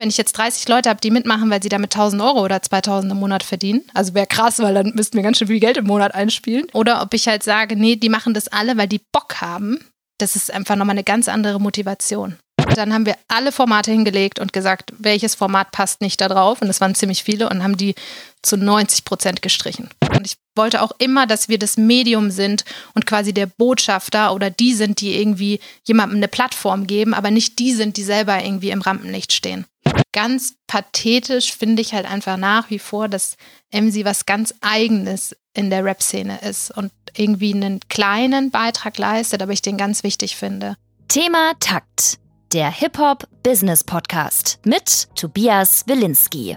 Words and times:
Wenn 0.00 0.08
ich 0.08 0.16
jetzt 0.16 0.32
30 0.38 0.66
Leute 0.66 0.88
habe, 0.88 1.02
die 1.02 1.10
mitmachen, 1.10 1.50
weil 1.50 1.62
sie 1.62 1.68
damit 1.68 1.94
1000 1.94 2.22
Euro 2.22 2.42
oder 2.42 2.62
2000 2.62 3.12
im 3.12 3.18
Monat 3.18 3.42
verdienen, 3.42 3.82
also 3.92 4.14
wäre 4.14 4.26
krass, 4.26 4.58
weil 4.58 4.72
dann 4.72 4.92
müssten 4.94 5.18
wir 5.18 5.22
ganz 5.22 5.36
schön 5.36 5.48
viel 5.48 5.60
Geld 5.60 5.76
im 5.76 5.84
Monat 5.84 6.14
einspielen. 6.14 6.66
Oder 6.72 7.02
ob 7.02 7.12
ich 7.12 7.28
halt 7.28 7.42
sage, 7.42 7.76
nee, 7.76 7.96
die 7.96 8.08
machen 8.08 8.32
das 8.32 8.48
alle, 8.48 8.78
weil 8.78 8.88
die 8.88 9.02
Bock 9.12 9.42
haben. 9.42 9.78
Das 10.16 10.36
ist 10.36 10.50
einfach 10.50 10.76
nochmal 10.76 10.94
eine 10.94 11.04
ganz 11.04 11.28
andere 11.28 11.60
Motivation. 11.60 12.38
Dann 12.74 12.94
haben 12.94 13.04
wir 13.04 13.16
alle 13.28 13.52
Formate 13.52 13.90
hingelegt 13.90 14.38
und 14.38 14.54
gesagt, 14.54 14.94
welches 14.96 15.34
Format 15.34 15.70
passt 15.70 16.00
nicht 16.00 16.18
da 16.20 16.28
drauf. 16.28 16.62
Und 16.62 16.68
es 16.68 16.80
waren 16.80 16.94
ziemlich 16.94 17.22
viele 17.22 17.50
und 17.50 17.62
haben 17.62 17.76
die 17.76 17.94
zu 18.40 18.56
90 18.56 19.04
Prozent 19.04 19.42
gestrichen. 19.42 19.90
Und 20.16 20.26
ich 20.26 20.36
wollte 20.56 20.80
auch 20.80 20.92
immer, 20.98 21.26
dass 21.26 21.50
wir 21.50 21.58
das 21.58 21.76
Medium 21.76 22.30
sind 22.30 22.64
und 22.94 23.06
quasi 23.06 23.34
der 23.34 23.46
Botschafter 23.46 24.32
oder 24.34 24.48
die 24.50 24.72
sind, 24.72 25.00
die 25.00 25.20
irgendwie 25.20 25.60
jemandem 25.86 26.18
eine 26.18 26.28
Plattform 26.28 26.86
geben, 26.86 27.12
aber 27.12 27.30
nicht 27.30 27.58
die 27.58 27.72
sind, 27.74 27.96
die 27.96 28.02
selber 28.02 28.42
irgendwie 28.42 28.70
im 28.70 28.82
Rampenlicht 28.82 29.32
stehen. 29.32 29.66
Ganz 30.12 30.54
pathetisch 30.66 31.54
finde 31.54 31.82
ich 31.82 31.94
halt 31.94 32.06
einfach 32.06 32.36
nach 32.36 32.70
wie 32.70 32.78
vor, 32.78 33.08
dass 33.08 33.36
MC 33.72 34.04
was 34.04 34.26
ganz 34.26 34.54
Eigenes 34.60 35.36
in 35.54 35.70
der 35.70 35.84
Rap-Szene 35.84 36.40
ist 36.42 36.70
und 36.70 36.92
irgendwie 37.16 37.54
einen 37.54 37.80
kleinen 37.88 38.50
Beitrag 38.50 38.98
leistet, 38.98 39.42
aber 39.42 39.52
ich 39.52 39.62
den 39.62 39.76
ganz 39.76 40.02
wichtig 40.02 40.36
finde. 40.36 40.76
Thema 41.08 41.52
Takt 41.60 42.18
der 42.52 42.70
Hip-Hop 42.70 43.28
Business 43.44 43.84
Podcast 43.84 44.58
mit 44.64 45.08
Tobias 45.14 45.84
Wilinski. 45.86 46.56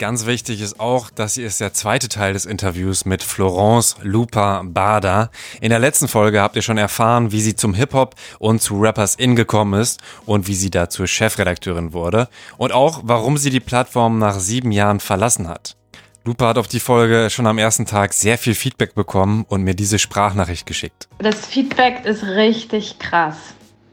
Ganz 0.00 0.26
wichtig 0.26 0.60
ist 0.60 0.78
auch, 0.78 1.10
dass 1.10 1.34
hier 1.34 1.48
ist 1.48 1.60
der 1.60 1.72
zweite 1.72 2.08
Teil 2.08 2.32
des 2.32 2.46
Interviews 2.46 3.04
mit 3.04 3.20
Florence 3.20 3.96
Lupa 4.00 4.62
Bada. 4.64 5.28
In 5.60 5.70
der 5.70 5.80
letzten 5.80 6.06
Folge 6.06 6.40
habt 6.40 6.54
ihr 6.54 6.62
schon 6.62 6.78
erfahren, 6.78 7.32
wie 7.32 7.40
sie 7.40 7.56
zum 7.56 7.74
Hip-Hop 7.74 8.14
und 8.38 8.62
zu 8.62 8.80
Rappers 8.80 9.16
In 9.16 9.34
gekommen 9.34 9.80
ist 9.80 10.00
und 10.24 10.46
wie 10.46 10.54
sie 10.54 10.70
da 10.70 10.88
zur 10.88 11.08
Chefredakteurin 11.08 11.92
wurde 11.92 12.28
und 12.58 12.70
auch, 12.70 13.00
warum 13.02 13.38
sie 13.38 13.50
die 13.50 13.58
Plattform 13.58 14.20
nach 14.20 14.38
sieben 14.38 14.70
Jahren 14.70 15.00
verlassen 15.00 15.48
hat. 15.48 15.76
Lupa 16.24 16.46
hat 16.46 16.58
auf 16.58 16.68
die 16.68 16.78
Folge 16.78 17.28
schon 17.28 17.48
am 17.48 17.58
ersten 17.58 17.84
Tag 17.84 18.12
sehr 18.12 18.38
viel 18.38 18.54
Feedback 18.54 18.94
bekommen 18.94 19.44
und 19.48 19.64
mir 19.64 19.74
diese 19.74 19.98
Sprachnachricht 19.98 20.64
geschickt. 20.64 21.08
Das 21.18 21.44
Feedback 21.44 22.04
ist 22.04 22.22
richtig 22.22 23.00
krass. 23.00 23.36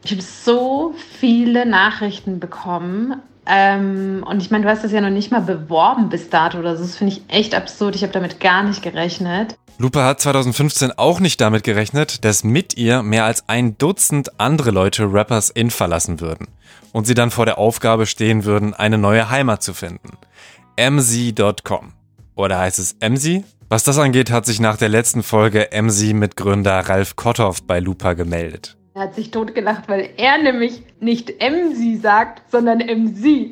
Ich 0.04 0.12
habe 0.12 0.22
so 0.22 0.94
viele 1.20 1.66
Nachrichten 1.66 2.40
bekommen. 2.40 3.24
Ähm, 3.48 4.26
und 4.28 4.42
ich 4.42 4.52
meine, 4.52 4.64
du 4.64 4.70
hast 4.70 4.84
das 4.84 4.92
ja 4.92 5.02
noch 5.02 5.10
nicht 5.10 5.32
mal 5.32 5.42
beworben 5.42 6.10
bis 6.10 6.30
dato 6.30 6.58
oder 6.58 6.76
so. 6.76 6.84
Das 6.84 6.96
finde 6.96 7.14
ich 7.14 7.22
echt 7.28 7.54
absurd. 7.56 7.96
Ich 7.96 8.04
habe 8.04 8.14
damit 8.14 8.40
gar 8.40 8.64
nicht 8.64 8.82
gerechnet. 8.82 9.58
Lupa 9.78 10.06
hat 10.06 10.22
2015 10.22 10.94
auch 10.94 11.20
nicht 11.20 11.42
damit 11.42 11.64
gerechnet, 11.64 12.24
dass 12.24 12.44
mit 12.46 12.78
ihr 12.78 13.04
mehr 13.04 13.26
als 13.26 13.50
ein 13.50 13.78
Dutzend 13.78 14.40
andere 14.40 14.72
Leute 14.72 15.12
Rappers 15.12 15.50
in 15.50 15.70
verlassen 15.70 16.22
würden 16.22 16.48
und 16.94 17.06
sie 17.06 17.14
dann 17.14 17.30
vor 17.30 17.46
der 17.46 17.58
Aufgabe 17.58 18.06
stehen 18.06 18.46
würden, 18.46 18.74
eine 18.74 18.98
neue 18.98 19.30
Heimat 19.30 19.62
zu 19.62 19.74
finden. 19.74 20.18
mz.com. 20.78 21.92
Oder 22.36 22.60
heißt 22.60 22.80
es 22.80 22.96
MZ? 23.02 23.44
Was 23.68 23.84
das 23.84 23.98
angeht, 23.98 24.32
hat 24.32 24.46
sich 24.46 24.60
nach 24.60 24.78
der 24.78 24.90
letzten 24.90 25.24
Folge 25.24 25.70
MZ 25.74 26.14
mit 26.14 26.38
Gründer 26.38 26.80
Ralf 26.88 27.16
Kotthoff 27.16 27.64
bei 27.64 27.80
Lupa 27.80 28.14
gemeldet. 28.14 28.78
Er 28.96 29.02
hat 29.02 29.16
sich 29.16 29.30
totgelacht, 29.30 29.90
weil 29.90 30.12
er 30.16 30.38
nämlich 30.38 30.82
nicht 31.02 31.42
MC 31.42 32.02
sagt, 32.02 32.50
sondern 32.50 32.78
MC. 32.78 32.86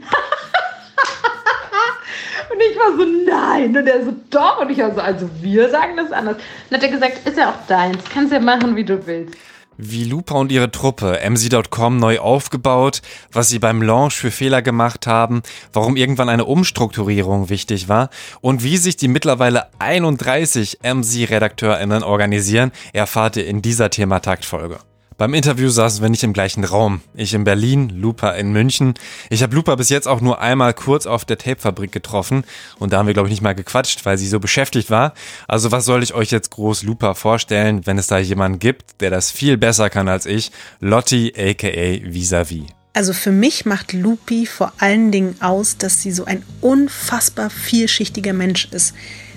und 2.50 2.62
ich 2.62 2.80
war 2.80 2.96
so, 2.96 3.04
nein. 3.30 3.76
Und 3.76 3.86
er 3.86 4.06
so, 4.06 4.14
doch. 4.30 4.62
Und 4.62 4.70
ich 4.70 4.78
war 4.78 4.96
so, 4.96 5.02
also 5.02 5.30
wir 5.42 5.70
sagen 5.70 5.98
das 5.98 6.14
anders. 6.14 6.38
Dann 6.70 6.80
hat 6.80 6.88
er 6.88 6.94
gesagt, 6.94 7.28
ist 7.28 7.38
ja 7.38 7.50
auch 7.50 7.68
deins. 7.68 8.02
Kannst 8.06 8.32
ja 8.32 8.40
machen, 8.40 8.78
wie 8.78 8.86
du 8.86 9.06
willst. 9.06 9.36
Wie 9.76 10.06
Lupa 10.06 10.36
und 10.36 10.50
ihre 10.50 10.72
Truppe 10.72 11.20
MC.com 11.30 11.98
neu 11.98 12.20
aufgebaut, 12.20 13.02
was 13.34 13.50
sie 13.50 13.60
beim 13.60 13.82
Launch 13.82 14.14
für 14.14 14.32
Fehler 14.32 14.62
gemacht 14.62 15.08
haben, 15.08 15.44
warum 15.74 15.98
irgendwann 15.98 16.30
eine 16.30 16.46
Umstrukturierung 16.46 17.50
wichtig 17.50 17.90
war 17.90 18.10
und 18.40 18.64
wie 18.64 18.78
sich 18.78 18.96
die 18.96 19.10
mittlerweile 19.10 19.66
31 19.80 20.80
MC-RedakteurInnen 20.84 22.04
organisieren, 22.04 22.72
erfahrt 22.94 23.36
ihr 23.36 23.46
in 23.46 23.62
dieser 23.62 23.90
Themataktfolge. 23.90 24.80
Beim 25.18 25.34
Interview 25.36 25.70
saßen 25.70 26.02
wir 26.02 26.10
nicht 26.10 26.24
im 26.24 26.34
gleichen 26.34 26.64
Raum. 26.64 27.02
Ich 27.14 27.34
in 27.34 27.44
Berlin, 27.44 27.90
Lupa 27.90 28.32
in 28.32 28.52
München. 28.52 28.96
Ich 29.30 29.44
habe 29.44 29.56
Lupa 29.56 29.76
bis 29.76 29.90
jetzt 29.90 30.08
auch 30.08 30.22
nur 30.22 30.42
einmal 30.42 30.74
kurz 30.74 31.06
auf 31.06 31.24
der 31.24 31.38
Tapefabrik 31.38 31.92
getroffen 31.92 32.44
und 32.80 32.94
da 32.94 32.98
haben 32.98 33.08
wir, 33.08 33.14
glaube 33.14 33.28
ich, 33.28 33.34
nicht 33.34 33.44
mal 33.44 33.54
gequatscht, 33.54 34.06
weil 34.06 34.18
sie 34.18 34.28
so 34.28 34.40
beschäftigt 34.40 34.90
war. 34.90 35.14
Also 35.48 35.72
was 35.72 35.86
soll 35.86 36.02
ich 36.02 36.14
euch 36.14 36.32
jetzt 36.32 36.52
groß 36.52 36.84
Lupa 36.84 37.14
vorstellen, 37.14 37.86
wenn 37.86 37.98
es 37.98 38.08
da 38.08 38.18
jemanden 38.18 38.60
gibt, 38.60 39.02
der 39.02 39.12
das 39.12 39.30
viel 39.30 39.58
besser 39.58 39.90
kann 39.90 40.08
als 40.08 40.26
ich? 40.26 40.52
Lotti 40.80 41.34
aka 41.38 42.02
Visavi. 42.12 42.68
Also 42.96 43.14
für 43.14 43.32
mich 43.32 43.66
macht 43.66 43.94
Lupi 43.94 44.46
vor 44.46 44.72
allen 44.78 45.12
Dingen 45.12 45.36
aus, 45.42 45.78
dass 45.78 46.02
sie 46.02 46.12
so 46.12 46.26
ein 46.26 46.44
unfassbar 46.62 47.50
vielschichtiger 47.50 48.34
Mensch 48.34 48.68
ist. 48.72 48.94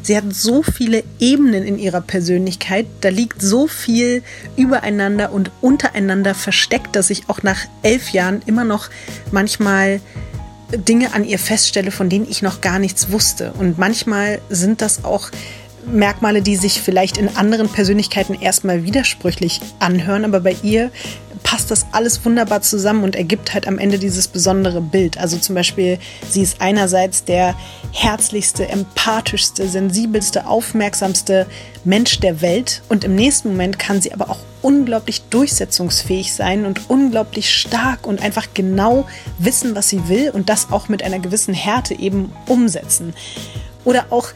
Sie 0.07 0.17
hat 0.17 0.33
so 0.33 0.63
viele 0.63 1.03
Ebenen 1.19 1.65
in 1.65 1.81
ihrer 1.81 2.01
Persönlichkeit, 2.01 2.87
da 3.01 3.09
liegt 3.09 3.43
so 3.43 3.67
viel 3.67 4.23
übereinander 4.57 5.33
und 5.33 5.51
untereinander 5.61 6.33
versteckt, 6.37 6.95
dass 6.95 7.11
ich 7.11 7.29
auch 7.29 7.43
nach 7.43 7.63
elf 7.83 8.11
Jahren 8.11 8.41
immer 8.47 8.63
noch 8.63 8.89
manchmal 9.33 10.01
Dinge 10.71 11.13
an 11.13 11.25
ihr 11.25 11.41
feststelle, 11.41 11.91
von 11.91 12.09
denen 12.09 12.31
ich 12.31 12.41
noch 12.41 12.61
gar 12.61 12.79
nichts 12.79 13.11
wusste. 13.11 13.53
Und 13.59 13.79
manchmal 13.79 14.41
sind 14.49 14.81
das 14.81 15.05
auch 15.05 15.29
Merkmale, 15.87 16.43
die 16.43 16.57
sich 16.57 16.81
vielleicht 16.81 17.17
in 17.17 17.37
anderen 17.37 17.69
Persönlichkeiten 17.69 18.35
erstmal 18.35 18.85
widersprüchlich 18.85 19.61
anhören, 19.79 20.25
aber 20.25 20.41
bei 20.41 20.57
ihr 20.63 20.91
passt 21.47 21.71
das 21.71 21.87
alles 21.93 22.25
wunderbar 22.25 22.61
zusammen 22.61 23.05
und 23.05 23.15
ergibt 23.15 23.55
halt 23.55 23.69
am 23.69 23.79
Ende 23.79 24.01
dieses 24.01 24.27
besondere 24.27 24.81
Bild. 24.81 25.17
Also 25.17 25.39
zum 25.39 25.55
Beispiel, 25.55 25.99
sie 26.29 26.43
ist 26.43 26.61
einerseits 26.61 27.25
der 27.25 27.55
herzlichste, 27.93 28.69
empathischste, 28.69 29.69
sensibelste, 29.69 30.47
aufmerksamste 30.47 31.47
Mensch 31.85 32.19
der 32.19 32.41
Welt 32.43 32.83
und 32.89 33.05
im 33.05 33.15
nächsten 33.15 33.51
Moment 33.51 33.79
kann 33.79 34.03
sie 34.03 34.13
aber 34.13 34.29
auch 34.29 34.41
unglaublich 34.61 35.23
durchsetzungsfähig 35.31 36.35
sein 36.35 36.67
und 36.67 36.91
unglaublich 36.91 37.49
stark 37.49 38.09
und 38.09 38.21
einfach 38.21 38.49
genau 38.53 39.07
wissen, 39.39 39.77
was 39.77 39.89
sie 39.89 40.09
will 40.09 40.31
und 40.31 40.49
das 40.49 40.73
auch 40.73 40.89
mit 40.89 41.05
einer 41.05 41.21
gewissen 41.21 41.55
Härte 41.55 41.95
eben 41.95 42.33
umsetzen. 42.47 43.15
Oder 43.87 44.07
auch 44.11 44.29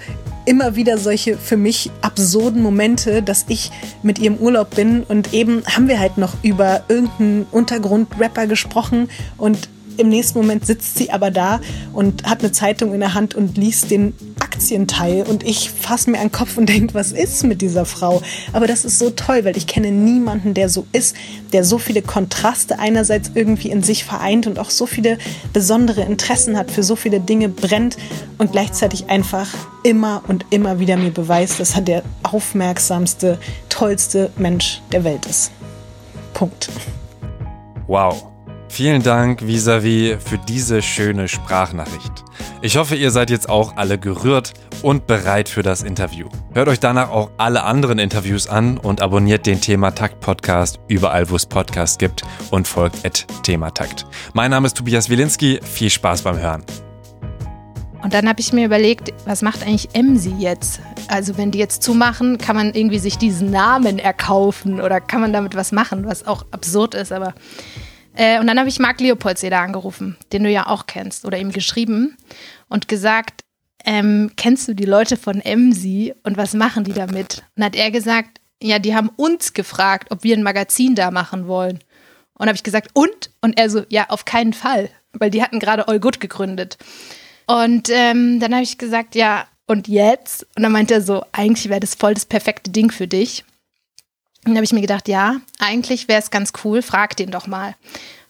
immer 0.47 0.75
wieder 0.77 0.97
solche 0.97 1.37
für 1.37 1.59
mich 1.59 1.91
absurden 2.01 2.63
Momente, 2.63 3.23
dass 3.23 3.45
ich 3.49 3.71
mit 4.03 4.19
ihr 4.19 4.29
im 4.29 4.37
Urlaub 4.39 4.75
bin 4.75 5.03
und 5.03 5.35
eben 5.35 5.63
haben 5.67 5.87
wir 5.89 6.01
halt 6.01 6.17
noch 6.17 6.35
über 6.43 6.85
irgendeinen 6.89 7.47
Untergrundrapper 7.51 8.47
gesprochen 8.47 9.11
und 9.37 9.69
im 10.01 10.09
nächsten 10.09 10.39
Moment 10.39 10.67
sitzt 10.67 10.97
sie 10.97 11.11
aber 11.11 11.31
da 11.31 11.61
und 11.93 12.25
hat 12.25 12.41
eine 12.41 12.53
Zeitung 12.53 12.95
in 12.95 13.01
der 13.01 13.15
Hand 13.15 13.35
und 13.35 13.57
liest 13.57 13.91
den 13.91 14.15
Aktienteil 14.41 15.23
und 15.23 15.43
ich 15.43 15.71
fasse 15.71 16.11
mir 16.11 16.19
den 16.19 16.33
Kopf 16.33 16.57
und 16.57 16.69
denke, 16.69 16.95
was 16.95 17.13
ist 17.13 17.45
mit 17.45 17.63
dieser 17.63 17.85
Frau? 17.85 18.23
Aber 18.53 18.67
das 18.67 18.85
ist 18.85 18.99
so 18.99 19.11
toll, 19.11 19.45
weil 19.45 19.57
ich 19.57 19.67
kenne 19.67 19.91
niemanden, 19.91 20.55
der 20.55 20.69
so 20.69 20.87
ist, 20.93 21.17
der 21.53 21.65
so 21.65 21.79
viele 21.79 22.03
Kontraste 22.03 22.79
einerseits 22.79 23.33
irgendwie 23.35 23.71
in 23.71 23.83
sich 23.83 24.05
vereint 24.05 24.47
und 24.47 24.59
auch 24.59 24.71
so 24.71 24.87
viele 24.87 25.19
besondere 25.53 26.03
Interessen 26.03 26.57
hat, 26.57 26.71
für 26.71 26.83
so 26.83 26.97
viele 26.97 27.21
Dinge 27.21 27.49
brennt 27.49 27.97
und 28.39 28.53
gleichzeitig 28.53 29.09
einfach 29.09 29.49
immer 29.83 30.23
und 30.29 30.47
immer 30.51 30.81
wieder 30.81 30.97
mir 30.97 31.11
beweist, 31.11 31.61
dass 31.61 31.75
er 31.75 31.83
der 31.83 32.03
aufmerksamste, 32.23 33.39
tollste 33.69 34.31
Mensch 34.37 34.81
der 34.93 35.05
Welt 35.05 35.27
ist. 35.27 35.53
Punkt. 36.35 36.71
Wow. 37.87 38.30
Vielen 38.71 39.03
Dank, 39.03 39.45
Visavi, 39.45 40.17
für 40.25 40.39
diese 40.39 40.81
schöne 40.81 41.27
Sprachnachricht. 41.27 42.25
Ich 42.63 42.77
hoffe, 42.77 42.95
ihr 42.95 43.11
seid 43.11 43.29
jetzt 43.29 43.49
auch 43.49 43.77
alle 43.77 43.99
gerührt 43.99 44.55
und 44.81 45.09
bereit 45.09 45.49
für 45.49 45.65
das 45.65 45.83
Interview. 45.83 46.29
Hört 46.55 46.69
euch 46.69 46.79
danach 46.79 47.11
auch 47.11 47.33
alle 47.37 47.65
anderen 47.65 47.99
Interviews 47.99 48.47
an 48.47 48.79
und 48.79 49.03
abonniert 49.03 49.45
den 49.45 49.61
Thema 49.61 49.91
Takt 49.91 50.21
Podcast 50.21 50.79
überall, 50.87 51.29
wo 51.31 51.37
es 51.37 51.47
Podcasts 51.47 51.99
gibt 51.99 52.23
und 52.53 52.69
folgt 52.69 53.05
at 53.05 53.27
Thema. 53.43 53.73
Mein 54.35 54.53
Name 54.53 54.69
ist 54.69 54.77
Tobias 54.77 55.11
Wilinski. 55.11 55.59
Viel 55.63 55.91
Spaß 55.91 56.23
beim 56.23 56.39
Hören. 56.39 56.63
Und 58.05 58.15
dann 58.15 58.29
habe 58.29 58.41
ich 58.41 58.53
mir 58.53 58.65
überlegt, 58.65 59.13
was 59.27 59.43
macht 59.43 59.65
eigentlich 59.65 59.89
Emsi 59.95 60.33
jetzt? 60.39 60.81
Also 61.09 61.37
wenn 61.37 61.51
die 61.51 61.59
jetzt 61.59 61.83
zumachen, 61.83 62.39
kann 62.39 62.55
man 62.55 62.73
irgendwie 62.73 63.01
sich 63.01 63.19
diesen 63.19 63.51
Namen 63.51 63.99
erkaufen 63.99 64.81
oder 64.81 65.01
kann 65.01 65.21
man 65.21 65.33
damit 65.33 65.57
was 65.57 65.73
machen, 65.73 66.07
was 66.07 66.25
auch 66.25 66.47
absurd 66.53 66.95
ist, 66.95 67.13
aber 67.13 67.35
äh, 68.15 68.39
und 68.41 68.47
dann 68.47 68.59
habe 68.59 68.69
ich 68.69 68.79
Marc 68.79 69.01
Leopoldseder 69.01 69.61
angerufen, 69.61 70.17
den 70.33 70.45
du 70.45 70.51
ja 70.51 70.67
auch 70.67 70.87
kennst, 70.87 71.25
oder 71.25 71.39
ihm 71.39 71.53
geschrieben 71.53 72.17
und 72.69 72.89
gesagt, 72.89 73.43
ähm, 73.85 74.33
kennst 74.37 74.69
du 74.69 74.75
die 74.75 74.85
Leute 74.85 75.17
von 75.17 75.41
Emsi 75.41 76.15
und 76.23 76.37
was 76.37 76.55
machen 76.55 76.85
die 76.85 76.93
damit? 76.93 77.43
Und 77.57 77.65
hat 77.65 77.77
er 77.77 77.91
gesagt, 77.91 78.41
ja, 78.63 78.79
die 78.79 78.95
haben 78.95 79.11
uns 79.17 79.53
gefragt, 79.55 80.11
ob 80.11 80.23
wir 80.23 80.37
ein 80.37 80.43
Magazin 80.43 80.95
da 80.95 81.11
machen 81.11 81.47
wollen. 81.47 81.81
Und 82.35 82.47
habe 82.47 82.57
ich 82.57 82.63
gesagt, 82.63 82.91
und? 82.95 83.31
Und 83.41 83.59
er 83.59 83.71
so, 83.71 83.85
ja, 83.89 84.09
auf 84.09 84.25
keinen 84.25 84.53
Fall, 84.53 84.91
weil 85.13 85.31
die 85.31 85.43
hatten 85.43 85.61
gerade 85.61 85.89
All 85.89 86.01
Good 86.01 86.21
gegründet. 86.21 86.79
Und 87.47 87.89
ähm, 87.91 88.39
dann 88.41 88.53
habe 88.53 88.63
ich 88.63 88.79
gesagt, 88.79 89.15
ja, 89.15 89.47
und 89.67 89.89
jetzt? 89.89 90.47
Und 90.57 90.63
dann 90.63 90.73
meinte 90.73 90.95
er 90.95 91.01
so, 91.01 91.25
eigentlich 91.33 91.69
wäre 91.69 91.81
das 91.81 91.95
voll 91.95 92.15
das 92.15 92.27
perfekte 92.27 92.71
Ding 92.71 92.91
für 92.91 93.07
dich. 93.07 93.45
Und 94.47 94.53
da 94.53 94.57
habe 94.57 94.65
ich 94.65 94.73
mir 94.73 94.81
gedacht, 94.81 95.09
ja, 95.09 95.37
eigentlich 95.59 96.09
wäre 96.09 96.21
es 96.21 96.31
ganz 96.31 96.53
cool, 96.65 96.83
frag 96.83 97.17
den 97.17 97.31
doch 97.31 97.47
mal. 97.47 97.75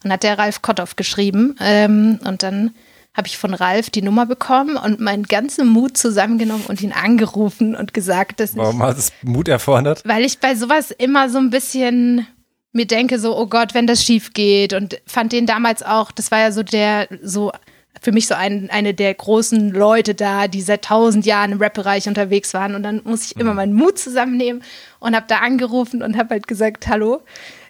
Und 0.02 0.12
hat 0.12 0.22
der 0.22 0.38
Ralf 0.38 0.62
Kotthoff 0.62 0.96
geschrieben. 0.96 1.56
Ähm, 1.60 2.18
und 2.24 2.42
dann 2.42 2.74
habe 3.14 3.26
ich 3.28 3.38
von 3.38 3.54
Ralf 3.54 3.90
die 3.90 4.02
Nummer 4.02 4.24
bekommen 4.26 4.76
und 4.76 5.00
meinen 5.00 5.24
ganzen 5.24 5.68
Mut 5.68 5.96
zusammengenommen 5.96 6.64
und 6.66 6.80
ihn 6.80 6.92
angerufen 6.92 7.74
und 7.74 7.92
gesagt, 7.92 8.40
dass 8.40 8.56
Warum 8.56 8.76
ich, 8.76 8.82
hat 8.82 8.98
es 8.98 9.12
Mut 9.22 9.48
erfordert? 9.48 10.02
weil 10.04 10.24
ich 10.24 10.38
bei 10.38 10.54
sowas 10.54 10.90
immer 10.92 11.28
so 11.28 11.38
ein 11.38 11.50
bisschen 11.50 12.26
mir 12.72 12.86
denke, 12.86 13.18
so, 13.18 13.36
oh 13.36 13.46
Gott, 13.46 13.74
wenn 13.74 13.88
das 13.88 14.04
schief 14.04 14.32
geht 14.32 14.72
und 14.74 15.00
fand 15.06 15.32
den 15.32 15.44
damals 15.44 15.82
auch, 15.82 16.12
das 16.12 16.30
war 16.30 16.38
ja 16.38 16.52
so 16.52 16.62
der, 16.62 17.08
so 17.20 17.50
für 18.00 18.12
mich 18.12 18.26
so 18.26 18.34
ein, 18.34 18.70
eine 18.70 18.94
der 18.94 19.12
großen 19.12 19.70
Leute 19.70 20.14
da, 20.14 20.48
die 20.48 20.62
seit 20.62 20.86
tausend 20.86 21.26
Jahren 21.26 21.52
im 21.52 21.58
Rap-Bereich 21.58 22.08
unterwegs 22.08 22.54
waren. 22.54 22.74
Und 22.74 22.82
dann 22.82 23.02
muss 23.04 23.26
ich 23.26 23.36
immer 23.36 23.54
meinen 23.54 23.74
Mut 23.74 23.98
zusammennehmen 23.98 24.62
und 25.00 25.14
habe 25.14 25.26
da 25.28 25.38
angerufen 25.38 26.02
und 26.02 26.16
habe 26.16 26.30
halt 26.30 26.48
gesagt, 26.48 26.88
hallo, 26.88 27.22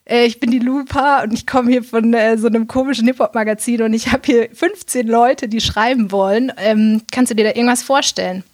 äh, 0.05 0.25
ich 0.25 0.39
bin 0.39 0.51
die 0.51 0.59
Lupa 0.59 1.23
und 1.23 1.33
ich 1.33 1.47
komme 1.47 1.71
hier 1.71 1.83
von 1.83 2.15
äh, 2.15 2.39
so 2.39 2.47
einem 2.47 2.69
komischen 2.69 3.07
Hip-Hop-Magazin 3.07 3.83
und 3.83 3.93
ich 3.93 4.13
habe 4.13 4.23
hier 4.25 4.49
15 4.53 5.07
Leute, 5.07 5.49
die 5.49 5.61
schreiben 5.61 6.13
wollen. 6.13 6.53
Ähm, 6.59 7.03
kannst 7.11 7.31
du 7.31 7.35
dir 7.35 7.45
da 7.45 7.51
irgendwas 7.51 7.83
vorstellen? 7.83 8.45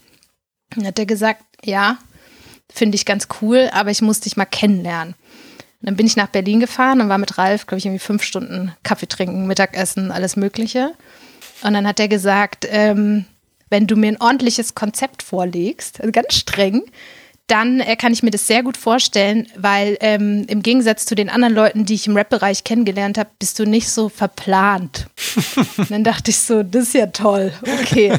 Dann 0.70 0.86
hat 0.86 0.98
er 0.98 1.06
gesagt, 1.06 1.42
ja, 1.62 1.98
finde 2.72 2.96
ich 2.96 3.04
ganz 3.04 3.28
cool, 3.40 3.68
aber 3.72 3.90
ich 3.90 4.02
muss 4.02 4.20
dich 4.20 4.36
mal 4.36 4.46
kennenlernen. 4.46 5.14
Und 5.80 5.90
dann 5.90 5.96
bin 5.96 6.06
ich 6.06 6.16
nach 6.16 6.28
Berlin 6.28 6.60
gefahren 6.60 7.00
und 7.00 7.08
war 7.08 7.18
mit 7.18 7.36
Ralf, 7.38 7.66
glaube 7.66 7.78
ich, 7.78 7.86
irgendwie 7.86 8.00
fünf 8.00 8.22
Stunden 8.22 8.72
Kaffee 8.82 9.06
trinken, 9.06 9.46
Mittagessen, 9.46 10.10
alles 10.10 10.36
Mögliche. 10.36 10.92
Und 11.62 11.74
dann 11.74 11.86
hat 11.86 12.00
er 12.00 12.08
gesagt, 12.08 12.66
ähm, 12.70 13.24
wenn 13.70 13.86
du 13.86 13.96
mir 13.96 14.08
ein 14.08 14.20
ordentliches 14.20 14.74
Konzept 14.74 15.22
vorlegst, 15.22 16.00
also 16.00 16.12
ganz 16.12 16.34
streng, 16.34 16.82
dann 17.46 17.80
äh, 17.80 17.96
kann 17.96 18.12
ich 18.12 18.22
mir 18.22 18.30
das 18.30 18.46
sehr 18.46 18.62
gut 18.62 18.76
vorstellen, 18.76 19.46
weil 19.56 19.96
ähm, 20.00 20.44
im 20.48 20.62
Gegensatz 20.62 21.06
zu 21.06 21.14
den 21.14 21.28
anderen 21.28 21.54
Leuten, 21.54 21.84
die 21.84 21.94
ich 21.94 22.06
im 22.06 22.16
Rap-Bereich 22.16 22.64
kennengelernt 22.64 23.18
habe, 23.18 23.30
bist 23.38 23.58
du 23.58 23.64
nicht 23.64 23.88
so 23.88 24.08
verplant. 24.08 25.06
Dann 25.88 26.02
dachte 26.02 26.30
ich 26.30 26.38
so, 26.38 26.62
das 26.62 26.84
ist 26.84 26.94
ja 26.94 27.06
toll, 27.06 27.52
okay. 27.80 28.12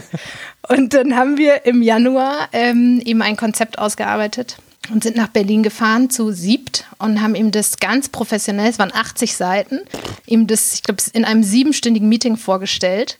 Und 0.69 0.93
dann 0.93 1.15
haben 1.15 1.37
wir 1.37 1.65
im 1.65 1.81
Januar 1.81 2.49
ähm, 2.53 3.01
ihm 3.03 3.21
ein 3.21 3.37
Konzept 3.37 3.79
ausgearbeitet 3.79 4.57
und 4.91 5.03
sind 5.03 5.17
nach 5.17 5.27
Berlin 5.27 5.63
gefahren 5.63 6.09
zu 6.09 6.31
Siebt 6.31 6.85
und 6.97 7.21
haben 7.21 7.35
ihm 7.35 7.51
das 7.51 7.77
ganz 7.77 8.09
professionell, 8.09 8.69
es 8.69 8.79
waren 8.79 8.93
80 8.93 9.35
Seiten, 9.35 9.79
ihm 10.25 10.47
das, 10.47 10.73
ich 10.73 10.83
glaube, 10.83 11.01
in 11.13 11.25
einem 11.25 11.43
siebenstündigen 11.43 12.07
Meeting 12.07 12.37
vorgestellt. 12.37 13.19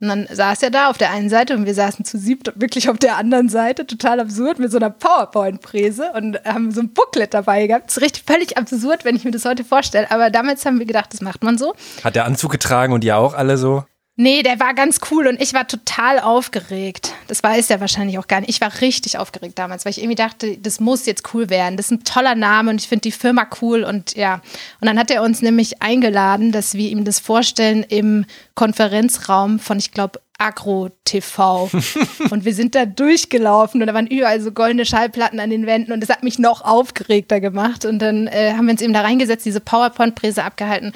Und 0.00 0.08
dann 0.08 0.26
saß 0.30 0.62
er 0.62 0.70
da 0.70 0.90
auf 0.90 0.98
der 0.98 1.10
einen 1.10 1.30
Seite 1.30 1.54
und 1.54 1.64
wir 1.64 1.72
saßen 1.72 2.04
zu 2.04 2.18
siebt 2.18 2.52
wirklich 2.60 2.90
auf 2.90 2.98
der 2.98 3.16
anderen 3.16 3.48
Seite, 3.48 3.86
total 3.86 4.20
absurd, 4.20 4.58
mit 4.58 4.70
so 4.70 4.76
einer 4.76 4.90
PowerPoint-Präse 4.90 6.12
und 6.14 6.38
haben 6.44 6.70
so 6.70 6.82
ein 6.82 6.92
Booklet 6.92 7.32
dabei 7.32 7.66
gehabt. 7.66 7.86
Das 7.86 7.96
ist 7.96 8.02
richtig 8.02 8.24
völlig 8.26 8.58
absurd, 8.58 9.06
wenn 9.06 9.16
ich 9.16 9.24
mir 9.24 9.30
das 9.30 9.46
heute 9.46 9.64
vorstelle. 9.64 10.10
Aber 10.10 10.30
damals 10.30 10.66
haben 10.66 10.78
wir 10.78 10.86
gedacht, 10.86 11.14
das 11.14 11.22
macht 11.22 11.42
man 11.42 11.56
so. 11.56 11.74
Hat 12.04 12.14
der 12.14 12.26
Anzug 12.26 12.52
getragen 12.52 12.92
und 12.92 13.04
ihr 13.04 13.16
auch 13.16 13.32
alle 13.32 13.56
so? 13.56 13.84
Nee, 14.18 14.42
der 14.42 14.58
war 14.58 14.72
ganz 14.72 15.00
cool 15.10 15.26
und 15.26 15.42
ich 15.42 15.52
war 15.52 15.68
total 15.68 16.20
aufgeregt. 16.20 17.12
Das 17.28 17.42
weiß 17.42 17.68
er 17.68 17.80
wahrscheinlich 17.80 18.18
auch 18.18 18.28
gar 18.28 18.40
nicht. 18.40 18.48
Ich 18.48 18.62
war 18.62 18.80
richtig 18.80 19.18
aufgeregt 19.18 19.58
damals, 19.58 19.84
weil 19.84 19.90
ich 19.90 19.98
irgendwie 19.98 20.14
dachte, 20.14 20.56
das 20.56 20.80
muss 20.80 21.04
jetzt 21.04 21.34
cool 21.34 21.50
werden. 21.50 21.76
Das 21.76 21.86
ist 21.86 21.92
ein 21.92 22.04
toller 22.04 22.34
Name 22.34 22.70
und 22.70 22.80
ich 22.80 22.88
finde 22.88 23.02
die 23.02 23.12
Firma 23.12 23.46
cool 23.60 23.84
und 23.84 24.16
ja. 24.16 24.40
Und 24.80 24.86
dann 24.86 24.98
hat 24.98 25.10
er 25.10 25.22
uns 25.22 25.42
nämlich 25.42 25.82
eingeladen, 25.82 26.50
dass 26.50 26.72
wir 26.72 26.88
ihm 26.88 27.04
das 27.04 27.20
vorstellen 27.20 27.82
im 27.82 28.24
Konferenzraum 28.54 29.58
von, 29.58 29.76
ich 29.76 29.92
glaube, 29.92 30.18
Agro 30.38 30.88
TV. 31.04 31.68
und 32.30 32.46
wir 32.46 32.54
sind 32.54 32.74
da 32.74 32.86
durchgelaufen 32.86 33.82
und 33.82 33.86
da 33.86 33.92
waren 33.92 34.06
überall 34.06 34.40
so 34.40 34.50
goldene 34.50 34.86
Schallplatten 34.86 35.40
an 35.40 35.50
den 35.50 35.66
Wänden 35.66 35.92
und 35.92 36.00
das 36.00 36.08
hat 36.08 36.22
mich 36.22 36.38
noch 36.38 36.62
aufgeregter 36.62 37.40
gemacht. 37.40 37.84
Und 37.84 37.98
dann 37.98 38.28
äh, 38.28 38.54
haben 38.56 38.64
wir 38.64 38.72
uns 38.72 38.80
eben 38.80 38.94
da 38.94 39.02
reingesetzt, 39.02 39.44
diese 39.44 39.60
PowerPoint-Präse 39.60 40.42
abgehalten. 40.42 40.94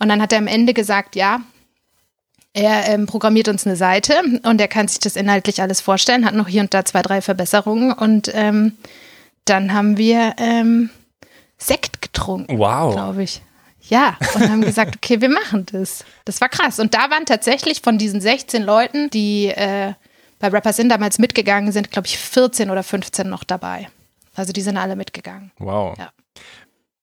Und 0.00 0.08
dann 0.08 0.20
hat 0.20 0.32
er 0.32 0.38
am 0.38 0.48
Ende 0.48 0.74
gesagt, 0.74 1.14
ja, 1.14 1.40
er 2.54 2.88
ähm, 2.88 3.06
programmiert 3.06 3.48
uns 3.48 3.66
eine 3.66 3.76
Seite 3.76 4.14
und 4.42 4.60
er 4.60 4.68
kann 4.68 4.88
sich 4.88 4.98
das 5.00 5.16
inhaltlich 5.16 5.60
alles 5.62 5.80
vorstellen, 5.80 6.24
hat 6.24 6.34
noch 6.34 6.48
hier 6.48 6.62
und 6.62 6.74
da 6.74 6.84
zwei, 6.84 7.02
drei 7.02 7.20
Verbesserungen 7.20 7.92
und 7.92 8.30
ähm, 8.34 8.76
dann 9.44 9.72
haben 9.72 9.96
wir 9.96 10.34
ähm, 10.38 10.90
Sekt 11.58 12.02
getrunken, 12.02 12.58
Wow. 12.58 12.94
glaube 12.94 13.22
ich. 13.22 13.42
Ja, 13.88 14.16
und 14.34 14.50
haben 14.50 14.60
gesagt, 14.60 14.96
okay, 14.96 15.20
wir 15.22 15.30
machen 15.30 15.64
das. 15.72 16.04
Das 16.26 16.40
war 16.42 16.48
krass. 16.50 16.78
Und 16.78 16.92
da 16.92 17.08
waren 17.10 17.24
tatsächlich 17.24 17.80
von 17.80 17.96
diesen 17.96 18.20
16 18.20 18.62
Leuten, 18.62 19.08
die 19.08 19.46
äh, 19.46 19.94
bei 20.38 20.48
Rappers 20.48 20.76
sind 20.76 20.90
damals 20.90 21.18
mitgegangen 21.18 21.72
sind, 21.72 21.90
glaube 21.90 22.06
ich, 22.06 22.18
14 22.18 22.70
oder 22.70 22.82
15 22.82 23.28
noch 23.28 23.44
dabei. 23.44 23.88
Also 24.34 24.52
die 24.52 24.60
sind 24.60 24.76
alle 24.76 24.94
mitgegangen. 24.94 25.52
Wow. 25.58 25.96
Ja. 25.98 26.10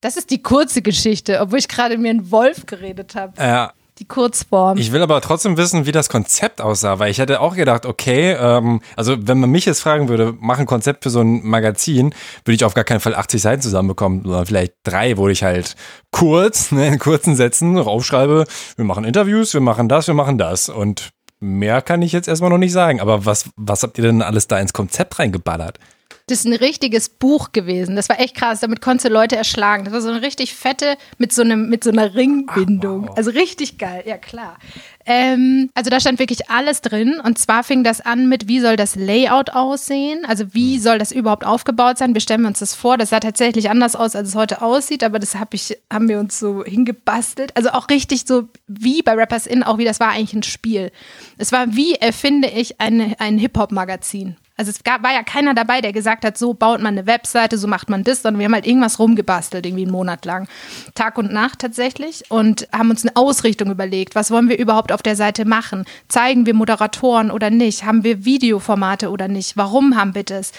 Das 0.01 0.15
ist 0.15 0.29
die 0.29 0.43
kurze 0.43 0.83
Geschichte, 0.83 1.39
obwohl 1.41 1.57
ich 1.59 1.67
gerade 1.67 1.97
mir 1.97 2.11
einen 2.11 2.29
Wolf 2.29 2.65
geredet 2.67 3.15
habe. 3.15 3.33
Ja, 3.41 3.73
Die 3.99 4.05
Kurzform. 4.05 4.77
Ich 4.77 4.91
will 4.91 5.01
aber 5.01 5.21
trotzdem 5.21 5.55
wissen, 5.55 5.85
wie 5.85 5.93
das 5.93 6.09
Konzept 6.09 6.59
aussah, 6.59 6.99
weil 6.99 7.11
ich 7.11 7.19
hätte 7.19 7.39
auch 7.39 7.55
gedacht, 7.55 7.85
okay, 7.85 8.33
ähm, 8.33 8.81
also 8.97 9.15
wenn 9.19 9.39
man 9.39 9.49
mich 9.49 9.65
jetzt 9.65 9.79
fragen 9.79 10.09
würde, 10.09 10.33
mach 10.37 10.59
ein 10.59 10.65
Konzept 10.65 11.03
für 11.03 11.09
so 11.09 11.21
ein 11.21 11.45
Magazin, 11.45 12.13
würde 12.43 12.55
ich 12.55 12.65
auf 12.65 12.73
gar 12.73 12.83
keinen 12.83 12.99
Fall 12.99 13.15
80 13.15 13.41
Seiten 13.41 13.61
zusammenbekommen, 13.61 14.23
sondern 14.23 14.45
vielleicht 14.45 14.73
drei, 14.83 15.15
wo 15.15 15.29
ich 15.29 15.43
halt 15.43 15.75
kurz, 16.11 16.71
ne, 16.73 16.87
in 16.87 16.99
kurzen 16.99 17.37
Sätzen 17.37 17.77
aufschreibe, 17.77 18.45
wir 18.75 18.85
machen 18.85 19.05
Interviews, 19.05 19.53
wir 19.53 19.61
machen 19.61 19.87
das, 19.87 20.07
wir 20.07 20.13
machen 20.13 20.37
das 20.37 20.67
und 20.67 21.11
mehr 21.39 21.81
kann 21.81 22.01
ich 22.01 22.11
jetzt 22.11 22.27
erstmal 22.27 22.49
noch 22.49 22.57
nicht 22.57 22.73
sagen. 22.73 22.99
Aber 22.99 23.25
was, 23.25 23.49
was 23.55 23.83
habt 23.83 23.97
ihr 23.97 24.03
denn 24.03 24.21
alles 24.21 24.47
da 24.47 24.59
ins 24.59 24.73
Konzept 24.73 25.19
reingeballert? 25.19 25.79
Das 26.27 26.39
ist 26.39 26.45
ein 26.45 26.53
richtiges 26.53 27.09
Buch 27.09 27.51
gewesen. 27.51 27.95
Das 27.95 28.09
war 28.09 28.19
echt 28.19 28.35
krass. 28.35 28.59
Damit 28.59 28.81
konntest 28.81 29.05
du 29.05 29.09
Leute 29.09 29.35
erschlagen. 29.35 29.83
Das 29.83 29.93
war 29.93 30.01
so 30.01 30.09
eine 30.09 30.23
richtig 30.23 30.55
fette 30.55 30.97
mit 31.19 31.31
so, 31.31 31.43
einem, 31.43 31.69
mit 31.69 31.83
so 31.83 31.91
einer 31.91 32.15
Ringbindung. 32.15 33.09
Also 33.15 33.29
richtig 33.29 33.77
geil, 33.77 34.01
ja 34.07 34.17
klar. 34.17 34.57
Ähm, 35.05 35.69
also 35.75 35.91
da 35.91 35.99
stand 35.99 36.17
wirklich 36.17 36.49
alles 36.49 36.81
drin. 36.81 37.21
Und 37.23 37.37
zwar 37.37 37.63
fing 37.63 37.83
das 37.83 38.01
an 38.01 38.27
mit, 38.27 38.47
wie 38.47 38.59
soll 38.59 38.75
das 38.75 38.95
Layout 38.95 39.51
aussehen? 39.51 40.25
Also 40.25 40.51
wie 40.55 40.79
soll 40.79 40.97
das 40.97 41.11
überhaupt 41.11 41.45
aufgebaut 41.45 41.99
sein? 41.99 42.15
Wir 42.15 42.21
stellen 42.21 42.47
uns 42.47 42.57
das 42.57 42.73
vor. 42.73 42.97
Das 42.97 43.11
sah 43.11 43.19
tatsächlich 43.19 43.69
anders 43.69 43.95
aus, 43.95 44.15
als 44.15 44.29
es 44.29 44.35
heute 44.35 44.63
aussieht. 44.63 45.03
Aber 45.03 45.19
das 45.19 45.35
hab 45.35 45.53
ich, 45.53 45.77
haben 45.93 46.09
wir 46.09 46.17
uns 46.17 46.39
so 46.39 46.63
hingebastelt. 46.63 47.55
Also 47.55 47.69
auch 47.69 47.87
richtig 47.89 48.25
so 48.25 48.49
wie 48.65 49.03
bei 49.03 49.13
Rappers 49.13 49.45
In, 49.45 49.61
auch 49.61 49.77
wie 49.77 49.85
das 49.85 49.99
war 49.99 50.09
eigentlich 50.09 50.33
ein 50.33 50.41
Spiel. 50.41 50.91
Es 51.37 51.51
war 51.51 51.75
wie 51.75 51.93
erfinde 51.93 52.49
ich 52.49 52.81
eine, 52.81 53.15
ein 53.19 53.37
Hip-Hop-Magazin. 53.37 54.37
Also 54.57 54.71
es 54.71 54.83
gab, 54.83 55.03
war 55.03 55.13
ja 55.13 55.23
keiner 55.23 55.53
dabei, 55.53 55.81
der 55.81 55.91
gesagt 55.91 56.23
hat, 56.23 56.37
so 56.37 56.53
baut 56.53 56.81
man 56.81 56.97
eine 56.97 57.07
Webseite, 57.07 57.57
so 57.57 57.67
macht 57.67 57.89
man 57.89 58.03
das, 58.05 58.21
sondern 58.21 58.39
wir 58.39 58.45
haben 58.45 58.53
halt 58.53 58.65
irgendwas 58.65 58.99
rumgebastelt, 58.99 59.65
irgendwie 59.65 59.83
einen 59.83 59.91
Monat 59.91 60.23
lang. 60.23 60.47
Tag 60.93 61.17
und 61.17 61.33
Nacht 61.33 61.59
tatsächlich 61.59 62.23
und 62.29 62.67
haben 62.71 62.89
uns 62.89 63.03
eine 63.03 63.15
Ausrichtung 63.17 63.69
überlegt. 63.69 64.15
Was 64.15 64.31
wollen 64.31 64.47
wir 64.47 64.57
überhaupt 64.57 64.93
auf 64.93 65.01
der 65.01 65.17
Seite 65.17 65.43
machen? 65.43 65.83
Zeigen 66.07 66.45
wir 66.45 66.53
Moderatoren 66.53 67.31
oder 67.31 67.49
nicht? 67.49 67.83
Haben 67.83 68.05
wir 68.05 68.23
Videoformate 68.23 69.09
oder 69.09 69.27
nicht? 69.27 69.57
Warum 69.57 69.97
haben 69.97 70.15
wir 70.15 70.23
das? 70.23 70.53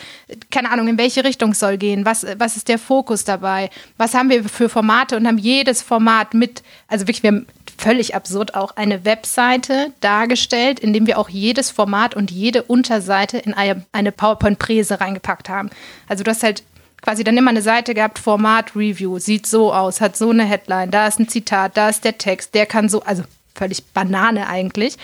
Keine 0.50 0.70
Ahnung, 0.70 0.88
in 0.88 0.98
welche 0.98 1.24
Richtung 1.24 1.54
soll 1.54 1.78
gehen? 1.78 2.04
Was, 2.04 2.26
was 2.38 2.58
ist 2.58 2.68
der 2.68 2.78
Fokus 2.78 3.24
dabei? 3.24 3.70
Was 3.96 4.12
haben 4.12 4.28
wir 4.28 4.44
für 4.44 4.68
Formate 4.68 5.16
und 5.16 5.26
haben 5.26 5.38
jedes 5.38 5.80
Format 5.80 6.34
mit, 6.34 6.62
also 6.88 7.06
wirklich, 7.06 7.22
wir 7.22 7.28
haben 7.28 7.46
völlig 7.78 8.14
absurd 8.14 8.54
auch 8.54 8.76
eine 8.76 9.04
Webseite 9.04 9.92
dargestellt, 10.00 10.80
in 10.80 10.92
dem 10.92 11.06
wir 11.06 11.18
auch 11.18 11.28
jedes 11.28 11.70
Format 11.70 12.14
und 12.14 12.30
jede 12.30 12.62
Unterseite 12.62 13.38
in 13.38 13.54
eine, 13.54 13.84
eine 13.92 14.12
PowerPoint-Präse 14.12 15.00
reingepackt 15.00 15.48
haben. 15.48 15.70
Also 16.08 16.24
du 16.24 16.30
hast 16.30 16.42
halt 16.42 16.62
quasi 17.02 17.22
dann 17.22 17.36
immer 17.36 17.50
eine 17.50 17.62
Seite 17.62 17.94
gehabt, 17.94 18.18
Format 18.18 18.74
Review, 18.74 19.18
sieht 19.18 19.46
so 19.46 19.72
aus, 19.72 20.00
hat 20.00 20.16
so 20.16 20.30
eine 20.30 20.44
Headline, 20.44 20.90
da 20.90 21.06
ist 21.06 21.20
ein 21.20 21.28
Zitat, 21.28 21.76
da 21.76 21.88
ist 21.88 22.04
der 22.04 22.18
Text, 22.18 22.54
der 22.54 22.66
kann 22.66 22.88
so, 22.88 23.02
also 23.02 23.22
völlig 23.54 23.84
Banane 23.86 24.48
eigentlich. 24.48 24.96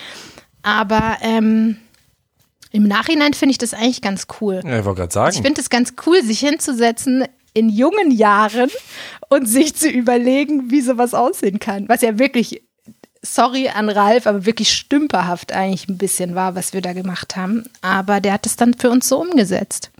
Aber 0.62 1.18
ähm, 1.20 1.76
im 2.70 2.84
Nachhinein 2.84 3.34
finde 3.34 3.52
ich 3.52 3.58
das 3.58 3.74
eigentlich 3.74 4.00
ganz 4.00 4.26
cool. 4.40 4.62
Ja, 4.64 4.78
ich 4.78 4.84
wollte 4.84 5.00
gerade 5.00 5.12
sagen. 5.12 5.36
Ich 5.36 5.42
finde 5.42 5.60
es 5.60 5.70
ganz 5.70 5.94
cool, 6.06 6.22
sich 6.22 6.40
hinzusetzen 6.40 7.24
in 7.54 7.68
jungen 7.68 8.10
Jahren 8.10 8.70
und 9.28 9.46
sich 9.46 9.74
zu 9.74 9.88
überlegen, 9.88 10.70
wie 10.70 10.80
sowas 10.80 11.14
aussehen 11.14 11.58
kann. 11.58 11.88
Was 11.88 12.02
ja 12.02 12.18
wirklich, 12.18 12.62
sorry 13.22 13.68
an 13.68 13.88
Ralf, 13.88 14.26
aber 14.26 14.46
wirklich 14.46 14.72
stümperhaft 14.72 15.52
eigentlich 15.52 15.88
ein 15.88 15.98
bisschen 15.98 16.34
war, 16.34 16.54
was 16.54 16.72
wir 16.72 16.80
da 16.80 16.92
gemacht 16.92 17.36
haben. 17.36 17.64
Aber 17.80 18.20
der 18.20 18.34
hat 18.34 18.46
es 18.46 18.56
dann 18.56 18.74
für 18.74 18.90
uns 18.90 19.08
so 19.08 19.20
umgesetzt. 19.20 19.90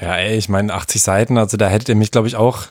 Ja, 0.00 0.16
ey, 0.16 0.36
ich 0.36 0.48
meine 0.48 0.72
80 0.72 1.02
Seiten, 1.02 1.38
also 1.38 1.56
da 1.56 1.68
hättet 1.68 1.90
ihr 1.90 1.94
mich, 1.94 2.10
glaube 2.10 2.28
ich, 2.28 2.36
auch 2.36 2.68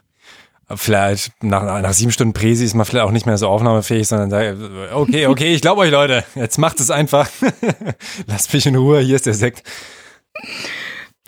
vielleicht 0.76 1.44
nach, 1.44 1.64
nach 1.82 1.94
sieben 1.94 2.12
Stunden 2.12 2.34
Präsi 2.34 2.66
ist 2.66 2.76
man 2.76 2.86
vielleicht 2.86 3.06
auch 3.06 3.12
nicht 3.12 3.26
mehr 3.26 3.38
so 3.38 3.48
aufnahmefähig, 3.48 4.08
sondern 4.08 4.30
sagt, 4.30 4.58
okay, 4.94 5.26
okay, 5.28 5.54
ich 5.54 5.62
glaube 5.62 5.82
euch 5.82 5.92
Leute, 5.92 6.24
jetzt 6.36 6.58
macht 6.58 6.80
es 6.80 6.92
einfach. 6.92 7.30
Lasst 8.28 8.54
mich 8.54 8.66
in 8.66 8.76
Ruhe, 8.76 9.00
hier 9.00 9.16
ist 9.16 9.26
der 9.26 9.34
Sekt. 9.34 9.64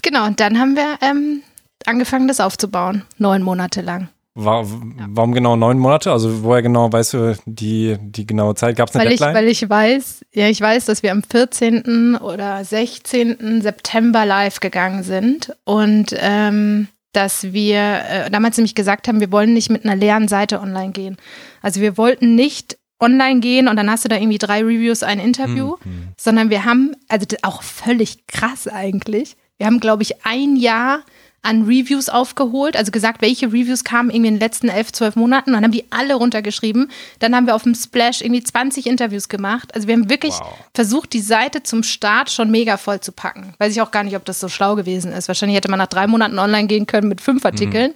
Genau, 0.03 0.25
und 0.25 0.39
dann 0.39 0.59
haben 0.59 0.75
wir 0.75 0.97
ähm, 1.01 1.41
angefangen, 1.87 2.27
das 2.27 2.39
aufzubauen, 2.39 3.03
neun 3.17 3.43
Monate 3.43 3.81
lang. 3.81 4.09
War, 4.33 4.65
warum 5.09 5.33
genau 5.33 5.57
neun 5.57 5.77
Monate? 5.77 6.09
Also 6.11 6.43
woher 6.43 6.61
genau 6.61 6.91
weißt 6.91 7.13
du 7.13 7.35
die, 7.45 7.97
die 7.99 8.25
genaue 8.25 8.55
Zeit? 8.55 8.77
Gab 8.77 8.87
es 8.89 8.95
eine 8.95 9.03
Weil 9.05 9.11
ich, 9.13 9.19
Deadline? 9.19 9.35
weil 9.35 9.47
ich 9.49 9.69
weiß, 9.69 10.25
ja, 10.33 10.47
ich 10.47 10.61
weiß, 10.61 10.85
dass 10.85 11.03
wir 11.03 11.11
am 11.11 11.21
14. 11.21 12.15
oder 12.15 12.63
16. 12.63 13.61
September 13.61 14.25
live 14.25 14.61
gegangen 14.61 15.03
sind 15.03 15.53
und 15.65 16.15
ähm, 16.17 16.87
dass 17.11 17.51
wir 17.51 17.79
äh, 18.09 18.29
damals 18.31 18.55
nämlich 18.55 18.73
gesagt 18.73 19.09
haben, 19.09 19.19
wir 19.19 19.33
wollen 19.33 19.53
nicht 19.53 19.69
mit 19.69 19.83
einer 19.83 19.97
leeren 19.97 20.29
Seite 20.29 20.61
online 20.61 20.91
gehen. 20.93 21.17
Also 21.61 21.81
wir 21.81 21.97
wollten 21.97 22.33
nicht 22.35 22.77
online 23.01 23.41
gehen 23.41 23.67
und 23.67 23.75
dann 23.75 23.91
hast 23.91 24.05
du 24.05 24.09
da 24.09 24.15
irgendwie 24.15 24.37
drei 24.37 24.59
Reviews, 24.61 25.03
ein 25.03 25.19
Interview, 25.19 25.75
Mhm. 25.83 26.07
sondern 26.15 26.49
wir 26.49 26.63
haben, 26.63 26.95
also 27.09 27.25
auch 27.41 27.63
völlig 27.63 28.27
krass 28.27 28.69
eigentlich. 28.69 29.35
Wir 29.57 29.65
haben, 29.65 29.81
glaube 29.81 30.03
ich, 30.03 30.25
ein 30.25 30.55
Jahr 30.55 31.01
an 31.43 31.63
Reviews 31.63 32.07
aufgeholt, 32.07 32.77
also 32.77 32.91
gesagt, 32.91 33.21
welche 33.21 33.47
Reviews 33.47 33.83
kamen 33.83 34.11
irgendwie 34.11 34.27
in 34.27 34.33
den 34.35 34.39
letzten 34.39 34.69
elf, 34.69 34.91
zwölf 34.91 35.15
Monaten 35.15 35.49
und 35.49 35.55
dann 35.55 35.63
haben 35.63 35.71
die 35.71 35.85
alle 35.89 36.13
runtergeschrieben. 36.13 36.91
Dann 37.17 37.35
haben 37.35 37.47
wir 37.47 37.55
auf 37.55 37.63
dem 37.63 37.73
Splash 37.73 38.21
irgendwie 38.21 38.43
20 38.43 38.85
Interviews 38.85 39.27
gemacht. 39.27 39.73
Also 39.73 39.87
wir 39.87 39.95
haben 39.95 40.09
wirklich 40.09 40.35
Wow. 40.35 40.53
versucht, 40.75 41.13
die 41.13 41.19
Seite 41.19 41.63
zum 41.63 41.81
Start 41.81 42.29
schon 42.29 42.51
mega 42.51 42.77
voll 42.77 42.99
zu 42.99 43.11
packen. 43.11 43.55
Weiß 43.57 43.73
ich 43.73 43.81
auch 43.81 43.89
gar 43.91 44.03
nicht, 44.03 44.15
ob 44.15 44.25
das 44.25 44.39
so 44.39 44.49
schlau 44.49 44.75
gewesen 44.75 45.11
ist. 45.13 45.27
Wahrscheinlich 45.27 45.57
hätte 45.57 45.69
man 45.71 45.79
nach 45.79 45.87
drei 45.87 46.05
Monaten 46.05 46.37
online 46.37 46.67
gehen 46.67 46.85
können 46.85 47.07
mit 47.07 47.21
fünf 47.21 47.43
Artikeln. 47.43 47.93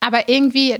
Aber 0.00 0.28
irgendwie, 0.28 0.76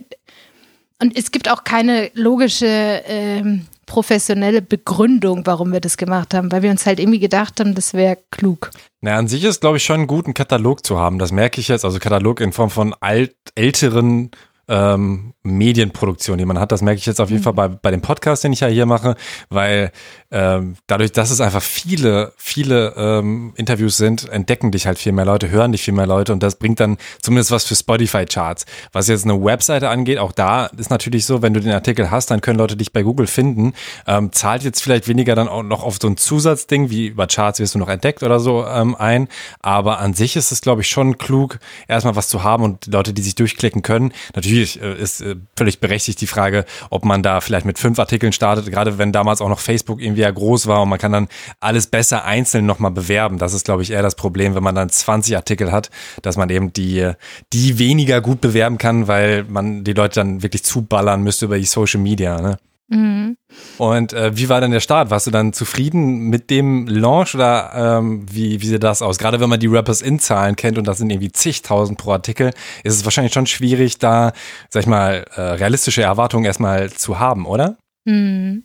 und 1.00 1.16
es 1.16 1.30
gibt 1.32 1.50
auch 1.50 1.64
keine 1.64 2.10
logische, 2.14 2.66
ähm, 3.06 3.66
professionelle 3.88 4.62
Begründung, 4.62 5.46
warum 5.46 5.72
wir 5.72 5.80
das 5.80 5.96
gemacht 5.96 6.34
haben, 6.34 6.52
weil 6.52 6.62
wir 6.62 6.70
uns 6.70 6.86
halt 6.86 7.00
irgendwie 7.00 7.18
gedacht 7.18 7.58
haben, 7.58 7.74
das 7.74 7.94
wäre 7.94 8.18
klug. 8.30 8.70
Na, 9.00 9.16
an 9.16 9.26
sich 9.26 9.42
ist, 9.42 9.60
glaube 9.60 9.78
ich, 9.78 9.84
schon 9.84 10.06
gut, 10.06 10.26
einen 10.26 10.34
Katalog 10.34 10.84
zu 10.86 10.98
haben. 10.98 11.18
Das 11.18 11.32
merke 11.32 11.60
ich 11.60 11.68
jetzt. 11.68 11.84
Also 11.84 11.98
Katalog 11.98 12.40
in 12.40 12.52
Form 12.52 12.70
von 12.70 12.94
alt, 13.00 13.34
älteren 13.54 14.30
ähm, 14.68 15.32
Medienproduktionen, 15.56 16.38
die 16.38 16.44
man 16.44 16.58
hat. 16.58 16.72
Das 16.72 16.82
merke 16.82 16.98
ich 16.98 17.06
jetzt 17.06 17.20
auf 17.20 17.30
jeden 17.30 17.42
Fall 17.42 17.52
bei, 17.52 17.68
bei 17.68 17.90
dem 17.90 18.00
Podcast, 18.00 18.44
den 18.44 18.52
ich 18.52 18.60
ja 18.60 18.68
hier 18.68 18.86
mache, 18.86 19.16
weil 19.48 19.92
ähm, 20.30 20.76
dadurch, 20.86 21.12
dass 21.12 21.30
es 21.30 21.40
einfach 21.40 21.62
viele, 21.62 22.32
viele 22.36 22.94
ähm, 22.96 23.52
Interviews 23.56 23.96
sind, 23.96 24.28
entdecken 24.28 24.70
dich 24.70 24.86
halt 24.86 24.98
viel 24.98 25.12
mehr 25.12 25.24
Leute, 25.24 25.48
hören 25.50 25.72
dich 25.72 25.82
viel 25.82 25.94
mehr 25.94 26.06
Leute 26.06 26.32
und 26.32 26.42
das 26.42 26.56
bringt 26.56 26.80
dann 26.80 26.98
zumindest 27.22 27.50
was 27.50 27.64
für 27.64 27.74
Spotify-Charts. 27.74 28.66
Was 28.92 29.08
jetzt 29.08 29.24
eine 29.24 29.42
Webseite 29.42 29.88
angeht, 29.88 30.18
auch 30.18 30.32
da 30.32 30.66
ist 30.66 30.90
natürlich 30.90 31.24
so, 31.24 31.40
wenn 31.40 31.54
du 31.54 31.60
den 31.60 31.72
Artikel 31.72 32.10
hast, 32.10 32.30
dann 32.30 32.40
können 32.40 32.58
Leute 32.58 32.76
dich 32.76 32.92
bei 32.92 33.02
Google 33.02 33.26
finden. 33.26 33.72
Ähm, 34.06 34.32
zahlt 34.32 34.64
jetzt 34.64 34.82
vielleicht 34.82 35.08
weniger 35.08 35.34
dann 35.34 35.48
auch 35.48 35.62
noch 35.62 35.82
auf 35.82 35.98
so 36.00 36.08
ein 36.08 36.16
Zusatzding, 36.16 36.90
wie 36.90 37.06
über 37.06 37.26
Charts 37.26 37.58
wirst 37.60 37.74
du 37.74 37.78
noch 37.78 37.88
entdeckt 37.88 38.22
oder 38.22 38.38
so 38.38 38.66
ähm, 38.66 38.94
ein. 38.96 39.28
Aber 39.60 39.98
an 39.98 40.12
sich 40.12 40.36
ist 40.36 40.52
es, 40.52 40.60
glaube 40.60 40.82
ich, 40.82 40.88
schon 40.88 41.16
klug, 41.16 41.58
erstmal 41.86 42.16
was 42.16 42.28
zu 42.28 42.42
haben 42.42 42.62
und 42.64 42.86
Leute, 42.86 43.14
die 43.14 43.22
sich 43.22 43.34
durchklicken 43.34 43.82
können. 43.82 44.12
Natürlich 44.34 44.80
äh, 44.82 44.94
ist 44.94 45.22
äh, 45.22 45.36
völlig 45.56 45.80
berechtigt 45.80 46.20
die 46.20 46.26
Frage, 46.26 46.64
ob 46.90 47.04
man 47.04 47.22
da 47.22 47.40
vielleicht 47.40 47.66
mit 47.66 47.78
fünf 47.78 47.98
Artikeln 47.98 48.32
startet, 48.32 48.70
gerade 48.70 48.98
wenn 48.98 49.12
damals 49.12 49.40
auch 49.40 49.48
noch 49.48 49.60
Facebook 49.60 50.00
irgendwie 50.00 50.22
ja 50.22 50.30
groß 50.30 50.66
war 50.66 50.82
und 50.82 50.88
man 50.88 50.98
kann 50.98 51.12
dann 51.12 51.28
alles 51.60 51.86
besser 51.86 52.24
einzeln 52.24 52.66
nochmal 52.66 52.90
bewerben. 52.90 53.38
Das 53.38 53.54
ist, 53.54 53.64
glaube 53.64 53.82
ich, 53.82 53.90
eher 53.90 54.02
das 54.02 54.14
Problem, 54.14 54.54
wenn 54.54 54.62
man 54.62 54.74
dann 54.74 54.88
20 54.88 55.36
Artikel 55.36 55.72
hat, 55.72 55.90
dass 56.22 56.36
man 56.36 56.50
eben 56.50 56.72
die, 56.72 57.12
die 57.52 57.78
weniger 57.78 58.20
gut 58.20 58.40
bewerben 58.40 58.78
kann, 58.78 59.08
weil 59.08 59.44
man 59.44 59.84
die 59.84 59.92
Leute 59.92 60.20
dann 60.20 60.42
wirklich 60.42 60.64
zuballern 60.64 61.22
müsste 61.22 61.46
über 61.46 61.58
die 61.58 61.64
Social 61.64 62.00
Media. 62.00 62.40
Ne? 62.40 62.58
Mhm. 62.88 63.36
Und 63.76 64.14
äh, 64.14 64.36
wie 64.36 64.48
war 64.48 64.60
denn 64.60 64.70
der 64.70 64.80
Start? 64.80 65.10
Warst 65.10 65.26
du 65.26 65.30
dann 65.30 65.52
zufrieden 65.52 66.28
mit 66.30 66.48
dem 66.48 66.86
Launch 66.86 67.34
oder 67.34 67.98
ähm, 67.98 68.26
wie, 68.30 68.60
wie 68.62 68.66
sieht 68.66 68.82
das 68.82 69.02
aus? 69.02 69.18
Gerade 69.18 69.40
wenn 69.40 69.50
man 69.50 69.60
die 69.60 69.66
Rappers-In-Zahlen 69.66 70.56
kennt 70.56 70.78
und 70.78 70.86
das 70.86 70.98
sind 70.98 71.10
irgendwie 71.10 71.30
zigtausend 71.30 71.98
pro 71.98 72.12
Artikel, 72.12 72.52
ist 72.84 72.94
es 72.94 73.04
wahrscheinlich 73.04 73.34
schon 73.34 73.46
schwierig, 73.46 73.98
da, 73.98 74.32
sag 74.70 74.80
ich 74.80 74.86
mal, 74.86 75.24
äh, 75.34 75.40
realistische 75.40 76.02
Erwartungen 76.02 76.46
erstmal 76.46 76.90
zu 76.90 77.18
haben, 77.18 77.44
oder? 77.44 77.76
Mhm. 78.06 78.64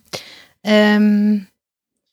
Ähm, 0.62 1.46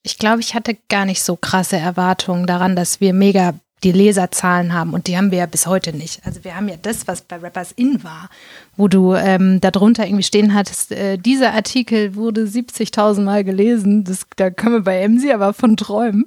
ich 0.03 0.18
glaube, 0.18 0.41
ich 0.41 0.53
hatte 0.53 0.77
gar 0.89 1.06
nicht 1.06 1.24
so 1.24 1.38
krasse 1.38 1.77
Erwartungen 1.77 2.46
daran, 2.46 2.75
dass 2.75 3.00
wir 3.00 3.13
mega 3.13 3.53
die 3.84 3.91
Leserzahlen 3.91 4.74
haben 4.74 4.94
und 4.94 5.08
die 5.08 5.18
haben 5.18 5.32
wir 5.32 5.39
ja 5.39 5.46
bis 5.48 5.65
heute 5.65 5.96
nicht. 5.96 6.22
Also 6.25 6.44
wir 6.44 6.56
haben 6.56 6.70
ja 6.70 6.75
das, 6.80 7.08
was 7.08 7.22
bei 7.22 7.38
Rappers 7.38 7.72
In 7.72 8.03
war, 8.03 8.30
wo 8.77 8.87
du 8.87 9.13
ähm, 9.13 9.59
darunter 9.61 10.05
irgendwie 10.05 10.23
stehen 10.23 10.53
hattest, 10.53 10.91
äh, 10.91 11.17
dieser 11.17 11.53
Artikel 11.53 12.15
wurde 12.15 12.45
70.000 12.45 13.21
Mal 13.21 13.43
gelesen. 13.43 14.03
Das, 14.03 14.25
da 14.37 14.49
können 14.49 14.75
wir 14.75 14.83
bei 14.83 15.07
MC 15.07 15.33
aber 15.33 15.53
von 15.53 15.75
träumen. 15.77 16.25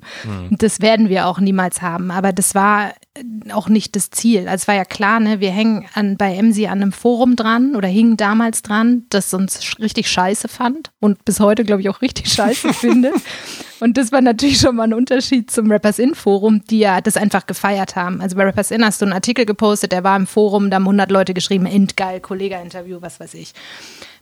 Und 0.50 0.62
Das 0.62 0.80
werden 0.80 1.08
wir 1.08 1.26
auch 1.26 1.40
niemals 1.40 1.82
haben. 1.82 2.10
Aber 2.10 2.32
das 2.32 2.54
war 2.54 2.90
äh, 3.14 3.52
auch 3.52 3.68
nicht 3.68 3.96
das 3.96 4.10
Ziel. 4.10 4.40
Also 4.48 4.62
es 4.62 4.68
war 4.68 4.74
ja 4.74 4.84
klar, 4.84 5.20
ne, 5.20 5.40
wir 5.40 5.50
hängen 5.50 5.86
an, 5.94 6.16
bei 6.16 6.40
MC 6.40 6.66
an 6.66 6.82
einem 6.82 6.92
Forum 6.92 7.34
dran 7.36 7.76
oder 7.76 7.88
hingen 7.88 8.16
damals 8.16 8.62
dran, 8.62 9.04
das 9.08 9.32
uns 9.32 9.78
richtig 9.80 10.08
scheiße 10.10 10.48
fand 10.48 10.90
und 11.00 11.24
bis 11.24 11.40
heute, 11.40 11.64
glaube 11.64 11.80
ich, 11.82 11.88
auch 11.88 12.02
richtig 12.02 12.32
scheiße 12.32 12.72
findet. 12.74 13.14
Und 13.80 13.98
das 13.98 14.12
war 14.12 14.20
natürlich 14.20 14.58
schon 14.58 14.76
mal 14.76 14.84
ein 14.84 14.94
Unterschied 14.94 15.50
zum 15.50 15.70
Rappers 15.70 15.98
In 15.98 16.14
Forum, 16.14 16.62
die 16.70 16.78
ja 16.78 17.00
das 17.00 17.16
einfach 17.16 17.46
gefeiert 17.46 17.96
haben. 17.96 18.20
Also 18.20 18.36
bei 18.36 18.44
Rappers 18.44 18.70
In 18.70 18.84
hast 18.84 19.00
du 19.00 19.04
einen 19.04 19.12
Artikel 19.12 19.44
gepostet, 19.44 19.92
der 19.92 20.04
war 20.04 20.16
im 20.16 20.26
Forum, 20.26 20.70
da 20.70 20.76
haben 20.76 20.84
100 20.84 21.10
Leute 21.10 21.34
geschrieben, 21.34 21.66
endgeil, 21.66 22.20
Kollega-Interview, 22.34 22.98
was 23.00 23.20
weiß 23.20 23.34
ich. 23.34 23.52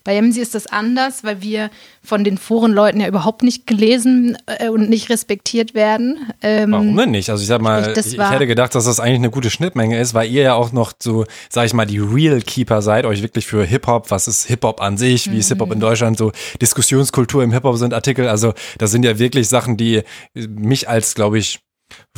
Bei 0.04 0.20
MC 0.20 0.38
ist 0.38 0.54
das 0.56 0.66
anders, 0.66 1.22
weil 1.22 1.42
wir 1.42 1.70
von 2.02 2.24
den 2.24 2.36
Forenleuten 2.36 3.00
ja 3.00 3.06
überhaupt 3.06 3.42
nicht 3.44 3.66
gelesen 3.68 4.36
äh, 4.46 4.68
und 4.68 4.90
nicht 4.90 5.08
respektiert 5.10 5.74
werden. 5.74 6.32
Ähm, 6.42 6.72
Warum 6.72 6.96
denn 6.96 7.12
nicht? 7.12 7.30
Also 7.30 7.40
ich 7.42 7.46
sag 7.48 7.60
mal, 7.62 7.92
ich, 7.96 8.06
ich 8.14 8.18
hätte 8.18 8.48
gedacht, 8.48 8.74
dass 8.74 8.84
das 8.84 8.98
eigentlich 8.98 9.18
eine 9.20 9.30
gute 9.30 9.48
Schnittmenge 9.48 9.98
ist, 10.00 10.12
weil 10.12 10.28
ihr 10.28 10.42
ja 10.42 10.54
auch 10.54 10.72
noch 10.72 10.92
so, 11.00 11.24
sag 11.48 11.66
ich 11.66 11.72
mal, 11.72 11.86
die 11.86 12.00
Real 12.00 12.40
Keeper 12.42 12.82
seid, 12.82 13.04
euch 13.06 13.22
wirklich 13.22 13.46
für 13.46 13.64
Hip-Hop, 13.64 14.10
was 14.10 14.26
ist 14.26 14.46
Hip-Hop 14.46 14.80
an 14.82 14.96
sich, 14.96 15.30
wie 15.30 15.38
ist 15.38 15.48
Hip-Hop 15.48 15.68
Mhm. 15.68 15.74
in 15.74 15.80
Deutschland, 15.80 16.18
so 16.18 16.32
Diskussionskultur 16.60 17.44
im 17.44 17.52
Hip-Hop 17.52 17.76
sind 17.76 17.94
Artikel, 17.94 18.26
also 18.28 18.54
das 18.78 18.90
sind 18.90 19.04
ja 19.04 19.18
wirklich 19.20 19.48
Sachen, 19.48 19.76
die 19.76 20.02
mich 20.34 20.88
als, 20.88 21.14
glaube 21.14 21.38
ich, 21.38 21.60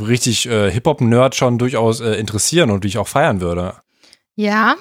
richtig 0.01 0.47
äh, 0.49 0.71
Hip-Hop-Nerd 0.71 1.35
schon 1.35 1.59
durchaus 1.59 2.01
äh, 2.01 2.15
interessieren 2.15 2.71
und 2.71 2.85
die 2.85 2.89
ich 2.89 2.97
auch 2.99 3.09
feiern 3.09 3.41
würde. 3.43 3.75
Ja, 4.37 4.77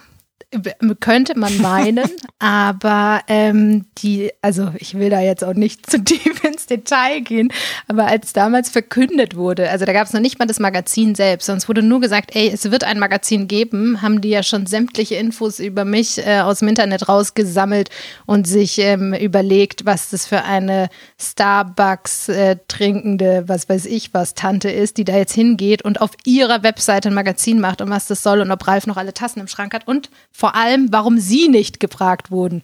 könnte 0.99 1.37
man 1.37 1.57
meinen, 1.59 2.09
aber 2.39 3.21
ähm, 3.27 3.85
die, 3.99 4.31
also 4.41 4.71
ich 4.77 4.97
will 4.97 5.09
da 5.09 5.21
jetzt 5.21 5.43
auch 5.43 5.53
nicht 5.53 5.89
zu 5.89 6.03
tief 6.03 6.43
ins 6.43 6.65
Detail 6.65 7.21
gehen, 7.21 7.51
aber 7.87 8.07
als 8.07 8.33
damals 8.33 8.69
verkündet 8.69 9.35
wurde, 9.35 9.69
also 9.69 9.85
da 9.85 9.93
gab 9.93 10.07
es 10.07 10.13
noch 10.13 10.21
nicht 10.21 10.39
mal 10.39 10.45
das 10.45 10.59
Magazin 10.59 11.15
selbst, 11.15 11.45
sonst 11.45 11.67
wurde 11.67 11.81
nur 11.81 12.01
gesagt, 12.01 12.35
ey, 12.35 12.49
es 12.53 12.69
wird 12.69 12.83
ein 12.83 12.99
Magazin 12.99 13.47
geben, 13.47 14.01
haben 14.01 14.21
die 14.21 14.29
ja 14.29 14.43
schon 14.43 14.65
sämtliche 14.65 15.15
Infos 15.15 15.59
über 15.59 15.85
mich 15.85 16.25
äh, 16.25 16.39
aus 16.39 16.59
dem 16.59 16.67
Internet 16.67 17.09
rausgesammelt 17.09 17.89
und 18.25 18.47
sich 18.47 18.79
ähm, 18.79 19.13
überlegt, 19.13 19.85
was 19.85 20.09
das 20.09 20.25
für 20.25 20.43
eine 20.43 20.89
Starbucks 21.19 22.29
äh, 22.29 22.57
trinkende, 22.67 23.43
was 23.47 23.69
weiß 23.69 23.85
ich 23.85 24.13
was, 24.13 24.33
Tante 24.33 24.69
ist, 24.69 24.97
die 24.97 25.05
da 25.05 25.15
jetzt 25.15 25.33
hingeht 25.33 25.83
und 25.83 26.01
auf 26.01 26.11
ihrer 26.25 26.63
Webseite 26.63 27.09
ein 27.09 27.13
Magazin 27.13 27.59
macht 27.59 27.81
und 27.81 27.89
was 27.89 28.07
das 28.07 28.23
soll 28.23 28.41
und 28.41 28.51
ob 28.51 28.67
Ralf 28.67 28.87
noch 28.87 28.97
alle 28.97 29.13
Tassen 29.13 29.39
im 29.39 29.47
Schrank 29.47 29.73
hat 29.73 29.87
und 29.87 30.09
vor 30.33 30.55
allem, 30.55 30.91
warum 30.91 31.19
sie 31.19 31.47
nicht 31.47 31.79
gefragt 31.79 32.31
wurden. 32.31 32.63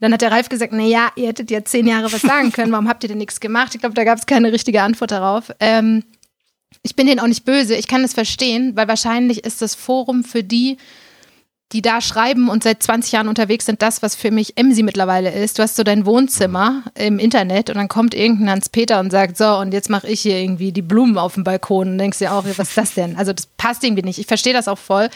Dann 0.00 0.12
hat 0.12 0.22
der 0.22 0.32
Ralf 0.32 0.48
gesagt, 0.48 0.72
na 0.74 0.82
ja, 0.82 1.10
ihr 1.16 1.28
hättet 1.28 1.50
ja 1.50 1.64
zehn 1.64 1.86
Jahre 1.86 2.12
was 2.12 2.22
sagen 2.22 2.52
können, 2.52 2.72
warum 2.72 2.88
habt 2.88 3.04
ihr 3.04 3.08
denn 3.08 3.18
nichts 3.18 3.40
gemacht? 3.40 3.74
Ich 3.74 3.80
glaube, 3.80 3.94
da 3.94 4.04
gab 4.04 4.18
es 4.18 4.26
keine 4.26 4.52
richtige 4.52 4.82
Antwort 4.82 5.10
darauf. 5.10 5.52
Ähm, 5.60 6.02
ich 6.82 6.96
bin 6.96 7.06
denen 7.06 7.20
auch 7.20 7.26
nicht 7.26 7.44
böse, 7.44 7.76
ich 7.76 7.88
kann 7.88 8.04
es 8.04 8.14
verstehen, 8.14 8.76
weil 8.76 8.88
wahrscheinlich 8.88 9.44
ist 9.44 9.62
das 9.62 9.74
Forum 9.74 10.24
für 10.24 10.42
die, 10.42 10.76
die 11.72 11.82
da 11.82 12.00
schreiben 12.00 12.48
und 12.48 12.62
seit 12.62 12.82
20 12.82 13.12
Jahren 13.12 13.28
unterwegs 13.28 13.66
sind, 13.66 13.82
das, 13.82 14.00
was 14.00 14.14
für 14.14 14.30
mich 14.30 14.56
Emsi 14.56 14.84
mittlerweile 14.84 15.32
ist. 15.32 15.58
Du 15.58 15.62
hast 15.62 15.74
so 15.74 15.82
dein 15.82 16.06
Wohnzimmer 16.06 16.84
im 16.94 17.18
Internet 17.18 17.70
und 17.70 17.76
dann 17.76 17.88
kommt 17.88 18.14
irgendein 18.14 18.50
Hans-Peter 18.50 19.00
und 19.00 19.10
sagt, 19.10 19.36
so, 19.36 19.56
und 19.56 19.72
jetzt 19.72 19.90
mache 19.90 20.06
ich 20.06 20.20
hier 20.20 20.38
irgendwie 20.38 20.70
die 20.70 20.82
Blumen 20.82 21.18
auf 21.18 21.34
dem 21.34 21.42
Balkon 21.42 21.92
und 21.92 21.98
denkst 21.98 22.18
dir 22.18 22.32
auch, 22.32 22.44
was 22.44 22.68
ist 22.68 22.78
das 22.78 22.94
denn? 22.94 23.16
Also 23.16 23.32
das 23.32 23.46
passt 23.46 23.82
irgendwie 23.82 24.02
nicht. 24.02 24.18
Ich 24.18 24.26
verstehe 24.26 24.52
das 24.52 24.68
auch 24.68 24.78
voll. 24.78 25.08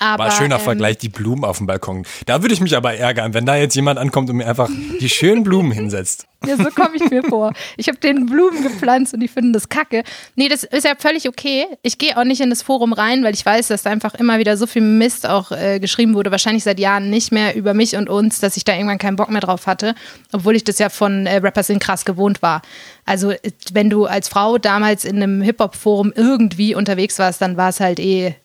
Aber, 0.00 0.24
War 0.24 0.30
schöner 0.30 0.56
ähm, 0.56 0.60
Vergleich, 0.60 0.98
die 0.98 1.08
Blumen 1.08 1.44
auf 1.44 1.58
dem 1.58 1.66
Balkon. 1.66 2.06
Da 2.26 2.42
würde 2.42 2.54
ich 2.54 2.60
mich 2.60 2.76
aber 2.76 2.94
ärgern, 2.94 3.34
wenn 3.34 3.46
da 3.46 3.56
jetzt 3.56 3.74
jemand 3.74 3.98
ankommt 3.98 4.30
und 4.30 4.36
mir 4.36 4.46
einfach 4.46 4.70
die 5.00 5.08
schönen 5.08 5.42
Blumen 5.42 5.72
hinsetzt. 5.72 6.26
Ja, 6.46 6.56
so 6.56 6.70
komme 6.70 6.94
ich 6.94 7.10
mir 7.10 7.24
vor. 7.24 7.52
Ich 7.76 7.88
habe 7.88 7.98
den 7.98 8.26
Blumen 8.26 8.62
gepflanzt 8.62 9.12
und 9.12 9.18
die 9.18 9.26
finden 9.26 9.52
das 9.52 9.68
kacke. 9.68 10.04
Nee, 10.36 10.48
das 10.48 10.62
ist 10.62 10.84
ja 10.84 10.92
völlig 10.96 11.28
okay. 11.28 11.66
Ich 11.82 11.98
gehe 11.98 12.16
auch 12.16 12.22
nicht 12.22 12.40
in 12.40 12.48
das 12.48 12.62
Forum 12.62 12.92
rein, 12.92 13.24
weil 13.24 13.34
ich 13.34 13.44
weiß, 13.44 13.66
dass 13.66 13.82
da 13.82 13.90
einfach 13.90 14.14
immer 14.14 14.38
wieder 14.38 14.56
so 14.56 14.68
viel 14.68 14.82
Mist 14.82 15.28
auch 15.28 15.50
äh, 15.50 15.80
geschrieben 15.80 16.14
wurde. 16.14 16.30
Wahrscheinlich 16.30 16.62
seit 16.62 16.78
Jahren 16.78 17.10
nicht 17.10 17.32
mehr 17.32 17.56
über 17.56 17.74
mich 17.74 17.96
und 17.96 18.08
uns, 18.08 18.38
dass 18.38 18.56
ich 18.56 18.62
da 18.62 18.72
irgendwann 18.72 18.98
keinen 18.98 19.16
Bock 19.16 19.30
mehr 19.30 19.40
drauf 19.40 19.66
hatte. 19.66 19.96
Obwohl 20.32 20.54
ich 20.54 20.62
das 20.62 20.78
ja 20.78 20.90
von 20.90 21.26
äh, 21.26 21.38
Rappers 21.38 21.70
in 21.70 21.80
krass 21.80 22.04
gewohnt 22.04 22.40
war. 22.40 22.62
Also, 23.04 23.32
äh, 23.32 23.38
wenn 23.72 23.90
du 23.90 24.06
als 24.06 24.28
Frau 24.28 24.58
damals 24.58 25.04
in 25.04 25.16
einem 25.16 25.42
Hip-Hop-Forum 25.42 26.12
irgendwie 26.14 26.76
unterwegs 26.76 27.18
warst, 27.18 27.42
dann 27.42 27.56
war 27.56 27.70
es 27.70 27.80
halt 27.80 27.98
eh. 27.98 28.36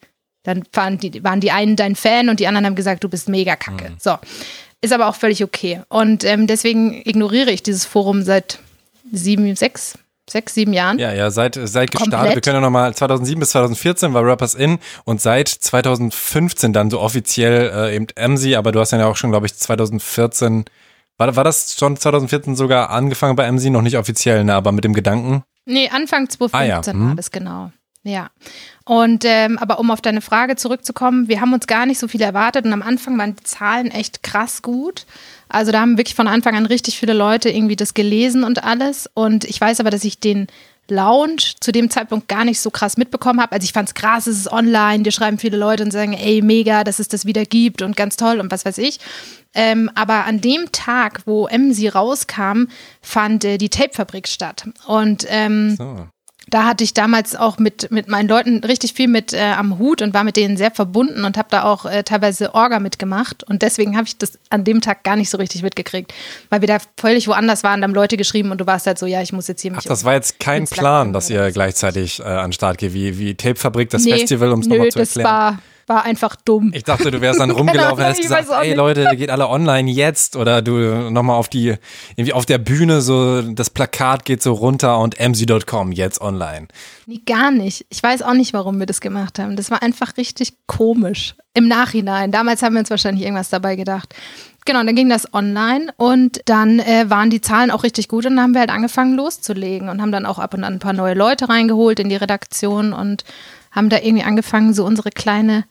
Dann 0.44 0.64
waren 0.74 0.98
die, 0.98 1.24
waren 1.24 1.40
die 1.40 1.52
einen 1.52 1.76
dein 1.76 1.96
Fan 1.96 2.30
und 2.30 2.40
die 2.40 2.48
anderen 2.48 2.66
haben 2.66 2.76
gesagt, 2.76 3.04
du 3.04 3.10
bist 3.10 3.30
mega 3.30 3.56
kacke. 3.56 3.94
So. 4.00 4.18
Ist 4.82 4.92
aber 4.94 5.08
auch 5.08 5.16
völlig 5.16 5.44
okay. 5.44 5.82
Und 5.88 6.26
ähm, 6.26 6.48
deswegen 6.48 6.94
ignoriere 7.06 7.52
ich 7.52 7.64
dieses 7.64 7.86
Forum 7.86 8.24
seit 8.24 8.60
sieben, 9.12 9.56
sechs, 9.56 9.98
sechs, 10.30 10.54
sieben 10.54 10.74
Jahren. 10.74 11.00
Ja, 11.00 11.14
ja, 11.14 11.32
seit, 11.32 11.56
seit 11.56 11.92
gestartet. 11.92 12.14
Komplett. 12.14 12.36
Wir 12.36 12.42
können 12.42 12.56
ja 12.56 12.62
nochmal 12.62 12.94
2007 12.94 13.40
bis 13.40 13.52
2014 13.52 14.14
war 14.14 14.26
Rappers 14.26 14.56
In 14.56 14.80
und 15.06 15.22
seit 15.22 15.48
2015 15.48 16.74
dann 16.74 16.90
so 16.90 17.00
offiziell 17.00 17.72
äh, 17.74 17.96
eben 17.96 18.08
MC, 18.18 18.56
aber 18.58 18.72
du 18.72 18.80
hast 18.80 18.92
dann 18.92 19.00
ja 19.00 19.08
auch 19.08 19.16
schon, 19.16 19.32
glaube 19.32 19.46
ich, 19.46 19.56
2014, 19.56 20.66
war, 21.18 21.36
war 21.36 21.44
das 21.44 21.76
schon 21.78 21.96
2014 21.98 22.56
sogar 22.56 22.90
angefangen 22.90 23.36
bei 23.36 23.50
MC, 23.52 23.66
noch 23.72 23.82
nicht 23.82 23.98
offiziell, 23.98 24.44
ne, 24.44 24.54
aber 24.54 24.72
mit 24.72 24.84
dem 24.84 24.94
Gedanken? 24.94 25.44
Nee, 25.66 25.88
Anfang 25.90 26.30
2015 26.30 26.60
Ah, 26.60 26.64
ja. 26.66 26.86
war 26.86 26.94
Mhm. 26.94 27.16
das 27.16 27.32
genau. 27.32 27.72
Ja. 28.04 28.30
Und 28.86 29.24
ähm, 29.26 29.58
aber 29.58 29.80
um 29.80 29.90
auf 29.90 30.02
deine 30.02 30.20
Frage 30.20 30.58
zurückzukommen, 30.58 31.30
wir 31.30 31.40
haben 31.40 31.54
uns 31.54 31.68
gar 31.68 31.86
nicht 31.86 32.00
so 32.00 32.10
viel 32.10 32.22
erwartet 32.22 32.66
und 32.66 32.74
am 32.74 32.82
Anfang 32.82 33.18
waren 33.18 33.36
die 33.36 33.44
Zahlen 33.44 33.92
echt 33.92 34.24
krass 34.24 34.62
gut. 34.62 35.06
Also 35.48 35.72
da 35.72 35.80
haben 35.80 35.98
wirklich 35.98 36.16
von 36.16 36.28
Anfang 36.28 36.56
an 36.56 36.66
richtig 36.66 37.00
viele 37.00 37.14
Leute 37.14 37.50
irgendwie 37.50 37.78
das 37.78 37.94
gelesen 37.94 38.44
und 38.44 38.64
alles. 38.64 39.10
Und 39.14 39.46
ich 39.46 39.60
weiß 39.60 39.80
aber, 39.80 39.90
dass 39.90 40.04
ich 40.04 40.20
den 40.20 40.48
Lounge 40.90 41.54
zu 41.62 41.72
dem 41.72 41.90
Zeitpunkt 41.90 42.28
gar 42.28 42.44
nicht 42.44 42.60
so 42.60 42.70
krass 42.70 42.98
mitbekommen 42.98 43.40
habe. 43.40 43.54
Also 43.54 43.64
ich 43.64 43.72
fand 43.72 43.88
es 43.88 43.96
krass, 43.96 44.28
es 44.28 44.38
ist 44.38 44.52
online, 44.52 45.04
dir 45.04 45.12
schreiben 45.14 45.38
viele 45.38 45.56
Leute 45.56 45.84
und 45.84 45.92
sagen, 45.92 46.12
ey, 46.12 46.42
mega, 46.42 46.84
dass 46.84 47.00
es 47.00 47.08
das 47.08 47.26
wieder 47.26 47.46
gibt 47.46 47.82
und 47.82 47.96
ganz 47.96 48.18
toll 48.18 48.42
und 48.42 48.52
was 48.52 48.66
weiß 48.66 48.80
ich. 48.80 49.00
Ähm, 49.54 49.90
aber 49.96 50.26
an 50.26 50.42
dem 50.42 50.74
Tag, 50.74 51.22
wo 51.26 51.48
MC 51.48 51.96
rauskam, 51.96 52.66
fand 53.02 53.46
äh, 53.46 53.58
die 53.58 53.70
Tapefabrik 53.70 54.28
statt. 54.28 54.68
Und 54.88 55.26
ähm, 55.30 55.76
so 55.78 56.08
da 56.50 56.66
hatte 56.66 56.84
ich 56.84 56.94
damals 56.94 57.36
auch 57.36 57.58
mit, 57.58 57.90
mit 57.90 58.08
meinen 58.08 58.28
Leuten 58.28 58.64
richtig 58.64 58.94
viel 58.94 59.08
mit 59.08 59.34
äh, 59.34 59.40
am 59.40 59.80
Hut 59.80 60.02
und 60.02 60.14
war 60.14 60.24
mit 60.24 60.36
denen 60.36 60.58
sehr 60.58 60.72
verbunden 60.72 61.24
und 61.24 61.38
habe 61.38 61.48
da 61.50 61.64
auch 61.64 61.86
äh, 61.86 62.04
teilweise 62.04 62.54
Orga 62.54 62.80
mitgemacht. 62.80 63.44
Und 63.44 63.62
deswegen 63.62 63.96
habe 63.96 64.08
ich 64.08 64.18
das 64.18 64.38
an 64.50 64.64
dem 64.64 64.82
Tag 64.82 65.04
gar 65.04 65.16
nicht 65.16 65.30
so 65.30 65.38
richtig 65.38 65.64
mitgekriegt, 65.64 66.14
weil 66.50 66.62
wir 66.62 66.68
da 66.68 66.78
völlig 66.98 67.28
woanders 67.28 67.64
waren. 67.64 67.82
Da 67.82 67.88
haben 67.88 67.94
Leute 67.94 68.18
geschrieben 68.18 68.52
und 68.52 68.60
du 68.60 68.68
warst 68.68 68.88
halt 68.88 69.00
so, 69.00 69.06
ja, 69.06 69.22
ich 69.22 69.32
muss 69.32 69.48
jetzt 69.48 69.62
hier 69.62 69.72
mich. 69.72 69.82
Ach, 69.82 69.86
das 69.86 70.04
war 70.04 70.14
jetzt 70.14 70.40
kein 70.40 70.66
Plan, 70.66 71.14
dass 71.14 71.30
ihr 71.30 71.52
gleichzeitig 71.52 72.20
äh, 72.20 72.24
an 72.24 72.48
den 72.48 72.54
Start 72.54 72.78
geht, 72.78 72.94
wie, 72.94 73.18
wie 73.18 73.36
Tapefabrik, 73.36 73.90
das 73.90 74.04
nee, 74.04 74.12
Festival, 74.12 74.52
um 74.52 74.60
es 74.60 74.68
nochmal 74.68 74.90
zu 74.90 75.00
erklären. 75.00 75.24
Das 75.24 75.32
war 75.32 75.60
war 75.88 76.04
einfach 76.04 76.36
dumm. 76.36 76.72
Ich 76.74 76.84
dachte, 76.84 77.12
du 77.12 77.22
wärst 77.22 77.40
dann 77.40 77.52
rumgelaufen 77.52 78.00
und 78.00 78.04
hättest 78.04 78.22
gesagt, 78.22 78.48
ey 78.62 78.74
Leute, 78.74 79.16
geht 79.16 79.30
alle 79.30 79.50
online 79.50 79.90
jetzt 79.90 80.36
oder 80.36 80.62
du 80.62 81.10
nochmal 81.10 81.38
auf 81.38 81.50
die, 81.50 81.76
irgendwie 82.16 82.34
auf 82.34 82.46
der 82.46 82.58
Bühne 82.58 83.02
so, 83.02 83.42
das 83.42 83.70
Plakat 83.70 84.26
geht 84.26 84.42
so 84.42 84.54
runter 84.54 85.00
und 85.00 85.20
mc.com 85.20 85.92
jetzt 85.92 86.22
online. 86.22 86.68
Nee, 87.06 87.22
gar 87.26 87.52
nicht. 87.52 87.86
Ich 87.90 88.02
weiß 88.02 88.22
auch 88.22 88.34
nicht, 88.34 88.54
warum 88.54 88.80
wir 88.80 88.86
das 88.86 89.02
gemacht 89.02 89.40
haben. 89.40 89.56
Das 89.56 89.72
war 89.72 89.82
einfach 89.82 90.18
richtig 90.18 90.54
komisch. 90.68 91.36
Im 91.56 91.68
Nachhinein. 91.68 92.32
Damals 92.32 92.64
haben 92.64 92.74
wir 92.74 92.80
uns 92.80 92.90
wahrscheinlich 92.90 93.24
irgendwas 93.24 93.50
dabei 93.50 93.76
gedacht. 93.76 94.16
Genau, 94.66 94.82
dann 94.84 94.96
ging 94.96 95.10
das 95.10 95.34
online 95.34 95.94
und 95.98 96.42
dann 96.46 96.80
äh, 96.80 97.10
waren 97.10 97.30
die 97.30 97.42
Zahlen 97.42 97.70
auch 97.70 97.84
richtig 97.84 98.08
gut 98.08 98.26
und 98.26 98.38
dann 98.38 98.44
haben 98.44 98.54
wir 98.54 98.62
halt 98.62 98.70
angefangen 98.70 99.16
loszulegen 99.16 99.90
und 99.90 100.02
haben 100.02 100.14
dann 100.14 100.26
auch 100.26 100.40
ab 100.40 100.54
und 100.54 100.64
an 100.64 100.74
ein 100.74 100.80
paar 100.80 100.94
neue 100.94 101.16
Leute 101.16 101.50
reingeholt 101.50 102.00
in 102.00 102.08
die 102.08 102.16
Redaktion 102.16 102.94
und 102.94 103.26
haben 103.74 103.90
da 103.90 103.98
irgendwie 103.98 104.24
angefangen, 104.24 104.74
so 104.74 104.86
unsere 104.86 105.10
kleine 105.10 105.66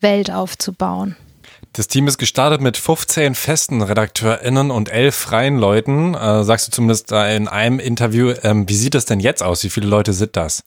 Welt 0.00 0.30
aufzubauen. 0.30 1.16
Das 1.72 1.88
Team 1.88 2.08
ist 2.08 2.18
gestartet 2.18 2.60
mit 2.60 2.76
15 2.76 3.34
festen 3.34 3.82
RedakteurInnen 3.82 4.70
und 4.70 4.88
11 4.88 5.14
freien 5.14 5.58
Leuten. 5.58 6.14
Äh, 6.14 6.42
sagst 6.44 6.68
du 6.68 6.72
zumindest 6.72 7.12
da 7.12 7.28
in 7.28 7.48
einem 7.48 7.78
Interview. 7.78 8.34
Ähm, 8.42 8.68
wie 8.68 8.74
sieht 8.74 8.94
das 8.94 9.04
denn 9.04 9.20
jetzt 9.20 9.42
aus? 9.42 9.62
Wie 9.62 9.70
viele 9.70 9.86
Leute 9.86 10.12
sind 10.12 10.36
das? 10.36 10.64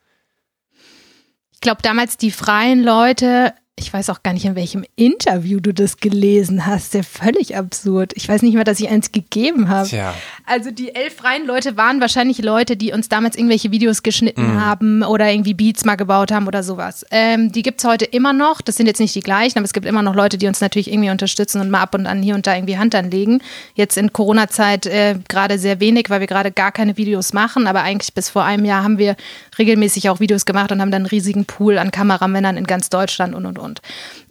Ich 1.51 1.62
glaube, 1.62 1.81
damals 1.81 2.17
die 2.17 2.31
freien 2.31 2.83
Leute 2.83 3.53
ich 3.79 3.93
weiß 3.93 4.09
auch 4.09 4.24
gar 4.24 4.33
nicht, 4.33 4.45
in 4.45 4.55
welchem 4.55 4.83
Interview 4.95 5.59
du 5.59 5.74
das 5.74 5.98
gelesen 5.98 6.65
hast. 6.65 6.93
Der 6.93 7.03
völlig 7.03 7.55
absurd. 7.55 8.13
Ich 8.15 8.27
weiß 8.27 8.41
nicht 8.41 8.55
mal, 8.55 8.63
dass 8.63 8.79
ich 8.79 8.89
eins 8.89 9.12
gegeben 9.12 9.69
habe. 9.69 9.88
Tja. 9.88 10.13
Also 10.45 10.71
die 10.71 10.93
elf 10.93 11.15
freien 11.15 11.45
Leute 11.45 11.77
waren 11.77 12.01
wahrscheinlich 12.01 12.39
Leute, 12.39 12.75
die 12.75 12.91
uns 12.91 13.09
damals 13.09 13.36
irgendwelche 13.38 13.71
Videos 13.71 14.03
geschnitten 14.03 14.55
mhm. 14.55 14.65
haben 14.65 15.03
oder 15.03 15.31
irgendwie 15.31 15.53
Beats 15.53 15.86
mal 15.86 15.95
gebaut 15.95 16.31
haben 16.31 16.48
oder 16.48 16.63
sowas. 16.63 17.05
Ähm, 17.12 17.51
die 17.51 17.62
gibt 17.62 17.79
es 17.79 17.88
heute 17.88 18.05
immer 18.05 18.33
noch. 18.33 18.62
Das 18.62 18.75
sind 18.75 18.88
jetzt 18.88 19.00
nicht 19.00 19.15
die 19.15 19.21
gleichen, 19.21 19.57
aber 19.57 19.65
es 19.65 19.74
gibt 19.74 19.86
immer 19.86 20.01
noch 20.01 20.15
Leute, 20.15 20.38
die 20.38 20.48
uns 20.48 20.62
natürlich 20.62 20.91
irgendwie 20.91 21.09
unterstützen 21.09 21.62
und 21.62 21.69
mal 21.69 21.81
ab 21.81 21.95
und 21.95 22.05
an 22.05 22.21
hier 22.21 22.36
und 22.36 22.48
da 22.48 22.55
irgendwie 22.55 22.77
Hand 22.77 22.95
anlegen. 22.95 23.41
Jetzt 23.75 23.98
in 23.98 24.12
Corona-Zeit 24.12 24.86
äh, 24.86 25.15
gerade 25.27 25.57
sehr 25.57 25.79
wenig, 25.79 26.09
weil 26.09 26.19
wir 26.19 26.27
gerade 26.27 26.51
gar 26.51 26.71
keine 26.71 26.98
Videos 26.98 27.33
machen. 27.33 27.67
Aber 27.67 27.81
eigentlich 27.81 28.13
bis 28.13 28.29
vor 28.29 28.43
einem 28.43 28.65
Jahr 28.65 28.83
haben 28.83 28.98
wir 28.98 29.15
regelmäßig 29.57 30.09
auch 30.09 30.19
Videos 30.19 30.45
gemacht 30.45 30.71
und 30.71 30.81
haben 30.81 30.91
dann 30.91 31.03
einen 31.03 31.07
riesigen 31.07 31.45
Pool 31.45 31.77
an 31.77 31.91
Kameramännern 31.91 32.57
in 32.57 32.65
ganz 32.65 32.89
Deutschland 32.89 33.36
und 33.36 33.45
und 33.45 33.59
und. 33.59 33.69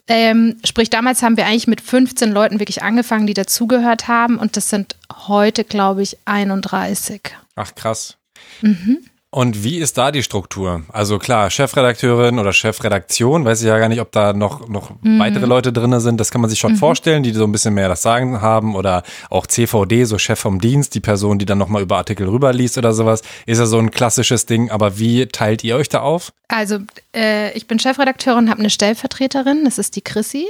Ähm, 0.07 0.57
sprich, 0.64 0.88
damals 0.88 1.23
haben 1.23 1.37
wir 1.37 1.47
eigentlich 1.47 1.66
mit 1.66 1.80
15 1.83 2.33
Leuten 2.33 2.61
wirklich 2.61 2.83
angefangen, 2.83 3.26
die 3.26 3.35
dazugehört 3.35 4.09
haben 4.09 4.38
und 4.38 4.57
das 4.57 4.71
sind 4.71 4.97
heute, 5.28 5.64
glaube 5.64 6.02
ich, 6.02 6.16
31. 6.25 7.21
Ach 7.57 7.75
krass. 7.75 8.16
Mhm. 8.62 8.99
Und 9.30 9.62
wie 9.62 9.76
ist 9.76 9.99
da 9.99 10.11
die 10.11 10.23
Struktur? 10.23 10.85
Also 10.90 11.18
klar, 11.18 11.50
Chefredakteurin 11.50 12.38
oder 12.38 12.54
Chefredaktion, 12.54 13.44
weiß 13.44 13.61
ich 13.61 13.66
ja 13.66 13.79
gar 13.79 13.90
nicht, 13.90 14.00
ob 14.00 14.11
da 14.11 14.33
noch, 14.33 14.66
noch 14.68 14.92
mhm. 15.02 15.18
weitere 15.18 15.44
Leute 15.44 15.70
drin 15.70 16.00
sind. 16.00 16.18
Das 16.18 16.31
kann 16.31 16.40
man 16.40 16.48
sich 16.48 16.59
schon 16.59 16.72
mhm. 16.72 16.76
vorstellen, 16.76 17.22
die 17.22 17.33
so 17.33 17.44
ein 17.44 17.52
bisschen 17.52 17.74
mehr 17.74 17.90
das 17.90 18.00
Sagen 18.00 18.40
haben. 18.40 18.74
Oder 18.74 19.02
auch 19.29 19.46
CVD, 19.46 20.05
so 20.05 20.16
Chef 20.16 20.38
vom 20.40 20.62
Dienst, 20.62 20.94
die 20.94 21.00
Person, 21.00 21.38
die 21.38 21.44
dann 21.44 21.59
nochmal 21.59 21.83
über 21.83 21.98
Artikel 21.98 22.26
rüberliest 22.26 22.79
oder 22.79 22.94
sowas. 22.94 23.20
Ist 23.44 23.59
ja 23.59 23.66
so 23.66 23.79
ein 23.79 23.90
klassisches 23.90 24.46
Ding. 24.46 24.70
Aber 24.70 24.98
wie 24.98 25.26
teilt 25.26 25.62
ihr 25.62 25.76
euch 25.76 25.90
da 25.90 26.00
auf? 26.00 26.33
Also 26.48 26.79
äh, 27.14 27.52
ich 27.52 27.66
bin 27.66 27.79
Chefredakteurin, 27.79 28.48
habe 28.48 28.61
eine 28.61 28.70
Stellvertreterin, 28.70 29.64
das 29.64 29.76
ist 29.76 29.94
die 29.96 30.00
Chrissy. 30.00 30.46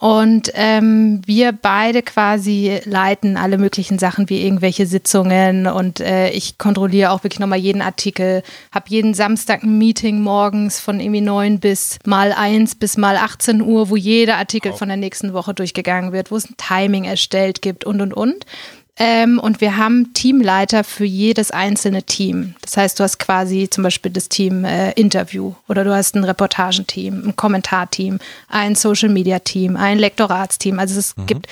Und 0.00 0.52
ähm, 0.54 1.22
wir 1.26 1.50
beide 1.50 2.02
quasi 2.02 2.80
leiten 2.84 3.36
alle 3.36 3.58
möglichen 3.58 3.98
Sachen 3.98 4.28
wie 4.30 4.44
irgendwelche 4.44 4.86
Sitzungen 4.86 5.66
und 5.66 5.98
äh, 5.98 6.30
ich 6.30 6.56
kontrolliere 6.56 7.10
auch 7.10 7.24
wirklich 7.24 7.40
nochmal 7.40 7.58
jeden 7.58 7.82
Artikel, 7.82 8.44
habe 8.70 8.86
jeden 8.88 9.12
Samstag 9.12 9.64
ein 9.64 9.76
Meeting 9.76 10.20
morgens 10.20 10.78
von 10.78 11.00
irgendwie 11.00 11.20
9 11.20 11.58
bis 11.58 11.98
mal 12.06 12.32
1 12.32 12.76
bis 12.76 12.96
mal 12.96 13.16
18 13.16 13.60
Uhr, 13.60 13.90
wo 13.90 13.96
jeder 13.96 14.36
Artikel 14.36 14.72
von 14.72 14.86
der 14.86 14.96
nächsten 14.96 15.32
Woche 15.32 15.52
durchgegangen 15.52 16.12
wird, 16.12 16.30
wo 16.30 16.36
es 16.36 16.48
ein 16.48 16.54
Timing 16.56 17.02
erstellt 17.02 17.60
gibt 17.60 17.84
und 17.84 18.00
und 18.00 18.14
und. 18.14 18.46
Ähm, 19.00 19.38
und 19.38 19.60
wir 19.60 19.76
haben 19.76 20.12
Teamleiter 20.12 20.82
für 20.82 21.04
jedes 21.04 21.52
einzelne 21.52 22.02
Team. 22.02 22.54
Das 22.62 22.76
heißt, 22.76 22.98
du 22.98 23.04
hast 23.04 23.18
quasi 23.18 23.68
zum 23.70 23.84
Beispiel 23.84 24.10
das 24.10 24.28
Team 24.28 24.64
äh, 24.64 24.90
Interview 24.92 25.54
oder 25.68 25.84
du 25.84 25.94
hast 25.94 26.16
ein 26.16 26.24
Reportagenteam, 26.24 27.28
ein 27.28 27.36
Kommentarteam, 27.36 28.18
ein 28.48 28.74
Social 28.74 29.08
Media 29.08 29.38
Team, 29.38 29.76
ein 29.76 29.98
Lektoratsteam. 29.98 30.80
Also 30.80 30.98
es 30.98 31.16
mhm. 31.16 31.26
gibt 31.26 31.46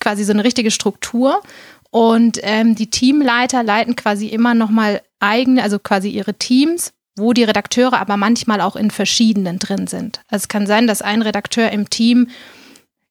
quasi 0.00 0.24
so 0.24 0.32
eine 0.32 0.44
richtige 0.44 0.70
Struktur. 0.70 1.42
Und 1.90 2.38
ähm, 2.42 2.74
die 2.74 2.88
Teamleiter 2.88 3.62
leiten 3.62 3.94
quasi 3.94 4.28
immer 4.28 4.54
nochmal 4.54 5.02
eigene, 5.20 5.62
also 5.62 5.78
quasi 5.78 6.08
ihre 6.08 6.34
Teams, 6.34 6.92
wo 7.16 7.32
die 7.32 7.44
Redakteure 7.44 7.94
aber 7.94 8.16
manchmal 8.16 8.60
auch 8.60 8.76
in 8.76 8.90
verschiedenen 8.90 9.58
drin 9.58 9.86
sind. 9.86 10.20
Also 10.28 10.44
es 10.44 10.48
kann 10.48 10.66
sein, 10.66 10.86
dass 10.86 11.02
ein 11.02 11.22
Redakteur 11.22 11.70
im 11.72 11.90
Team, 11.90 12.28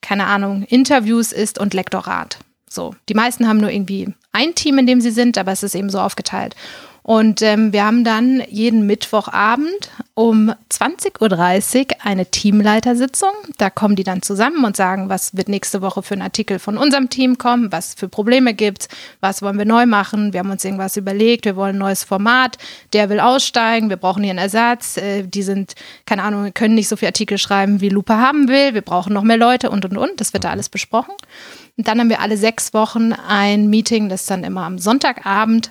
keine 0.02 0.26
Ahnung, 0.26 0.64
Interviews 0.64 1.32
ist 1.32 1.60
und 1.60 1.74
Lektorat. 1.74 2.40
So, 2.76 2.94
die 3.10 3.14
meisten 3.14 3.48
haben 3.48 3.60
nur 3.60 3.72
irgendwie 3.72 4.14
ein 4.34 4.54
Team, 4.54 4.78
in 4.78 4.86
dem 4.86 5.02
sie 5.02 5.12
sind, 5.12 5.38
aber 5.38 5.52
es 5.52 5.64
ist 5.64 5.76
eben 5.76 5.90
so 5.90 6.00
aufgeteilt. 6.00 6.56
Und 7.08 7.44
ähm, 7.44 7.72
wir 7.72 7.86
haben 7.86 8.04
dann 8.04 8.42
jeden 8.50 8.88
Mittwochabend 8.88 9.92
um 10.16 10.52
20.30 10.72 11.82
Uhr 11.82 11.88
eine 12.04 12.26
Teamleitersitzung. 12.26 13.30
Da 13.60 13.70
kommen 13.70 13.96
die 13.96 14.04
dann 14.04 14.24
zusammen 14.24 14.66
und 14.66 14.76
sagen, 14.76 15.08
was 15.08 15.38
wird 15.38 15.48
nächste 15.48 15.84
Woche 15.84 16.02
für 16.02 16.16
ein 16.16 16.24
Artikel 16.24 16.58
von 16.58 16.80
unserem 16.80 17.12
Team 17.12 17.38
kommen, 17.38 17.72
was 17.72 17.94
für 17.94 18.10
Probleme 18.10 18.56
gibt 18.56 18.90
was 19.22 19.42
wollen 19.42 19.58
wir 19.58 19.66
neu 19.66 19.86
machen. 19.86 20.34
Wir 20.34 20.40
haben 20.40 20.52
uns 20.52 20.64
irgendwas 20.64 20.98
überlegt, 20.98 21.46
wir 21.46 21.56
wollen 21.56 21.76
ein 21.76 21.80
neues 21.80 22.04
Format, 22.04 22.58
der 22.94 23.10
will 23.10 23.20
aussteigen, 23.20 23.90
wir 23.90 23.98
brauchen 23.98 24.24
hier 24.24 24.32
einen 24.32 24.40
Ersatz. 24.40 24.98
Äh, 24.98 25.24
die 25.24 25.44
sind, 25.44 25.76
keine 26.06 26.24
Ahnung, 26.24 26.54
können 26.54 26.76
nicht 26.76 26.88
so 26.88 26.96
viele 26.96 27.10
Artikel 27.10 27.38
schreiben, 27.38 27.82
wie 27.82 27.90
Lupe 27.90 28.18
haben 28.18 28.48
will, 28.48 28.74
wir 28.74 28.82
brauchen 28.82 29.14
noch 29.14 29.24
mehr 29.24 29.38
Leute 29.38 29.70
und 29.70 29.86
und 29.86 29.98
und. 29.98 30.20
Das 30.20 30.34
wird 30.34 30.44
da 30.44 30.52
alles 30.52 30.70
besprochen. 30.70 31.14
Und 31.78 31.88
dann 31.88 32.00
haben 32.00 32.10
wir 32.10 32.22
alle 32.22 32.38
sechs 32.38 32.74
Wochen 32.74 33.14
ein 33.14 33.70
Meeting, 33.70 34.10
das 34.10 34.26
dann 34.26 34.44
immer 34.44 34.64
am 34.64 34.80
Sonntagabend 34.80 35.70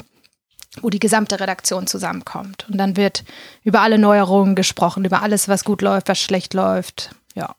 wo 0.82 0.90
die 0.90 0.98
gesamte 0.98 1.40
Redaktion 1.40 1.87
zusammenkommt. 1.87 2.66
Und 2.70 2.78
dann 2.78 2.96
wird 2.96 3.24
über 3.62 3.80
alle 3.80 3.98
Neuerungen 3.98 4.54
gesprochen, 4.54 5.04
über 5.04 5.22
alles, 5.22 5.48
was 5.48 5.64
gut 5.64 5.82
läuft, 5.82 6.08
was 6.08 6.18
schlecht 6.18 6.54
läuft. 6.54 7.14
Ja. 7.34 7.54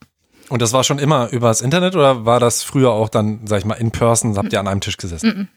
Und 0.49 0.61
das 0.61 0.73
war 0.73 0.83
schon 0.83 0.99
immer 0.99 1.29
übers 1.29 1.61
Internet 1.61 1.95
oder 1.95 2.25
war 2.25 2.39
das 2.39 2.63
früher 2.63 2.91
auch 2.91 3.09
dann, 3.09 3.41
sag 3.45 3.59
ich 3.59 3.65
mal, 3.65 3.75
in 3.75 3.91
person? 3.91 4.37
Habt 4.37 4.53
ihr 4.53 4.59
an 4.59 4.67
einem 4.67 4.81
Tisch 4.81 4.97
gesessen? 4.97 5.49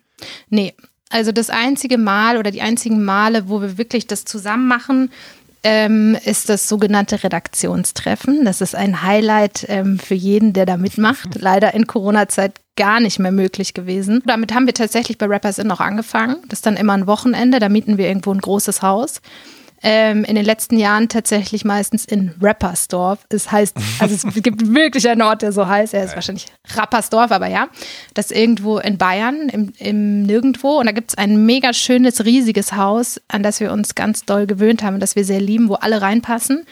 Nee. 0.49 0.75
Also 1.11 1.33
das 1.33 1.49
einzige 1.49 1.97
Mal 1.97 2.37
oder 2.37 2.51
die 2.51 2.61
einzigen 2.61 3.03
Male, 3.05 3.49
wo 3.49 3.63
wir 3.63 3.79
wirklich 3.79 4.07
das 4.07 4.25
zusammen 4.25 4.69
machen, 4.69 5.11
ähm, 5.63 6.17
ist 6.25 6.49
das 6.49 6.69
sogenannte 6.69 7.23
Redaktionstreffen. 7.23 8.45
Das 8.45 8.61
ist 8.61 8.75
ein 8.75 9.03
Highlight 9.03 9.67
ähm, 9.69 9.99
für 9.99 10.15
jeden, 10.15 10.53
der 10.53 10.67
da 10.67 10.77
mitmacht. 10.77 11.35
Leider 11.35 11.75
in 11.75 11.87
Corona-Zeit 11.87 12.61
gar 12.79 13.01
nicht 13.01 13.19
mehr 13.19 13.33
möglich 13.33 13.75
gewesen. 13.75 14.23
Damit 14.25 14.55
haben 14.55 14.65
wir 14.65 14.73
tatsächlich 14.73 15.19
bei 15.19 15.27
Rappers 15.27 15.59
In 15.59 15.71
auch 15.71 15.81
angefangen. 15.81 16.37
Das 16.49 16.61
ist 16.61 16.67
dann 16.67 16.77
immer 16.77 16.95
ein 16.95 17.07
Wochenende. 17.07 17.59
Da 17.59 17.69
mieten 17.69 17.99
wir 17.99 18.09
irgendwo 18.09 18.33
ein 18.33 18.41
großes 18.41 18.81
Haus 18.81 19.21
ähm, 19.83 20.25
in 20.25 20.35
den 20.35 20.45
letzten 20.45 20.79
Jahren 20.79 21.09
tatsächlich 21.09 21.65
meistens 21.65 22.05
in 22.05 22.35
Rappersdorf. 22.41 23.21
Es 23.29 23.51
heißt, 23.51 23.77
also 24.01 24.15
es 24.15 24.35
gibt 24.43 24.75
wirklich 24.75 25.09
einen 25.09 25.23
Ort, 25.23 25.43
der 25.43 25.53
so 25.53 25.67
heißt. 25.67 25.95
Er 25.95 26.05
ist 26.05 26.15
wahrscheinlich 26.15 26.47
Rappersdorf, 26.75 27.31
aber 27.31 27.49
ja. 27.49 27.69
Das 28.15 28.31
ist 28.31 28.37
irgendwo 28.37 28.79
in 28.79 28.99
Bayern, 28.99 29.49
im, 29.49 29.73
im 29.79 30.23
Nirgendwo. 30.23 30.79
Und 30.79 30.87
da 30.87 30.93
gibt 30.93 31.11
es 31.11 31.19
ein 31.19 31.47
mega 31.47 31.73
schönes, 31.73 32.25
riesiges 32.25 32.73
Haus, 32.73 33.21
an 33.29 33.43
das 33.43 33.61
wir 33.61 33.73
uns 33.73 33.95
ganz 33.95 34.25
doll 34.25 34.47
gewöhnt 34.47 34.83
haben, 34.83 35.01
das 35.01 35.17
wir 35.17 35.25
sehr 35.25 35.41
lieben, 35.41 35.69
wo 35.69 35.75
alle 35.75 36.03
reinpassen. 36.03 36.65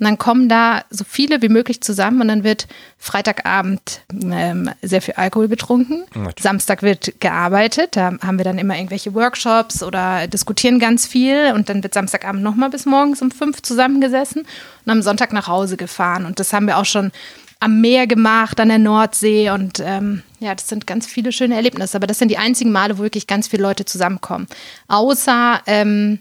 Und 0.00 0.06
dann 0.06 0.18
kommen 0.18 0.48
da 0.48 0.82
so 0.90 1.04
viele 1.08 1.40
wie 1.40 1.48
möglich 1.48 1.80
zusammen 1.80 2.20
und 2.22 2.26
dann 2.26 2.42
wird 2.42 2.66
Freitagabend 2.98 4.00
ähm, 4.12 4.68
sehr 4.82 5.00
viel 5.00 5.14
Alkohol 5.14 5.46
getrunken. 5.46 6.04
Natürlich. 6.14 6.42
Samstag 6.42 6.82
wird 6.82 7.20
gearbeitet. 7.20 7.94
Da 7.94 8.12
haben 8.20 8.38
wir 8.38 8.44
dann 8.44 8.58
immer 8.58 8.76
irgendwelche 8.76 9.14
Workshops 9.14 9.84
oder 9.84 10.26
diskutieren 10.26 10.80
ganz 10.80 11.06
viel. 11.06 11.52
Und 11.54 11.68
dann 11.68 11.84
wird 11.84 11.94
Samstagabend 11.94 12.42
nochmal 12.42 12.70
bis 12.70 12.86
morgens 12.86 13.22
um 13.22 13.30
fünf 13.30 13.62
zusammengesessen 13.62 14.42
und 14.84 14.90
am 14.90 15.00
Sonntag 15.00 15.32
nach 15.32 15.46
Hause 15.46 15.76
gefahren. 15.76 16.26
Und 16.26 16.40
das 16.40 16.52
haben 16.52 16.66
wir 16.66 16.78
auch 16.78 16.86
schon 16.86 17.12
am 17.60 17.80
Meer 17.80 18.08
gemacht, 18.08 18.58
an 18.58 18.70
der 18.70 18.80
Nordsee. 18.80 19.50
Und 19.50 19.78
ähm, 19.78 20.24
ja, 20.40 20.56
das 20.56 20.68
sind 20.68 20.88
ganz 20.88 21.06
viele 21.06 21.30
schöne 21.30 21.54
Erlebnisse. 21.54 21.96
Aber 21.96 22.08
das 22.08 22.18
sind 22.18 22.32
die 22.32 22.38
einzigen 22.38 22.72
Male, 22.72 22.98
wo 22.98 23.04
wirklich 23.04 23.28
ganz 23.28 23.46
viele 23.46 23.62
Leute 23.62 23.84
zusammenkommen. 23.84 24.48
Außer 24.88 25.62
ähm, 25.66 26.18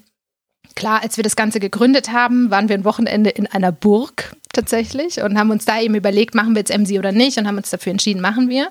klar, 0.76 1.02
als 1.04 1.18
wir 1.18 1.24
das 1.24 1.36
Ganze 1.36 1.60
gegründet 1.60 2.12
haben, 2.12 2.52
waren 2.52 2.70
wir 2.70 2.76
ein 2.76 2.86
Wochenende 2.86 3.30
in 3.30 3.48
einer 3.48 3.72
Burg 3.72 4.36
tatsächlich 4.54 5.22
und 5.22 5.38
haben 5.38 5.52
uns 5.52 5.66
da 5.66 5.80
eben 5.80 5.96
überlegt, 5.96 6.36
machen 6.36 6.56
wir 6.56 6.60
jetzt 6.62 6.76
MC 6.76 6.98
oder 7.00 7.12
nicht 7.12 7.38
und 7.38 7.48
haben 7.48 7.58
uns 7.58 7.70
dafür 7.70 7.92
entschieden, 7.92 8.22
machen 8.22 8.50
wir. 8.50 8.70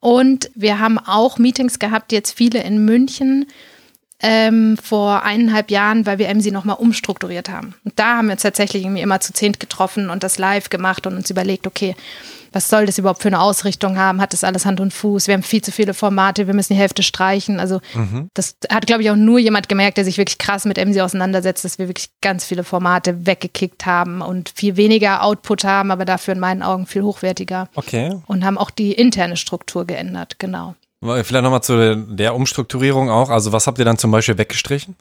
Und 0.00 0.50
wir 0.54 0.78
haben 0.78 0.98
auch 0.98 1.38
Meetings 1.38 1.78
gehabt, 1.78 2.12
jetzt 2.12 2.36
viele 2.36 2.62
in 2.62 2.84
München 2.84 3.46
ähm, 4.20 4.76
vor 4.76 5.24
eineinhalb 5.24 5.70
Jahren, 5.70 6.06
weil 6.06 6.18
wir 6.18 6.32
MC 6.34 6.52
nochmal 6.52 6.76
umstrukturiert 6.76 7.48
haben. 7.48 7.74
Und 7.84 7.98
da 7.98 8.16
haben 8.16 8.28
wir 8.28 8.32
uns 8.32 8.42
tatsächlich 8.42 8.84
irgendwie 8.84 9.02
immer 9.02 9.20
zu 9.20 9.32
zehnt 9.32 9.60
getroffen 9.60 10.10
und 10.10 10.22
das 10.22 10.38
live 10.38 10.70
gemacht 10.70 11.06
und 11.06 11.16
uns 11.16 11.30
überlegt, 11.30 11.66
okay, 11.66 11.94
was 12.52 12.68
soll 12.68 12.86
das 12.86 12.98
überhaupt 12.98 13.22
für 13.22 13.28
eine 13.28 13.40
Ausrichtung 13.40 13.98
haben? 13.98 14.20
Hat 14.20 14.32
das 14.32 14.44
alles 14.44 14.66
Hand 14.66 14.80
und 14.80 14.92
Fuß? 14.92 15.26
Wir 15.26 15.34
haben 15.34 15.42
viel 15.42 15.62
zu 15.62 15.72
viele 15.72 15.94
Formate, 15.94 16.46
wir 16.46 16.54
müssen 16.54 16.74
die 16.74 16.78
Hälfte 16.78 17.02
streichen. 17.02 17.60
Also 17.60 17.80
das 18.34 18.56
hat, 18.70 18.86
glaube 18.86 19.02
ich, 19.02 19.10
auch 19.10 19.16
nur 19.16 19.38
jemand 19.38 19.68
gemerkt, 19.68 19.96
der 19.96 20.04
sich 20.04 20.18
wirklich 20.18 20.38
krass 20.38 20.64
mit 20.64 20.76
MC 20.76 21.00
auseinandersetzt, 21.00 21.64
dass 21.64 21.78
wir 21.78 21.88
wirklich 21.88 22.10
ganz 22.20 22.44
viele 22.44 22.64
Formate 22.64 23.26
weggekickt 23.26 23.86
haben 23.86 24.20
und 24.22 24.50
viel 24.54 24.76
weniger 24.76 25.22
Output 25.22 25.64
haben, 25.64 25.90
aber 25.90 26.04
dafür 26.04 26.34
in 26.34 26.40
meinen 26.40 26.62
Augen 26.62 26.86
viel 26.86 27.02
hochwertiger. 27.02 27.68
Okay. 27.74 28.16
Und 28.26 28.44
haben 28.44 28.58
auch 28.58 28.70
die 28.70 28.92
interne 28.92 29.36
Struktur 29.36 29.84
geändert, 29.86 30.38
genau. 30.38 30.74
Vielleicht 31.02 31.42
nochmal 31.42 31.62
zu 31.62 31.96
der 31.96 32.34
Umstrukturierung 32.34 33.10
auch. 33.10 33.30
Also 33.30 33.52
was 33.52 33.66
habt 33.66 33.78
ihr 33.78 33.84
dann 33.84 33.98
zum 33.98 34.10
Beispiel 34.10 34.38
weggestrichen? 34.38 34.96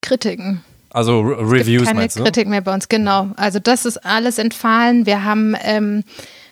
Kritiken. 0.00 0.62
Also 0.94 1.20
Re 1.20 1.50
Reviews 1.50 1.86
keine 1.86 2.00
meinst 2.00 2.18
du? 2.18 2.22
Kritik 2.24 2.48
mehr 2.48 2.60
bei 2.60 2.72
uns, 2.72 2.88
genau. 2.88 3.28
Also 3.36 3.58
das 3.58 3.84
ist 3.84 3.98
alles 4.06 4.38
entfallen. 4.38 5.06
Wir 5.06 5.24
haben, 5.24 5.56
ähm, 5.62 6.04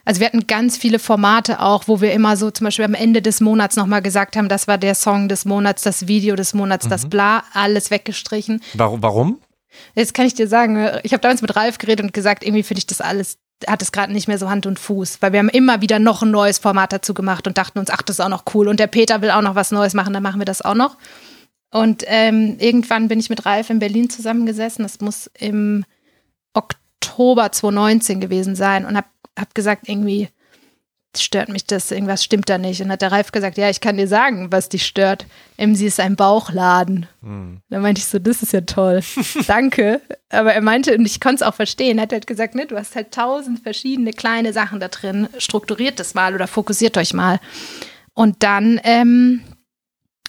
also 0.05 0.21
wir 0.21 0.27
hatten 0.27 0.47
ganz 0.49 0.77
viele 0.77 0.99
Formate 0.99 1.61
auch, 1.61 1.85
wo 1.87 2.01
wir 2.01 2.13
immer 2.13 2.37
so 2.37 2.51
zum 2.51 2.65
Beispiel 2.65 2.85
am 2.85 2.95
Ende 2.95 3.23
des 3.23 3.41
Monats 3.41 3.77
nochmal 3.77 4.03
gesagt 4.03 4.35
haben, 4.37 4.49
das 4.49 4.67
war 4.67 4.79
der 4.79 4.97
Song 4.97 5.29
des 5.29 5.45
Monats, 5.45 5.83
das 5.83 6.09
Video 6.09 6.35
des 6.35 6.55
Monats, 6.55 6.87
Mhm. 6.87 6.91
das 6.91 7.09
bla, 7.09 7.45
alles 7.55 7.91
weggestrichen. 7.93 8.61
Warum? 8.75 9.03
warum? 9.03 9.39
Jetzt 9.95 10.13
kann 10.13 10.27
ich 10.27 10.35
dir 10.35 10.49
sagen, 10.49 10.91
ich 11.05 11.13
habe 11.13 11.21
damals 11.23 11.41
mit 11.41 11.55
Ralf 11.57 11.79
geredet 11.79 12.05
und 12.05 12.13
gesagt, 12.13 12.43
irgendwie 12.45 12.65
finde 12.65 12.81
ich 12.81 12.87
das 12.89 13.01
alles, 13.01 13.39
hat 13.67 13.81
es 13.81 13.93
gerade 13.93 14.13
nicht 14.13 14.27
mehr 14.27 14.39
so 14.39 14.51
Hand 14.51 14.67
und 14.67 14.79
Fuß, 14.81 15.19
weil 15.21 15.33
wir 15.33 15.39
haben 15.39 15.49
immer 15.49 15.81
wieder 15.81 16.01
noch 16.01 16.23
ein 16.23 16.33
neues 16.33 16.59
Format 16.59 16.93
dazu 16.93 17.15
gemacht 17.15 17.47
und 17.47 17.57
dachten 17.59 17.79
uns, 17.79 17.91
ach, 17.91 18.03
das 18.03 18.17
ist 18.17 18.21
auch 18.21 18.29
noch 18.29 18.43
cool 18.55 18.67
und 18.67 18.81
der 18.81 18.89
Peter 18.89 19.23
will 19.23 19.31
auch 19.31 19.41
noch 19.41 19.55
was 19.55 19.71
Neues 19.71 19.95
machen, 19.95 20.13
dann 20.13 20.23
machen 20.25 20.41
wir 20.41 20.45
das 20.47 20.63
auch 20.63 20.75
noch. 20.75 20.97
Und 21.73 22.05
ähm, 22.07 22.57
irgendwann 22.59 23.09
bin 23.09 23.19
ich 23.19 23.31
mit 23.31 23.47
Ralf 23.47 23.71
in 23.71 23.79
Berlin 23.79 24.11
zusammengesessen, 24.11 24.83
das 24.83 25.01
muss 25.01 25.31
im 25.39 25.85
Oktober 26.53 27.51
2019 27.51 28.21
gewesen 28.21 28.55
sein 28.55 28.85
und 28.85 28.97
habe 28.97 29.07
hab 29.39 29.55
gesagt, 29.55 29.89
irgendwie 29.89 30.29
stört 31.17 31.49
mich 31.49 31.67
das, 31.67 31.91
irgendwas 31.91 32.25
stimmt 32.25 32.49
da 32.49 32.59
nicht. 32.59 32.81
Und 32.81 32.91
hat 32.91 33.03
der 33.03 33.13
Ralf 33.13 33.33
gesagt, 33.33 33.59
ja, 33.59 33.69
ich 33.69 33.81
kann 33.81 33.97
dir 33.97 34.09
sagen, 34.09 34.51
was 34.51 34.69
dich 34.69 34.87
stört. 34.87 35.27
MC 35.59 35.83
ist 35.83 36.01
ein 36.01 36.17
Bauchladen. 36.17 37.07
Da 37.69 37.81
meinte 37.81 38.01
ich 38.01 38.07
so, 38.07 38.19
das 38.19 38.43
ist 38.43 38.53
ja 38.53 38.63
toll. 38.63 39.01
Danke. 39.47 40.01
Aber 40.31 40.55
er 40.55 40.63
meinte, 40.63 40.97
und 40.97 41.05
ich 41.05 41.21
konnte 41.21 41.37
es 41.37 41.43
auch 41.43 41.55
verstehen, 41.55 41.99
er 41.99 42.03
hat 42.03 42.13
halt 42.13 42.27
gesagt, 42.27 42.55
ne, 42.55 42.67
du 42.67 42.77
hast 42.77 42.97
halt 42.97 43.13
tausend 43.13 43.61
verschiedene 43.61 44.13
kleine 44.13 44.53
Sachen 44.53 44.81
da 44.81 44.89
drin. 44.89 45.29
Strukturiert 45.39 46.01
das 46.01 46.15
mal 46.15 46.35
oder 46.35 46.47
fokussiert 46.47 46.97
euch 46.97 47.13
mal. 47.13 47.41
Und 48.15 48.43
dann 48.43 48.81
ähm, 48.85 49.43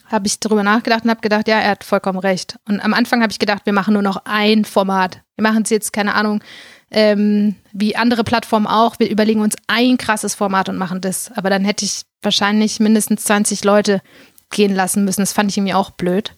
habe 0.06 0.26
ich 0.26 0.40
darüber 0.40 0.62
nachgedacht 0.62 1.04
und 1.04 1.10
habe 1.10 1.20
gedacht, 1.20 1.48
ja, 1.48 1.58
er 1.58 1.72
hat 1.72 1.84
vollkommen 1.84 2.18
recht. 2.18 2.56
Und 2.68 2.80
am 2.80 2.94
Anfang 2.94 3.22
habe 3.22 3.32
ich 3.32 3.38
gedacht, 3.38 3.62
wir 3.64 3.72
machen 3.72 3.94
nur 3.94 4.02
noch 4.02 4.22
ein 4.24 4.64
Format. 4.64 5.22
Wir 5.36 5.42
machen 5.42 5.62
es 5.62 5.70
jetzt, 5.70 5.92
keine 5.92 6.14
Ahnung, 6.14 6.42
ähm, 6.90 7.56
wie 7.72 7.96
andere 7.96 8.24
Plattformen 8.24 8.66
auch. 8.66 8.98
Wir 8.98 9.10
überlegen 9.10 9.40
uns 9.40 9.56
ein 9.66 9.98
krasses 9.98 10.34
Format 10.34 10.68
und 10.68 10.76
machen 10.76 11.00
das. 11.00 11.32
Aber 11.34 11.50
dann 11.50 11.64
hätte 11.64 11.84
ich 11.84 12.02
wahrscheinlich 12.22 12.80
mindestens 12.80 13.24
20 13.24 13.64
Leute 13.64 14.02
gehen 14.50 14.74
lassen 14.74 15.04
müssen. 15.04 15.22
Das 15.22 15.32
fand 15.32 15.50
ich 15.50 15.56
irgendwie 15.56 15.74
auch 15.74 15.90
blöd. 15.90 16.34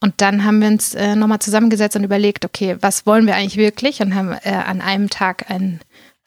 Und 0.00 0.14
dann 0.16 0.44
haben 0.44 0.60
wir 0.60 0.68
uns 0.68 0.94
äh, 0.94 1.14
nochmal 1.14 1.38
zusammengesetzt 1.38 1.96
und 1.96 2.04
überlegt, 2.04 2.44
okay, 2.44 2.76
was 2.80 3.06
wollen 3.06 3.26
wir 3.26 3.36
eigentlich 3.36 3.56
wirklich? 3.56 4.00
Und 4.00 4.14
haben 4.14 4.32
äh, 4.42 4.50
an 4.50 4.80
einem 4.80 5.10
Tag 5.10 5.48
ein 5.48 5.80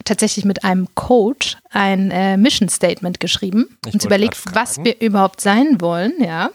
tatsächlich 0.05 0.45
mit 0.45 0.63
einem 0.63 0.87
Coach 0.95 1.57
ein 1.71 2.11
äh, 2.11 2.37
Mission 2.37 2.69
Statement 2.69 3.19
geschrieben, 3.19 3.77
Ich 3.85 3.93
uns 3.93 4.05
überlegt, 4.05 4.37
was 4.53 4.83
wir 4.83 5.01
überhaupt 5.01 5.41
sein 5.41 5.81
wollen, 5.81 6.13
ja. 6.19 6.51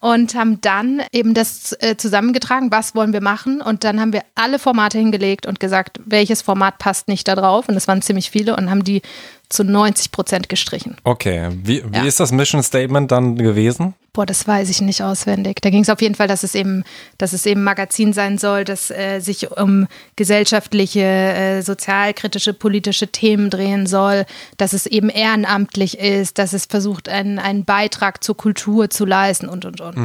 Und 0.00 0.34
haben 0.34 0.60
dann 0.62 1.02
eben 1.12 1.34
das 1.34 1.76
äh, 1.80 1.94
zusammengetragen, 1.96 2.72
was 2.72 2.94
wollen 2.94 3.12
wir 3.12 3.20
machen. 3.20 3.60
Und 3.60 3.84
dann 3.84 4.00
haben 4.00 4.14
wir 4.14 4.22
alle 4.34 4.58
Formate 4.58 4.98
hingelegt 4.98 5.46
und 5.46 5.60
gesagt, 5.60 6.00
welches 6.06 6.40
Format 6.40 6.78
passt 6.78 7.06
nicht 7.06 7.28
da 7.28 7.34
drauf. 7.34 7.68
Und 7.68 7.76
es 7.76 7.86
waren 7.86 8.00
ziemlich 8.00 8.30
viele 8.30 8.56
und 8.56 8.70
haben 8.70 8.82
die 8.82 9.02
zu 9.50 9.64
90 9.64 10.10
Prozent 10.12 10.48
gestrichen. 10.48 10.96
Okay. 11.04 11.48
Wie, 11.62 11.82
wie 11.92 11.96
Ja. 11.98 12.04
ist 12.04 12.18
das 12.20 12.32
Mission 12.32 12.62
Statement 12.62 13.10
dann 13.12 13.36
gewesen? 13.36 13.94
Boah, 14.12 14.26
das 14.26 14.46
weiß 14.48 14.70
ich 14.70 14.80
nicht 14.80 15.02
auswendig. 15.02 15.60
Da 15.60 15.70
ging 15.70 15.82
es 15.82 15.88
auf 15.90 16.00
jeden 16.00 16.14
Fall, 16.16 16.26
dass 16.26 16.42
es 16.42 16.54
eben, 16.56 16.82
dass 17.18 17.32
es 17.32 17.46
eben 17.46 17.60
ein 17.60 17.64
Magazin 17.64 18.12
sein 18.12 18.38
soll, 18.38 18.64
das 18.64 18.90
äh, 18.90 19.20
sich 19.20 19.50
um 19.52 19.86
gesellschaftliche, 20.16 21.00
äh, 21.00 21.60
sozialkritische, 21.62 22.54
politische 22.54 23.08
Themen 23.08 23.50
drehen 23.50 23.86
soll, 23.86 24.24
dass 24.56 24.72
es 24.72 24.86
eben 24.86 25.10
ehrenamtlich 25.10 25.98
ist, 25.98 26.38
dass 26.38 26.52
es 26.52 26.66
versucht, 26.66 27.08
einen, 27.08 27.38
einen 27.38 27.64
Beitrag 27.64 28.22
zur 28.24 28.36
Kultur 28.36 28.88
zu 28.90 29.04
leisten 29.04 29.48
und 29.48 29.64
und 29.64 29.80
und. 29.80 29.96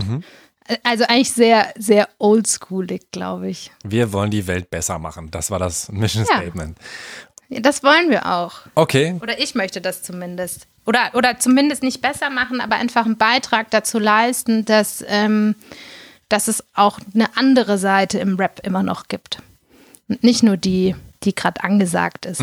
Äh, 0.68 0.78
Also 0.84 1.04
eigentlich 1.08 1.32
sehr, 1.32 1.68
sehr 1.78 2.10
oldschoolig, 2.18 3.12
glaube 3.12 3.50
ich. 3.50 3.72
Wir 3.84 4.12
wollen 4.14 4.32
die 4.32 4.48
Welt 4.48 4.72
besser 4.72 4.98
machen. 4.98 5.30
Das 5.30 5.52
war 5.52 5.60
das 5.60 5.92
Mission. 5.92 6.26
Statement. 6.26 6.78
Ja, 6.80 6.86
Das 7.50 7.84
wollen 7.84 8.10
wir 8.10 8.26
auch. 8.26 8.54
Okay. 8.76 9.16
Oder 9.22 9.40
ich 9.40 9.56
möchte 9.56 9.82
das 9.82 10.04
zumindest. 10.04 10.68
Oder, 10.86 11.12
oder 11.14 11.40
zumindest 11.40 11.84
nicht 11.84 12.02
besser 12.02 12.30
machen, 12.30 12.62
aber 12.62 12.76
einfach 12.76 13.06
einen 13.06 13.18
Beitrag 13.18 13.72
dazu 13.72 14.00
leisten, 14.00 14.66
dass, 14.66 15.04
ähm, 15.08 15.56
dass 16.30 16.48
es 16.48 16.64
auch 16.74 17.00
eine 17.14 17.38
andere 17.38 17.78
Seite 17.78 18.20
im 18.20 18.36
Rap 18.36 18.62
immer 18.64 18.84
noch 18.84 19.08
gibt. 19.08 19.42
Und 20.08 20.24
nicht 20.24 20.44
nur 20.44 20.58
die, 20.58 20.96
die 21.24 21.34
gerade 21.34 21.64
angesagt 21.64 22.26
ist. 22.26 22.42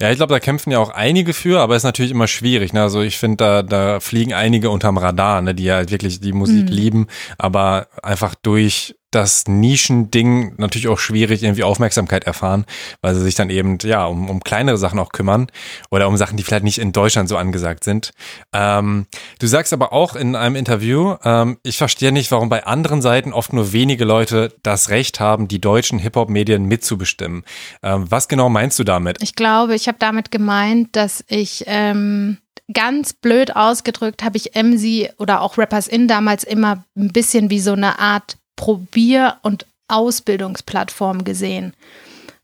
Ja, 0.00 0.10
ich 0.10 0.16
glaube, 0.16 0.32
da 0.32 0.40
kämpfen 0.40 0.70
ja 0.70 0.78
auch 0.78 0.90
einige 0.90 1.32
für, 1.34 1.60
aber 1.60 1.76
ist 1.76 1.82
natürlich 1.82 2.12
immer 2.12 2.28
schwierig. 2.28 2.72
Ne? 2.72 2.82
Also 2.82 3.02
ich 3.02 3.18
finde, 3.18 3.36
da, 3.36 3.62
da 3.62 4.00
fliegen 4.00 4.32
einige 4.32 4.70
unterm 4.70 4.96
Radar, 4.96 5.42
ne? 5.42 5.54
die 5.54 5.64
ja 5.64 5.76
halt 5.76 5.90
wirklich 5.90 6.20
die 6.20 6.32
Musik 6.32 6.68
lieben, 6.68 7.06
aber 7.38 7.88
einfach 8.02 8.34
durch 8.34 8.94
das 9.12 9.46
Nischending 9.46 10.54
natürlich 10.56 10.88
auch 10.88 10.98
schwierig 10.98 11.42
irgendwie 11.42 11.62
Aufmerksamkeit 11.62 12.24
erfahren, 12.24 12.64
weil 13.00 13.14
sie 13.14 13.22
sich 13.22 13.34
dann 13.34 13.50
eben 13.50 13.78
ja 13.82 14.06
um, 14.06 14.28
um 14.28 14.40
kleinere 14.40 14.78
Sachen 14.78 14.98
auch 14.98 15.10
kümmern 15.10 15.46
oder 15.90 16.08
um 16.08 16.16
Sachen, 16.16 16.36
die 16.36 16.42
vielleicht 16.42 16.64
nicht 16.64 16.78
in 16.78 16.92
Deutschland 16.92 17.28
so 17.28 17.36
angesagt 17.36 17.84
sind. 17.84 18.10
Ähm, 18.52 19.06
du 19.38 19.46
sagst 19.46 19.72
aber 19.72 19.92
auch 19.92 20.16
in 20.16 20.34
einem 20.34 20.56
Interview, 20.56 21.16
ähm, 21.24 21.58
ich 21.62 21.78
verstehe 21.78 22.12
nicht, 22.12 22.30
warum 22.32 22.48
bei 22.48 22.64
anderen 22.66 23.02
Seiten 23.02 23.32
oft 23.32 23.52
nur 23.52 23.72
wenige 23.72 24.04
Leute 24.04 24.54
das 24.62 24.88
Recht 24.88 25.20
haben, 25.20 25.46
die 25.46 25.60
deutschen 25.60 25.98
Hip-Hop-Medien 25.98 26.64
mitzubestimmen. 26.64 27.44
Ähm, 27.82 28.10
was 28.10 28.28
genau 28.28 28.48
meinst 28.48 28.78
du 28.78 28.84
damit? 28.84 29.22
Ich 29.22 29.34
glaube, 29.34 29.74
ich 29.74 29.88
habe 29.88 29.98
damit 30.00 30.30
gemeint, 30.30 30.96
dass 30.96 31.24
ich 31.28 31.64
ähm, 31.66 32.38
ganz 32.72 33.12
blöd 33.12 33.56
ausgedrückt 33.56 34.22
habe 34.22 34.36
ich 34.36 34.52
MC 34.54 35.12
oder 35.18 35.42
auch 35.42 35.58
Rappers 35.58 35.88
In 35.88 36.08
damals 36.08 36.44
immer 36.44 36.84
ein 36.96 37.12
bisschen 37.12 37.50
wie 37.50 37.60
so 37.60 37.72
eine 37.72 37.98
Art 37.98 38.36
Probier- 38.56 39.36
und 39.42 39.66
Ausbildungsplattform 39.88 41.24
gesehen. 41.24 41.74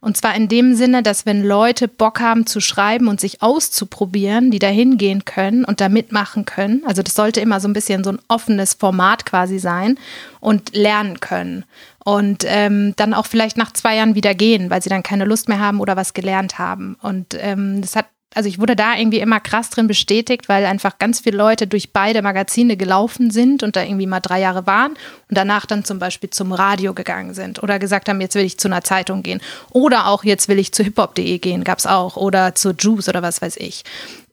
Und 0.01 0.17
zwar 0.17 0.37
in 0.37 0.47
dem 0.47 0.77
Sinne, 0.77 1.03
dass 1.03 1.27
wenn 1.27 1.43
Leute 1.43 1.89
Bock 1.89 2.21
haben 2.21 2.47
zu 2.47 2.61
schreiben 2.61 3.09
und 3.09 3.21
sich 3.21 3.43
auszuprobieren, 3.43 4.53
die 4.53 4.61
da 4.61 4.69
hingehen 4.69 5.25
können 5.25 5.65
und 5.65 5.81
da 5.81 5.89
mitmachen 5.89 6.45
können, 6.45 6.83
also 6.87 7.03
das 7.03 7.15
sollte 7.15 7.41
immer 7.41 7.59
so 7.59 7.67
ein 7.67 7.73
bisschen 7.73 8.05
so 8.05 8.11
ein 8.11 8.21
offenes 8.29 8.75
Format 8.75 9.27
quasi 9.27 9.59
sein 9.59 9.99
und 10.39 10.73
lernen 10.75 11.19
können. 11.19 11.65
Und 12.05 12.45
ähm, 12.47 12.95
dann 12.97 13.13
auch 13.13 13.27
vielleicht 13.27 13.57
nach 13.57 13.73
zwei 13.73 13.97
Jahren 13.97 14.15
wieder 14.15 14.35
gehen, 14.35 14.71
weil 14.71 14.83
sie 14.83 14.89
dann 14.89 15.03
keine 15.03 15.25
Lust 15.25 15.49
mehr 15.49 15.59
haben 15.59 15.81
oder 15.81 15.97
was 15.97 16.15
gelernt 16.15 16.59
haben. 16.59 16.97
Und 17.03 17.37
ähm, 17.39 17.83
das 17.83 17.97
hat 17.97 18.07
also 18.35 18.49
ich 18.49 18.59
wurde 18.59 18.77
da 18.77 18.97
irgendwie 18.97 19.21
immer 19.21 19.41
krass 19.41 19.71
drin 19.71 19.87
bestätigt, 19.87 20.49
weil 20.49 20.67
einfach 20.67 20.99
ganz 20.99 21.21
viele 21.21 21.39
Leute 21.39 21.67
durch 21.67 21.93
beide 21.93 22.21
Magazine 22.23 22.77
gelaufen 22.77 23.31
sind 23.31 23.63
und 23.63 23.75
da 23.75 23.83
irgendwie 23.83 24.07
mal 24.07 24.21
drei 24.21 24.41
Jahre 24.41 24.67
waren 24.67 24.93
und 24.93 25.37
danach 25.37 25.65
dann 25.67 25.85
zum 25.85 25.99
Beispiel 25.99 26.31
zum 26.31 26.53
Radio 26.53 26.93
gegangen 26.93 27.33
sind 27.35 27.63
oder 27.63 27.79
gesagt 27.79 28.09
haben, 28.09 28.21
jetzt 28.21 28.35
will 28.35 28.45
ich 28.45 28.59
zu 28.59 28.69
einer 28.69 28.85
Zeitung 28.85 29.23
gehen 29.23 29.41
oder 29.71 30.09
auch 30.09 30.25
jetzt 30.25 30.49
will 30.49 30.59
ich 30.59 30.73
zu 30.73 30.85
hiphop.de 30.85 31.39
gehen, 31.39 31.65
gab 31.65 31.79
es 31.79 31.87
auch 31.87 32.17
oder 32.17 32.55
zu 32.55 32.73
Juice 32.73 33.09
oder 33.09 33.23
was 33.23 33.41
weiß 33.41 33.57
ich. 33.57 33.85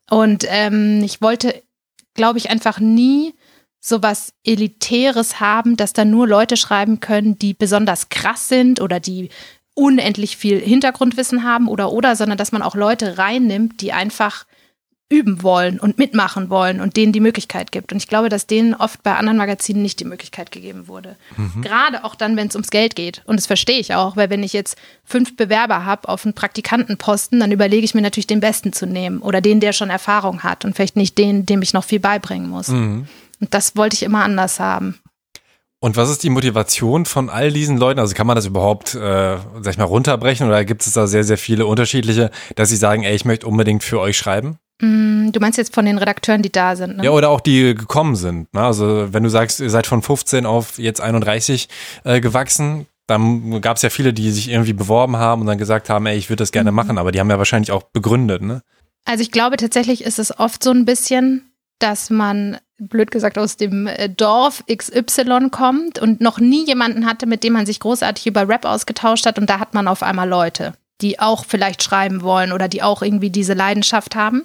Und 0.09 0.45
ähm, 0.49 1.01
ich 1.03 1.21
wollte, 1.21 1.63
glaube 2.15 2.37
ich, 2.37 2.49
einfach 2.49 2.79
nie 2.79 3.33
sowas 3.79 4.33
Elitäres 4.43 5.39
haben, 5.39 5.77
dass 5.77 5.93
da 5.93 6.05
nur 6.05 6.27
Leute 6.27 6.57
schreiben 6.57 6.99
können, 6.99 7.37
die 7.37 7.53
besonders 7.53 8.09
krass 8.09 8.47
sind 8.47 8.81
oder 8.81 8.99
die 8.99 9.29
unendlich 9.75 10.37
viel 10.37 10.59
Hintergrundwissen 10.59 11.43
haben 11.43 11.67
oder 11.67 11.91
oder, 11.91 12.15
sondern 12.15 12.37
dass 12.37 12.51
man 12.51 12.63
auch 12.63 12.75
Leute 12.75 13.17
reinnimmt, 13.17 13.81
die 13.81 13.93
einfach 13.93 14.45
üben 15.07 15.43
wollen 15.43 15.79
und 15.79 15.99
mitmachen 15.99 16.49
wollen 16.49 16.81
und 16.81 16.97
denen 16.97 17.13
die 17.13 17.19
Möglichkeit 17.19 17.71
gibt. 17.71 17.91
Und 17.91 17.99
ich 17.99 18.07
glaube, 18.07 18.27
dass 18.29 18.47
denen 18.47 18.73
oft 18.73 19.03
bei 19.03 19.15
anderen 19.15 19.37
Magazinen 19.37 19.83
nicht 19.83 19.99
die 19.99 20.05
Möglichkeit 20.05 20.51
gegeben 20.51 20.87
wurde. 20.87 21.15
Mhm. 21.37 21.61
Gerade 21.61 22.03
auch 22.03 22.15
dann, 22.15 22.35
wenn 22.35 22.47
es 22.47 22.55
ums 22.55 22.71
Geld 22.71 22.95
geht. 22.95 23.21
Und 23.27 23.37
das 23.37 23.45
verstehe 23.45 23.77
ich 23.77 23.93
auch, 23.93 24.15
weil 24.15 24.31
wenn 24.31 24.41
ich 24.41 24.53
jetzt 24.53 24.77
fünf 25.03 25.37
Bewerber 25.37 25.85
habe 25.85 26.09
auf 26.09 26.25
einen 26.25 26.33
Praktikantenposten, 26.33 27.39
dann 27.39 27.51
überlege 27.51 27.85
ich 27.85 27.93
mir 27.93 28.01
natürlich 28.01 28.25
den 28.25 28.39
Besten 28.39 28.73
zu 28.73 28.87
nehmen 28.87 29.19
oder 29.19 29.41
den, 29.41 29.59
der 29.59 29.73
schon 29.73 29.91
Erfahrung 29.91 30.41
hat 30.41 30.65
und 30.65 30.75
vielleicht 30.75 30.95
nicht 30.95 31.19
den, 31.19 31.45
dem 31.45 31.61
ich 31.61 31.73
noch 31.73 31.83
viel 31.83 31.99
beibringen 31.99 32.49
muss. 32.49 32.69
Mhm. 32.69 33.07
Und 33.39 33.53
das 33.53 33.75
wollte 33.75 33.93
ich 33.93 34.03
immer 34.03 34.23
anders 34.23 34.59
haben. 34.59 34.97
Und 35.79 35.97
was 35.97 36.09
ist 36.09 36.23
die 36.23 36.29
Motivation 36.29 37.05
von 37.05 37.29
all 37.29 37.51
diesen 37.51 37.77
Leuten? 37.77 37.99
Also 37.99 38.15
kann 38.15 38.27
man 38.27 38.35
das 38.35 38.45
überhaupt, 38.45 38.95
äh, 38.95 39.37
sag 39.61 39.73
ich 39.73 39.77
mal, 39.77 39.83
runterbrechen 39.83 40.47
oder 40.47 40.65
gibt 40.65 40.85
es 40.85 40.93
da 40.93 41.05
sehr, 41.05 41.23
sehr 41.23 41.37
viele 41.37 41.65
unterschiedliche, 41.65 42.31
dass 42.55 42.69
sie 42.69 42.77
sagen, 42.77 43.03
ey, 43.03 43.15
ich 43.15 43.25
möchte 43.25 43.45
unbedingt 43.45 43.83
für 43.83 43.99
euch 43.99 44.17
schreiben? 44.17 44.57
Mm, 44.81 45.31
du 45.31 45.39
meinst 45.39 45.57
jetzt 45.57 45.73
von 45.73 45.85
den 45.85 45.97
Redakteuren, 45.97 46.41
die 46.41 46.51
da 46.51 46.75
sind, 46.75 46.97
ne? 46.97 47.05
Ja, 47.05 47.11
oder 47.11 47.29
auch 47.29 47.39
die 47.39 47.75
gekommen 47.75 48.15
sind. 48.15 48.53
Ne? 48.53 48.61
Also 48.61 49.13
wenn 49.13 49.23
du 49.23 49.29
sagst, 49.29 49.59
ihr 49.59 49.69
seid 49.69 49.87
von 49.87 50.01
15 50.01 50.45
auf 50.45 50.79
jetzt 50.79 51.01
31 51.01 51.69
äh, 52.03 52.19
gewachsen, 52.19 52.87
dann 53.07 53.61
gab 53.61 53.77
es 53.77 53.83
ja 53.83 53.89
viele, 53.89 54.13
die 54.13 54.31
sich 54.31 54.49
irgendwie 54.49 54.73
beworben 54.73 55.17
haben 55.17 55.41
und 55.41 55.47
dann 55.47 55.57
gesagt 55.57 55.89
haben, 55.89 56.05
ey, 56.07 56.17
ich 56.17 56.29
würde 56.29 56.41
das 56.41 56.51
gerne 56.51 56.71
mhm. 56.71 56.75
machen, 56.75 56.97
aber 56.97 57.11
die 57.11 57.19
haben 57.19 57.29
ja 57.29 57.37
wahrscheinlich 57.37 57.71
auch 57.71 57.83
begründet, 57.83 58.41
ne? 58.41 58.61
Also 59.05 59.21
ich 59.21 59.31
glaube 59.31 59.57
tatsächlich 59.57 60.03
ist 60.03 60.17
es 60.17 60.37
oft 60.39 60.63
so 60.63 60.71
ein 60.71 60.85
bisschen, 60.85 61.53
dass 61.79 62.09
man, 62.09 62.57
blöd 62.77 63.11
gesagt, 63.11 63.37
aus 63.37 63.57
dem 63.57 63.87
äh, 63.87 64.09
Dorf 64.09 64.63
XY 64.67 65.49
kommt 65.51 65.99
und 65.99 66.21
noch 66.21 66.39
nie 66.39 66.65
jemanden 66.65 67.05
hatte, 67.05 67.25
mit 67.25 67.43
dem 67.43 67.53
man 67.53 67.65
sich 67.65 67.79
großartig 67.79 68.27
über 68.27 68.47
Rap 68.47 68.65
ausgetauscht 68.65 69.25
hat 69.25 69.39
und 69.39 69.49
da 69.49 69.59
hat 69.59 69.73
man 69.73 69.87
auf 69.87 70.03
einmal 70.03 70.27
Leute 70.27 70.73
die 71.01 71.19
auch 71.19 71.45
vielleicht 71.45 71.83
schreiben 71.83 72.21
wollen 72.21 72.51
oder 72.51 72.67
die 72.67 72.83
auch 72.83 73.01
irgendwie 73.01 73.29
diese 73.29 73.53
Leidenschaft 73.53 74.15
haben. 74.15 74.43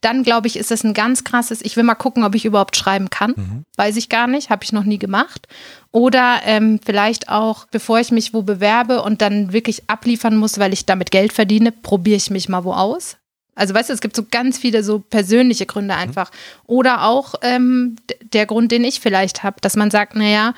Dann 0.00 0.22
glaube 0.22 0.46
ich, 0.46 0.56
ist 0.56 0.70
es 0.70 0.84
ein 0.84 0.94
ganz 0.94 1.24
krasses, 1.24 1.60
ich 1.60 1.76
will 1.76 1.82
mal 1.82 1.96
gucken, 1.96 2.22
ob 2.22 2.36
ich 2.36 2.44
überhaupt 2.44 2.76
schreiben 2.76 3.10
kann. 3.10 3.34
Mhm. 3.36 3.64
Weiß 3.76 3.96
ich 3.96 4.08
gar 4.08 4.28
nicht, 4.28 4.48
habe 4.48 4.62
ich 4.62 4.72
noch 4.72 4.84
nie 4.84 4.98
gemacht. 4.98 5.48
Oder 5.90 6.40
ähm, 6.44 6.78
vielleicht 6.84 7.28
auch, 7.28 7.66
bevor 7.70 7.98
ich 7.98 8.12
mich 8.12 8.32
wo 8.32 8.42
bewerbe 8.42 9.02
und 9.02 9.22
dann 9.22 9.52
wirklich 9.52 9.90
abliefern 9.90 10.36
muss, 10.36 10.60
weil 10.60 10.72
ich 10.72 10.86
damit 10.86 11.10
Geld 11.10 11.32
verdiene, 11.32 11.72
probiere 11.72 12.16
ich 12.16 12.30
mich 12.30 12.48
mal 12.48 12.62
wo 12.62 12.72
aus. 12.74 13.16
Also 13.58 13.74
weißt 13.74 13.90
du, 13.90 13.92
es 13.94 14.00
gibt 14.00 14.16
so 14.16 14.24
ganz 14.30 14.58
viele 14.58 14.82
so 14.82 15.00
persönliche 15.00 15.66
Gründe 15.66 15.94
mhm. 15.94 16.00
einfach. 16.00 16.30
Oder 16.66 17.04
auch 17.04 17.34
ähm, 17.42 17.96
der 18.32 18.46
Grund, 18.46 18.72
den 18.72 18.84
ich 18.84 19.00
vielleicht 19.00 19.42
habe, 19.42 19.60
dass 19.60 19.76
man 19.76 19.90
sagt, 19.90 20.14
naja, 20.14 20.54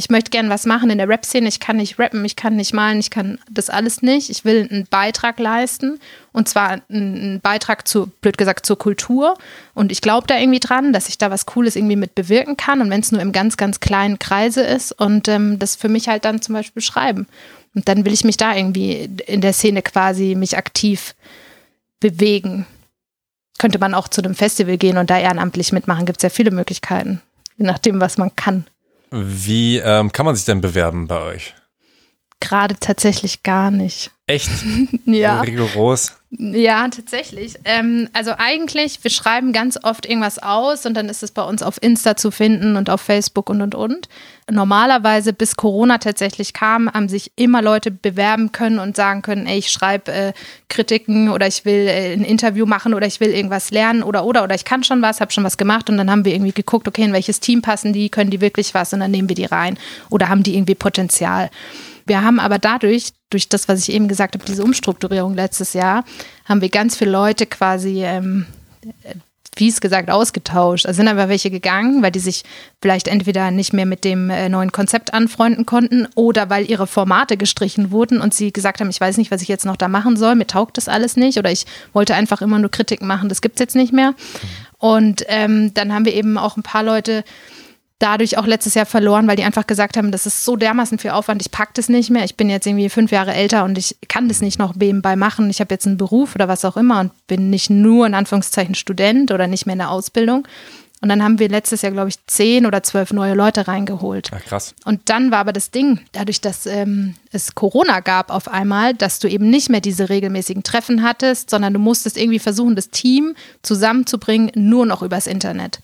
ich 0.00 0.08
möchte 0.08 0.30
gerne 0.30 0.48
was 0.48 0.64
machen 0.64 0.88
in 0.88 0.96
der 0.96 1.08
Rap-Szene, 1.08 1.46
ich 1.46 1.60
kann 1.60 1.76
nicht 1.76 1.98
rappen, 1.98 2.24
ich 2.24 2.34
kann 2.34 2.56
nicht 2.56 2.72
malen, 2.72 3.00
ich 3.00 3.10
kann 3.10 3.38
das 3.50 3.68
alles 3.68 4.00
nicht. 4.00 4.30
Ich 4.30 4.46
will 4.46 4.66
einen 4.70 4.86
Beitrag 4.86 5.38
leisten 5.38 6.00
und 6.32 6.48
zwar 6.48 6.80
einen 6.88 7.40
Beitrag 7.40 7.86
zu, 7.86 8.06
blöd 8.22 8.38
gesagt, 8.38 8.64
zur 8.64 8.78
Kultur. 8.78 9.36
Und 9.74 9.92
ich 9.92 10.00
glaube 10.00 10.26
da 10.26 10.38
irgendwie 10.38 10.60
dran, 10.60 10.94
dass 10.94 11.10
ich 11.10 11.18
da 11.18 11.30
was 11.30 11.44
Cooles 11.44 11.76
irgendwie 11.76 11.96
mit 11.96 12.14
bewirken 12.14 12.56
kann 12.56 12.80
und 12.80 12.90
wenn 12.90 13.00
es 13.00 13.12
nur 13.12 13.20
im 13.20 13.32
ganz, 13.32 13.58
ganz 13.58 13.80
kleinen 13.80 14.18
Kreise 14.18 14.62
ist 14.62 14.92
und 14.92 15.28
ähm, 15.28 15.58
das 15.58 15.76
für 15.76 15.90
mich 15.90 16.08
halt 16.08 16.24
dann 16.24 16.40
zum 16.40 16.54
Beispiel 16.54 16.82
schreiben. 16.82 17.26
Und 17.74 17.86
dann 17.86 18.06
will 18.06 18.14
ich 18.14 18.24
mich 18.24 18.38
da 18.38 18.56
irgendwie 18.56 19.08
in 19.26 19.42
der 19.42 19.52
Szene 19.52 19.82
quasi 19.82 20.34
mich 20.34 20.56
aktiv 20.56 21.14
bewegen. 22.00 22.66
Könnte 23.58 23.78
man 23.78 23.94
auch 23.94 24.08
zu 24.08 24.22
einem 24.22 24.34
Festival 24.34 24.78
gehen 24.78 24.96
und 24.96 25.10
da 25.10 25.18
ehrenamtlich 25.18 25.72
mitmachen, 25.72 26.06
gibt 26.06 26.18
es 26.18 26.22
ja 26.22 26.30
viele 26.30 26.50
Möglichkeiten, 26.50 27.20
je 27.56 27.66
nachdem, 27.66 28.00
was 28.00 28.16
man 28.16 28.34
kann. 28.34 28.66
Wie 29.10 29.78
ähm, 29.78 30.12
kann 30.12 30.26
man 30.26 30.34
sich 30.34 30.44
denn 30.44 30.60
bewerben 30.60 31.06
bei 31.06 31.20
euch? 31.20 31.54
Gerade 32.40 32.76
tatsächlich 32.80 33.42
gar 33.42 33.70
nicht. 33.70 34.12
Echt? 34.30 34.50
ja. 35.06 35.40
Rigoros. 35.40 36.12
Ja, 36.30 36.86
tatsächlich. 36.86 37.54
Ähm, 37.64 38.08
also 38.12 38.30
eigentlich, 38.38 39.02
wir 39.02 39.10
schreiben 39.10 39.52
ganz 39.52 39.76
oft 39.82 40.06
irgendwas 40.06 40.38
aus 40.38 40.86
und 40.86 40.94
dann 40.94 41.08
ist 41.08 41.24
es 41.24 41.32
bei 41.32 41.42
uns 41.42 41.64
auf 41.64 41.82
Insta 41.82 42.16
zu 42.16 42.30
finden 42.30 42.76
und 42.76 42.88
auf 42.88 43.00
Facebook 43.00 43.50
und 43.50 43.60
und 43.60 43.74
und. 43.74 44.08
Normalerweise, 44.48 45.32
bis 45.32 45.56
Corona 45.56 45.98
tatsächlich 45.98 46.52
kam, 46.52 46.88
haben 46.88 47.08
sich 47.08 47.32
immer 47.34 47.60
Leute 47.60 47.90
bewerben 47.90 48.52
können 48.52 48.78
und 48.78 48.94
sagen 48.94 49.22
können, 49.22 49.46
ey, 49.46 49.58
ich 49.58 49.70
schreibe 49.70 50.12
äh, 50.12 50.32
Kritiken 50.68 51.30
oder 51.30 51.48
ich 51.48 51.64
will 51.64 51.88
äh, 51.88 52.12
ein 52.12 52.22
Interview 52.22 52.66
machen 52.66 52.94
oder 52.94 53.08
ich 53.08 53.18
will 53.18 53.30
irgendwas 53.30 53.72
lernen 53.72 54.04
oder 54.04 54.24
oder 54.24 54.44
oder 54.44 54.54
ich 54.54 54.64
kann 54.64 54.84
schon 54.84 55.02
was, 55.02 55.20
habe 55.20 55.32
schon 55.32 55.42
was 55.42 55.56
gemacht 55.56 55.90
und 55.90 55.96
dann 55.96 56.08
haben 56.08 56.24
wir 56.24 56.32
irgendwie 56.32 56.52
geguckt, 56.52 56.86
okay, 56.86 57.02
in 57.02 57.12
welches 57.12 57.40
Team 57.40 57.62
passen 57.62 57.92
die, 57.92 58.08
können 58.08 58.30
die 58.30 58.40
wirklich 58.40 58.72
was 58.74 58.92
und 58.92 59.00
dann 59.00 59.10
nehmen 59.10 59.28
wir 59.28 59.36
die 59.36 59.46
rein 59.46 59.76
oder 60.10 60.28
haben 60.28 60.44
die 60.44 60.54
irgendwie 60.54 60.76
Potenzial. 60.76 61.50
Wir 62.06 62.22
haben 62.22 62.40
aber 62.40 62.58
dadurch, 62.58 63.12
durch 63.30 63.48
das, 63.48 63.68
was 63.68 63.80
ich 63.80 63.94
eben 63.94 64.08
gesagt 64.08 64.34
habe, 64.34 64.44
diese 64.44 64.62
Umstrukturierung 64.62 65.34
letztes 65.34 65.72
Jahr, 65.72 66.04
haben 66.44 66.60
wir 66.60 66.68
ganz 66.68 66.96
viele 66.96 67.12
Leute 67.12 67.46
quasi, 67.46 68.02
ähm, 68.04 68.46
wie 69.56 69.68
es 69.68 69.80
gesagt, 69.80 70.10
ausgetauscht. 70.10 70.86
Also 70.86 70.98
sind 70.98 71.08
aber 71.08 71.28
welche 71.28 71.50
gegangen, 71.50 72.02
weil 72.02 72.10
die 72.10 72.18
sich 72.18 72.44
vielleicht 72.80 73.08
entweder 73.08 73.50
nicht 73.50 73.72
mehr 73.72 73.86
mit 73.86 74.04
dem 74.04 74.30
äh, 74.30 74.48
neuen 74.48 74.72
Konzept 74.72 75.14
anfreunden 75.14 75.66
konnten 75.66 76.08
oder 76.14 76.50
weil 76.50 76.68
ihre 76.68 76.86
Formate 76.86 77.36
gestrichen 77.36 77.90
wurden 77.90 78.20
und 78.20 78.34
sie 78.34 78.52
gesagt 78.52 78.80
haben, 78.80 78.90
ich 78.90 79.00
weiß 79.00 79.16
nicht, 79.16 79.30
was 79.30 79.42
ich 79.42 79.48
jetzt 79.48 79.66
noch 79.66 79.76
da 79.76 79.88
machen 79.88 80.16
soll, 80.16 80.34
mir 80.34 80.46
taugt 80.46 80.76
das 80.76 80.88
alles 80.88 81.16
nicht 81.16 81.38
oder 81.38 81.50
ich 81.50 81.66
wollte 81.92 82.14
einfach 82.14 82.42
immer 82.42 82.58
nur 82.58 82.70
Kritik 82.70 83.02
machen, 83.02 83.28
das 83.28 83.40
gibt 83.40 83.56
es 83.56 83.60
jetzt 83.60 83.76
nicht 83.76 83.92
mehr. 83.92 84.14
Und 84.78 85.24
ähm, 85.28 85.74
dann 85.74 85.92
haben 85.92 86.06
wir 86.06 86.14
eben 86.14 86.38
auch 86.38 86.56
ein 86.56 86.62
paar 86.62 86.82
Leute, 86.82 87.22
dadurch 88.00 88.38
auch 88.38 88.46
letztes 88.46 88.74
Jahr 88.74 88.86
verloren, 88.86 89.28
weil 89.28 89.36
die 89.36 89.44
einfach 89.44 89.66
gesagt 89.66 89.96
haben, 89.96 90.10
das 90.10 90.26
ist 90.26 90.44
so 90.44 90.56
dermaßen 90.56 90.98
viel 90.98 91.10
Aufwand, 91.10 91.40
ich 91.42 91.52
pack 91.52 91.74
das 91.74 91.88
nicht 91.88 92.10
mehr. 92.10 92.24
Ich 92.24 92.34
bin 92.34 92.50
jetzt 92.50 92.66
irgendwie 92.66 92.88
fünf 92.88 93.12
Jahre 93.12 93.32
älter 93.32 93.64
und 93.64 93.78
ich 93.78 93.96
kann 94.08 94.28
das 94.28 94.40
nicht 94.40 94.58
noch 94.58 94.74
nebenbei 94.74 95.14
machen. 95.14 95.48
Ich 95.50 95.60
habe 95.60 95.72
jetzt 95.72 95.86
einen 95.86 95.98
Beruf 95.98 96.34
oder 96.34 96.48
was 96.48 96.64
auch 96.64 96.76
immer 96.76 97.00
und 97.00 97.12
bin 97.28 97.50
nicht 97.50 97.70
nur 97.70 98.06
in 98.06 98.14
Anführungszeichen 98.14 98.74
Student 98.74 99.30
oder 99.30 99.46
nicht 99.46 99.66
mehr 99.66 99.74
in 99.74 99.80
der 99.80 99.90
Ausbildung. 99.90 100.48
Und 101.02 101.08
dann 101.08 101.22
haben 101.22 101.38
wir 101.38 101.48
letztes 101.48 101.80
Jahr, 101.80 101.92
glaube 101.92 102.10
ich, 102.10 102.26
zehn 102.26 102.66
oder 102.66 102.82
zwölf 102.82 103.12
neue 103.12 103.34
Leute 103.34 103.66
reingeholt. 103.68 104.30
Ja, 104.32 104.38
krass. 104.38 104.74
Und 104.84 105.08
dann 105.08 105.30
war 105.30 105.38
aber 105.38 105.54
das 105.54 105.70
Ding, 105.70 106.00
dadurch, 106.12 106.42
dass 106.42 106.66
ähm, 106.66 107.14
es 107.32 107.54
Corona 107.54 108.00
gab 108.00 108.30
auf 108.30 108.48
einmal, 108.48 108.92
dass 108.92 109.18
du 109.18 109.28
eben 109.28 109.48
nicht 109.48 109.70
mehr 109.70 109.80
diese 109.80 110.10
regelmäßigen 110.10 110.62
Treffen 110.62 111.02
hattest, 111.02 111.48
sondern 111.48 111.72
du 111.72 111.78
musstest 111.78 112.18
irgendwie 112.18 112.38
versuchen, 112.38 112.76
das 112.76 112.90
Team 112.90 113.34
zusammenzubringen, 113.62 114.50
nur 114.54 114.84
noch 114.84 115.02
übers 115.02 115.26
Internet. 115.26 115.80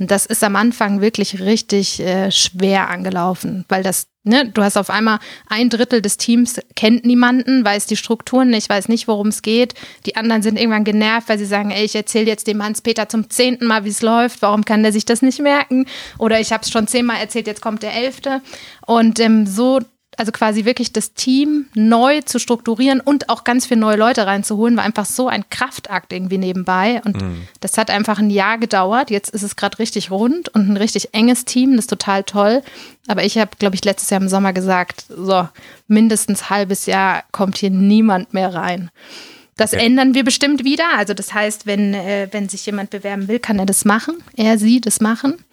Und 0.00 0.10
das 0.10 0.26
ist 0.26 0.42
am 0.42 0.56
Anfang 0.56 1.00
wirklich 1.00 1.40
richtig 1.40 2.00
äh, 2.00 2.32
schwer 2.32 2.90
angelaufen, 2.90 3.64
weil 3.68 3.84
das, 3.84 4.08
ne, 4.24 4.48
du 4.48 4.62
hast 4.62 4.76
auf 4.76 4.90
einmal 4.90 5.20
ein 5.48 5.70
Drittel 5.70 6.02
des 6.02 6.16
Teams 6.16 6.60
kennt 6.74 7.04
niemanden, 7.04 7.64
weiß 7.64 7.86
die 7.86 7.96
Strukturen 7.96 8.50
nicht, 8.50 8.68
weiß 8.68 8.88
nicht, 8.88 9.06
worum 9.06 9.28
es 9.28 9.40
geht. 9.42 9.74
Die 10.04 10.16
anderen 10.16 10.42
sind 10.42 10.58
irgendwann 10.58 10.82
genervt, 10.82 11.28
weil 11.28 11.38
sie 11.38 11.46
sagen, 11.46 11.70
ey, 11.70 11.84
ich 11.84 11.94
erzähle 11.94 12.26
jetzt 12.26 12.48
dem 12.48 12.62
Hans-Peter 12.62 13.08
zum 13.08 13.30
zehnten 13.30 13.66
Mal, 13.66 13.84
wie 13.84 13.90
es 13.90 14.02
läuft, 14.02 14.42
warum 14.42 14.64
kann 14.64 14.82
der 14.82 14.92
sich 14.92 15.04
das 15.04 15.22
nicht 15.22 15.38
merken? 15.38 15.86
Oder 16.18 16.40
ich 16.40 16.52
habe 16.52 16.64
es 16.64 16.70
schon 16.70 16.88
zehnmal 16.88 17.18
erzählt, 17.18 17.46
jetzt 17.46 17.62
kommt 17.62 17.84
der 17.84 17.94
elfte. 17.94 18.42
Und 18.86 19.20
ähm, 19.20 19.46
so 19.46 19.78
also 20.16 20.32
quasi 20.32 20.64
wirklich 20.64 20.92
das 20.92 21.14
Team 21.14 21.66
neu 21.74 22.20
zu 22.22 22.38
strukturieren 22.38 23.00
und 23.00 23.28
auch 23.28 23.44
ganz 23.44 23.66
viele 23.66 23.80
neue 23.80 23.96
Leute 23.96 24.26
reinzuholen, 24.26 24.76
war 24.76 24.84
einfach 24.84 25.06
so 25.06 25.28
ein 25.28 25.44
Kraftakt 25.50 26.12
irgendwie 26.12 26.38
nebenbei. 26.38 27.00
Und 27.04 27.20
mhm. 27.20 27.48
das 27.60 27.78
hat 27.78 27.90
einfach 27.90 28.18
ein 28.18 28.30
Jahr 28.30 28.58
gedauert. 28.58 29.10
Jetzt 29.10 29.30
ist 29.30 29.42
es 29.42 29.56
gerade 29.56 29.78
richtig 29.78 30.10
rund 30.10 30.48
und 30.50 30.68
ein 30.68 30.76
richtig 30.76 31.10
enges 31.12 31.44
Team. 31.44 31.72
Das 31.76 31.84
ist 31.84 31.90
total 31.90 32.24
toll. 32.24 32.62
Aber 33.06 33.24
ich 33.24 33.38
habe, 33.38 33.50
glaube 33.58 33.74
ich, 33.74 33.84
letztes 33.84 34.10
Jahr 34.10 34.20
im 34.20 34.28
Sommer 34.28 34.52
gesagt, 34.52 35.04
so 35.08 35.48
mindestens 35.88 36.50
halbes 36.50 36.86
Jahr 36.86 37.24
kommt 37.32 37.58
hier 37.58 37.70
niemand 37.70 38.34
mehr 38.34 38.54
rein. 38.54 38.90
Das 39.56 39.72
okay. 39.72 39.86
ändern 39.86 40.14
wir 40.14 40.24
bestimmt 40.24 40.64
wieder. 40.64 40.96
Also 40.96 41.14
das 41.14 41.32
heißt, 41.32 41.66
wenn, 41.66 41.94
äh, 41.94 42.28
wenn 42.32 42.48
sich 42.48 42.66
jemand 42.66 42.90
bewerben 42.90 43.28
will, 43.28 43.38
kann 43.38 43.58
er 43.58 43.66
das 43.66 43.84
machen. 43.84 44.16
Er, 44.36 44.58
sie 44.58 44.80
das 44.80 45.00
machen. 45.00 45.44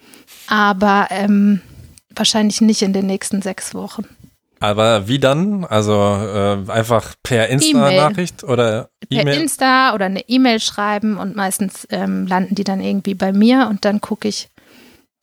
Aber 0.48 1.06
ähm, 1.10 1.60
wahrscheinlich 2.10 2.60
nicht 2.60 2.82
in 2.82 2.92
den 2.92 3.06
nächsten 3.06 3.42
sechs 3.42 3.74
Wochen. 3.74 4.06
Aber 4.62 5.08
wie 5.08 5.18
dann? 5.18 5.64
Also 5.64 5.92
äh, 5.92 6.70
einfach 6.70 7.14
per 7.22 7.48
Insta-Nachricht 7.48 8.44
oder 8.44 8.90
E-Mail? 9.10 9.24
Per 9.24 9.42
Insta 9.42 9.94
oder 9.94 10.06
eine 10.06 10.28
E-Mail 10.28 10.60
schreiben 10.60 11.18
und 11.18 11.34
meistens 11.34 11.86
ähm, 11.90 12.28
landen 12.28 12.54
die 12.54 12.62
dann 12.62 12.80
irgendwie 12.80 13.14
bei 13.14 13.32
mir 13.32 13.66
und 13.68 13.84
dann 13.84 14.00
gucke 14.00 14.28
ich, 14.28 14.50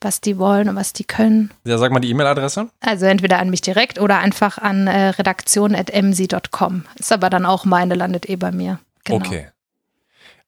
was 0.01 0.19
die 0.19 0.37
wollen 0.37 0.67
und 0.67 0.75
was 0.75 0.91
die 0.91 1.05
können. 1.05 1.51
Ja, 1.65 1.77
sag 1.77 1.91
mal 1.91 1.99
die 2.01 2.09
E-Mail-Adresse. 2.09 2.69
Also 2.81 3.05
entweder 3.05 3.39
an 3.39 3.49
mich 3.49 3.61
direkt 3.61 3.99
oder 3.99 4.19
einfach 4.19 4.57
an 4.57 4.87
äh, 4.87 5.09
redaktion.mc.com. 5.09 6.83
Ist 6.97 7.11
aber 7.11 7.29
dann 7.29 7.45
auch 7.45 7.63
meine, 7.63 7.95
landet 7.95 8.29
eh 8.29 8.35
bei 8.35 8.51
mir. 8.51 8.79
Genau. 9.05 9.25
Okay. 9.25 9.47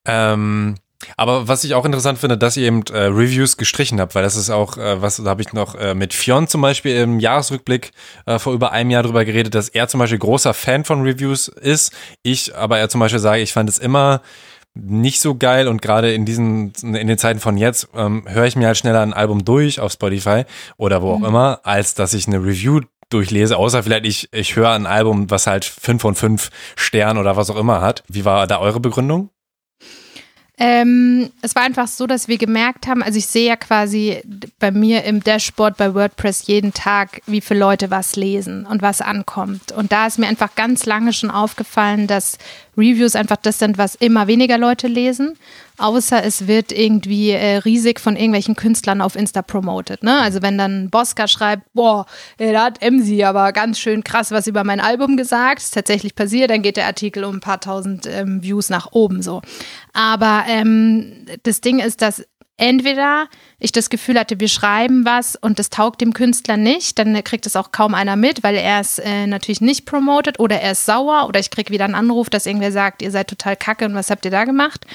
Ähm, 0.06 0.76
aber 1.18 1.48
was 1.48 1.64
ich 1.64 1.74
auch 1.74 1.86
interessant 1.86 2.20
finde, 2.20 2.38
dass 2.38 2.58
ihr 2.58 2.68
eben 2.68 2.84
äh, 2.92 3.04
Reviews 3.04 3.58
gestrichen 3.58 4.00
habt, 4.00 4.16
weil 4.16 4.24
das 4.24 4.36
ist 4.36 4.50
auch, 4.50 4.78
äh, 4.78 5.02
was 5.02 5.18
da 5.18 5.30
habe 5.30 5.42
ich 5.42 5.54
noch 5.54 5.76
äh, 5.76 5.94
mit 5.94 6.14
Fionn 6.14 6.48
zum 6.48 6.62
Beispiel 6.62 6.96
im 6.96 7.20
Jahresrückblick 7.20 7.92
äh, 8.26 8.40
vor 8.40 8.54
über 8.54 8.72
einem 8.72 8.90
Jahr 8.90 9.04
drüber 9.04 9.26
geredet, 9.26 9.56
dass 9.56 9.70
er 9.70 9.88
zum 9.88 10.00
Beispiel 10.00 10.20
großer 10.20 10.54
Fan 10.54 10.86
von 10.86 11.02
Reviews 11.02 11.48
ist. 11.48 11.92
Ich 12.24 12.56
aber 12.56 12.80
er 12.80 12.90
zum 12.90 13.00
Beispiel 13.00 13.20
sage, 13.20 13.42
ich 13.42 13.54
fand 13.54 13.70
es 13.70 13.78
immer 13.78 14.22
nicht 14.74 15.20
so 15.20 15.36
geil 15.36 15.68
und 15.68 15.82
gerade 15.82 16.14
in 16.14 16.26
diesen 16.26 16.72
in 16.82 17.08
den 17.08 17.18
Zeiten 17.18 17.40
von 17.40 17.58
jetzt 17.58 17.90
ähm, 17.94 18.24
höre 18.28 18.46
ich 18.46 18.56
mir 18.56 18.68
halt 18.68 18.78
schneller 18.78 19.02
ein 19.02 19.14
Album 19.14 19.44
durch 19.44 19.80
auf 19.80 19.92
Spotify 19.92 20.44
oder 20.78 21.02
wo 21.02 21.12
auch 21.12 21.20
mhm. 21.20 21.26
immer, 21.26 21.60
als 21.64 21.94
dass 21.94 22.14
ich 22.14 22.28
eine 22.28 22.38
Review 22.38 22.82
durchlese, 23.10 23.58
außer 23.58 23.84
vielleicht 23.84 24.06
ich, 24.06 24.30
ich 24.32 24.56
höre 24.56 24.72
ein 24.72 24.86
Album, 24.86 25.30
was 25.30 25.46
halt 25.48 25.66
fünf 25.66 26.02
von 26.02 26.16
fünf 26.16 26.50
Sternen 26.76 27.20
oder 27.20 27.36
was 27.36 27.50
auch 27.50 27.58
immer 27.58 27.82
hat. 27.82 28.04
Wie 28.08 28.24
war 28.24 28.48
da 28.48 28.60
eure 28.60 28.80
Begründung? 28.80 29.30
Ähm, 30.64 31.32
es 31.42 31.56
war 31.56 31.64
einfach 31.64 31.88
so, 31.88 32.06
dass 32.06 32.28
wir 32.28 32.38
gemerkt 32.38 32.86
haben, 32.86 33.02
also 33.02 33.18
ich 33.18 33.26
sehe 33.26 33.48
ja 33.48 33.56
quasi 33.56 34.22
bei 34.60 34.70
mir 34.70 35.04
im 35.06 35.24
Dashboard 35.24 35.76
bei 35.76 35.96
WordPress 35.96 36.46
jeden 36.46 36.72
Tag, 36.72 37.24
wie 37.26 37.42
viele 37.42 37.62
Leute 37.62 37.90
was 37.90 38.16
lesen 38.16 38.68
und 38.68 38.84
was 38.84 39.02
ankommt. 39.02 39.72
Und 39.72 39.92
da 39.92 40.06
ist 40.06 40.20
mir 40.20 40.28
einfach 40.28 40.54
ganz 40.54 40.86
lange 40.86 41.14
schon 41.14 41.32
aufgefallen, 41.32 42.06
dass 42.06 42.38
Reviews 42.78 43.16
einfach 43.16 43.38
das 43.38 43.60
sind, 43.60 43.80
was 43.80 43.96
immer 43.96 44.28
weniger 44.28 44.58
Leute 44.58 44.88
lesen, 44.88 45.36
außer 45.78 46.24
es 46.24 46.48
wird 46.48 46.72
irgendwie 46.72 47.32
äh, 47.32 47.58
riesig 47.58 48.00
von 48.00 48.16
irgendwelchen 48.16 48.56
Künstlern 48.56 49.02
auf 49.02 49.16
Insta 49.16 49.42
promoted. 49.42 50.04
Ne? 50.04 50.20
Also 50.20 50.42
wenn 50.42 50.58
dann 50.58 50.90
Bosca 50.90 51.28
schreibt, 51.28 51.64
boah, 51.74 52.06
da 52.38 52.64
hat 52.64 52.82
Emsi 52.82 53.24
aber 53.24 53.52
ganz 53.52 53.80
schön 53.80 54.04
krass 54.04 54.32
was 54.32 54.48
über 54.48 54.64
mein 54.64 54.80
Album 54.80 55.18
gesagt, 55.18 55.62
ist 55.62 55.74
tatsächlich 55.74 56.16
passiert, 56.16 56.50
dann 56.50 56.62
geht 56.62 56.78
der 56.78 56.86
Artikel 56.86 57.24
um 57.24 57.38
ein 57.38 57.42
paar 57.42 57.60
tausend 57.60 58.08
ähm, 58.08 58.42
Views 58.42 58.70
nach 58.70 58.92
oben 58.92 59.22
so. 59.22 59.42
Aber 59.94 60.44
ähm, 60.48 61.26
das 61.44 61.62
Ding 61.62 61.80
ist, 61.80 62.02
dass 62.02 62.24
entweder 62.62 63.28
ich 63.60 63.72
das 63.72 63.90
Gefühl 63.90 64.20
hatte, 64.20 64.40
wir 64.40 64.48
schreiben 64.48 65.04
was 65.04 65.36
und 65.36 65.58
das 65.58 65.72
taugt 65.72 66.00
dem 66.00 66.14
Künstler 66.14 66.58
nicht, 66.58 67.00
dann 67.00 67.22
kriegt 67.24 67.48
es 67.48 67.56
auch 67.56 67.72
kaum 67.72 67.96
einer 67.96 68.16
mit, 68.16 68.44
weil 68.44 68.56
er 68.56 68.80
es 68.80 69.00
äh, 69.00 69.26
natürlich 69.26 69.62
nicht 69.62 69.86
promotet 69.86 70.40
oder 70.40 70.62
er 70.62 70.74
ist 70.74 70.86
sauer 70.86 71.28
oder 71.28 71.40
ich 71.40 71.50
kriege 71.50 71.74
wieder 71.74 71.86
einen 71.86 71.96
Anruf, 71.96 72.30
dass 72.30 72.46
irgendwer 72.46 72.72
sagt, 72.72 73.02
ihr 73.02 73.10
seid 73.10 73.28
total 73.30 73.56
kacke 73.56 73.86
und 73.86 73.96
was 73.96 74.12
habt 74.12 74.26
ihr 74.26 74.32
da 74.32 74.46
gemacht? 74.46 74.86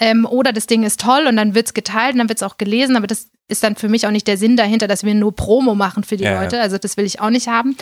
Ähm, 0.00 0.26
oder 0.26 0.52
das 0.52 0.66
Ding 0.66 0.82
ist 0.82 1.00
toll 1.00 1.26
und 1.26 1.36
dann 1.36 1.54
wird 1.54 1.66
es 1.66 1.74
geteilt 1.74 2.12
und 2.12 2.18
dann 2.18 2.28
wird 2.28 2.38
es 2.38 2.42
auch 2.42 2.58
gelesen, 2.58 2.94
aber 2.96 3.06
das 3.06 3.30
ist 3.48 3.62
dann 3.62 3.76
für 3.76 3.88
mich 3.88 4.06
auch 4.06 4.10
nicht 4.10 4.26
der 4.28 4.36
Sinn 4.36 4.56
dahinter, 4.56 4.86
dass 4.86 5.04
wir 5.04 5.14
nur 5.14 5.34
Promo 5.34 5.74
machen 5.74 6.04
für 6.04 6.16
die 6.16 6.24
ja, 6.24 6.42
Leute. 6.42 6.60
Also 6.60 6.78
das 6.78 6.96
will 6.96 7.04
ich 7.04 7.20
auch 7.20 7.30
nicht 7.30 7.48
haben. 7.48 7.76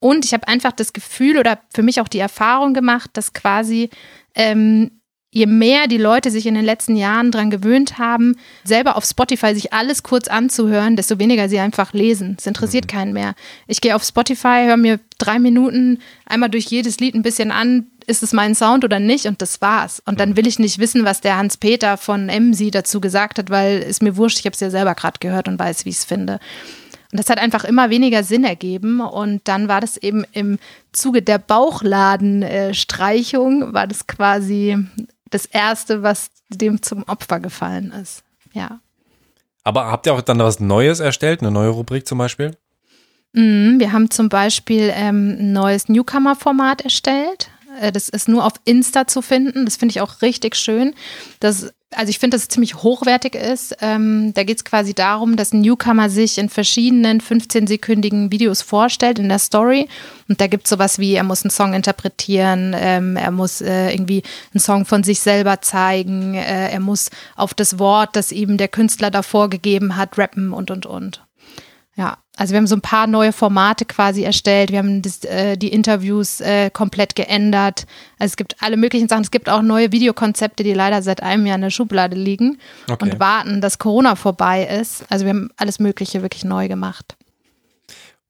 Und 0.00 0.24
ich 0.24 0.32
habe 0.32 0.46
einfach 0.46 0.72
das 0.72 0.92
Gefühl 0.92 1.38
oder 1.38 1.58
für 1.74 1.82
mich 1.82 2.00
auch 2.00 2.08
die 2.08 2.20
Erfahrung 2.20 2.72
gemacht, 2.72 3.10
dass 3.14 3.32
quasi 3.32 3.90
ähm, 4.36 4.97
je 5.30 5.46
mehr 5.46 5.86
die 5.86 5.98
Leute 5.98 6.30
sich 6.30 6.46
in 6.46 6.54
den 6.54 6.64
letzten 6.64 6.96
Jahren 6.96 7.30
daran 7.30 7.50
gewöhnt 7.50 7.98
haben, 7.98 8.36
selber 8.64 8.96
auf 8.96 9.04
Spotify 9.04 9.54
sich 9.54 9.72
alles 9.72 10.02
kurz 10.02 10.28
anzuhören, 10.28 10.96
desto 10.96 11.18
weniger 11.18 11.48
sie 11.48 11.58
einfach 11.58 11.92
lesen. 11.92 12.36
Es 12.38 12.46
interessiert 12.46 12.86
mhm. 12.86 12.90
keinen 12.90 13.12
mehr. 13.12 13.34
Ich 13.66 13.80
gehe 13.80 13.94
auf 13.94 14.04
Spotify, 14.04 14.64
höre 14.66 14.78
mir 14.78 15.00
drei 15.18 15.38
Minuten 15.38 16.00
einmal 16.24 16.48
durch 16.48 16.66
jedes 16.66 16.98
Lied 16.98 17.14
ein 17.14 17.22
bisschen 17.22 17.50
an, 17.50 17.88
ist 18.06 18.22
es 18.22 18.32
mein 18.32 18.54
Sound 18.54 18.84
oder 18.84 19.00
nicht 19.00 19.26
und 19.26 19.42
das 19.42 19.60
war's. 19.60 20.02
Und 20.06 20.18
dann 20.18 20.30
mhm. 20.30 20.36
will 20.36 20.46
ich 20.46 20.58
nicht 20.58 20.78
wissen, 20.78 21.04
was 21.04 21.20
der 21.20 21.36
Hans-Peter 21.36 21.98
von 21.98 22.26
MC 22.26 22.72
dazu 22.72 23.00
gesagt 23.00 23.38
hat, 23.38 23.50
weil 23.50 23.84
es 23.86 24.00
mir 24.00 24.16
wurscht, 24.16 24.38
ich 24.38 24.46
habe 24.46 24.54
es 24.54 24.60
ja 24.60 24.70
selber 24.70 24.94
gerade 24.94 25.18
gehört 25.20 25.46
und 25.46 25.58
weiß, 25.58 25.84
wie 25.84 25.90
ich 25.90 25.96
es 25.96 26.04
finde. 26.04 26.40
Und 27.10 27.18
das 27.18 27.30
hat 27.30 27.38
einfach 27.38 27.64
immer 27.64 27.88
weniger 27.88 28.22
Sinn 28.22 28.44
ergeben. 28.44 29.00
Und 29.00 29.48
dann 29.48 29.68
war 29.68 29.80
das 29.80 29.96
eben 29.96 30.26
im 30.32 30.58
Zuge 30.92 31.22
der 31.22 31.38
Bauchladenstreichung, 31.38 33.72
war 33.72 33.86
das 33.86 34.06
quasi 34.06 34.76
das 35.30 35.46
Erste, 35.46 36.02
was 36.02 36.30
dem 36.48 36.82
zum 36.82 37.02
Opfer 37.04 37.40
gefallen 37.40 37.92
ist. 37.92 38.22
Ja. 38.52 38.80
Aber 39.64 39.86
habt 39.86 40.06
ihr 40.06 40.14
auch 40.14 40.22
dann 40.22 40.38
was 40.38 40.60
Neues 40.60 41.00
erstellt, 41.00 41.40
eine 41.40 41.50
neue 41.50 41.68
Rubrik 41.68 42.06
zum 42.06 42.18
Beispiel? 42.18 42.56
Mm, 43.32 43.78
wir 43.78 43.92
haben 43.92 44.10
zum 44.10 44.28
Beispiel 44.28 44.90
ähm, 44.94 45.36
ein 45.38 45.52
neues 45.52 45.88
Newcomer-Format 45.88 46.82
erstellt. 46.82 47.50
Äh, 47.80 47.92
das 47.92 48.08
ist 48.08 48.28
nur 48.28 48.44
auf 48.44 48.54
Insta 48.64 49.06
zu 49.06 49.22
finden. 49.22 49.64
Das 49.64 49.76
finde 49.76 49.92
ich 49.92 50.00
auch 50.00 50.22
richtig 50.22 50.56
schön. 50.56 50.94
Das 51.40 51.72
also 51.94 52.10
ich 52.10 52.18
finde, 52.18 52.34
dass 52.34 52.42
es 52.42 52.48
ziemlich 52.48 52.76
hochwertig 52.76 53.34
ist. 53.34 53.76
Ähm, 53.80 54.32
da 54.34 54.44
geht 54.44 54.58
es 54.58 54.64
quasi 54.64 54.94
darum, 54.94 55.36
dass 55.36 55.52
ein 55.52 55.62
Newcomer 55.62 56.10
sich 56.10 56.38
in 56.38 56.48
verschiedenen 56.48 57.20
15-sekündigen 57.20 58.30
Videos 58.30 58.60
vorstellt 58.62 59.18
in 59.18 59.28
der 59.28 59.38
Story. 59.38 59.88
Und 60.28 60.40
da 60.40 60.46
gibt 60.46 60.64
es 60.66 60.70
sowas 60.70 60.98
wie, 60.98 61.14
er 61.14 61.24
muss 61.24 61.42
einen 61.42 61.50
Song 61.50 61.72
interpretieren, 61.72 62.74
ähm, 62.78 63.16
er 63.16 63.30
muss 63.30 63.62
äh, 63.62 63.90
irgendwie 63.92 64.22
einen 64.52 64.60
Song 64.60 64.84
von 64.84 65.02
sich 65.02 65.20
selber 65.20 65.62
zeigen, 65.62 66.34
äh, 66.34 66.70
er 66.70 66.80
muss 66.80 67.10
auf 67.36 67.54
das 67.54 67.78
Wort, 67.78 68.16
das 68.16 68.32
ihm 68.32 68.58
der 68.58 68.68
Künstler 68.68 69.10
davor 69.10 69.48
gegeben 69.48 69.96
hat, 69.96 70.18
rappen 70.18 70.52
und, 70.52 70.70
und, 70.70 70.84
und. 70.84 71.24
Ja, 71.96 72.18
also 72.38 72.52
wir 72.52 72.58
haben 72.58 72.68
so 72.68 72.76
ein 72.76 72.80
paar 72.80 73.08
neue 73.08 73.32
Formate 73.32 73.84
quasi 73.84 74.22
erstellt. 74.22 74.70
Wir 74.70 74.78
haben 74.78 75.02
das, 75.02 75.24
äh, 75.24 75.56
die 75.56 75.72
Interviews 75.72 76.40
äh, 76.40 76.70
komplett 76.70 77.16
geändert. 77.16 77.84
Also 78.16 78.30
es 78.32 78.36
gibt 78.36 78.54
alle 78.60 78.76
möglichen 78.76 79.08
Sachen. 79.08 79.22
Es 79.22 79.32
gibt 79.32 79.48
auch 79.48 79.60
neue 79.60 79.90
Videokonzepte, 79.90 80.62
die 80.62 80.72
leider 80.72 81.02
seit 81.02 81.20
einem 81.20 81.46
Jahr 81.46 81.56
in 81.56 81.62
der 81.62 81.70
Schublade 81.70 82.14
liegen 82.14 82.58
okay. 82.88 83.04
und 83.04 83.18
warten, 83.18 83.60
dass 83.60 83.80
Corona 83.80 84.14
vorbei 84.14 84.64
ist. 84.64 85.04
Also 85.10 85.24
wir 85.24 85.30
haben 85.30 85.50
alles 85.56 85.80
Mögliche 85.80 86.22
wirklich 86.22 86.44
neu 86.44 86.68
gemacht. 86.68 87.16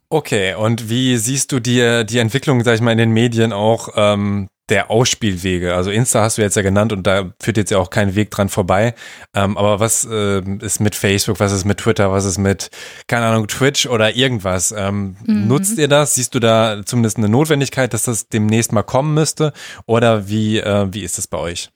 Okay, 0.08 0.54
und 0.54 0.88
wie 0.88 1.18
siehst 1.18 1.52
du 1.52 1.60
die, 1.60 2.06
die 2.08 2.18
Entwicklung, 2.18 2.64
sag 2.64 2.76
ich 2.76 2.80
mal, 2.80 2.92
in 2.92 2.98
den 2.98 3.10
Medien 3.10 3.52
auch 3.52 3.90
ähm, 3.94 4.48
der 4.68 4.90
Ausspielwege. 4.90 5.74
Also 5.74 5.90
Insta 5.90 6.22
hast 6.22 6.38
du 6.38 6.42
jetzt 6.42 6.56
ja 6.56 6.62
genannt 6.62 6.92
und 6.92 7.06
da 7.06 7.32
führt 7.40 7.56
jetzt 7.56 7.70
ja 7.70 7.78
auch 7.78 7.90
kein 7.90 8.14
Weg 8.14 8.30
dran 8.30 8.48
vorbei. 8.48 8.94
Ähm, 9.34 9.56
aber 9.56 9.80
was 9.80 10.04
äh, 10.04 10.40
ist 10.60 10.80
mit 10.80 10.94
Facebook, 10.94 11.40
was 11.40 11.52
ist 11.52 11.64
mit 11.64 11.78
Twitter, 11.78 12.12
was 12.12 12.24
ist 12.24 12.38
mit, 12.38 12.70
keine 13.06 13.26
Ahnung, 13.26 13.48
Twitch 13.48 13.86
oder 13.86 14.14
irgendwas? 14.14 14.72
Ähm, 14.76 15.16
mhm. 15.24 15.48
Nutzt 15.48 15.78
ihr 15.78 15.88
das? 15.88 16.14
Siehst 16.14 16.34
du 16.34 16.40
da 16.40 16.82
zumindest 16.84 17.18
eine 17.18 17.28
Notwendigkeit, 17.28 17.94
dass 17.94 18.04
das 18.04 18.28
demnächst 18.28 18.72
mal 18.72 18.82
kommen 18.82 19.14
müsste? 19.14 19.52
Oder 19.86 20.28
wie, 20.28 20.58
äh, 20.58 20.88
wie 20.92 21.02
ist 21.02 21.18
das 21.18 21.26
bei 21.26 21.38
euch? 21.38 21.70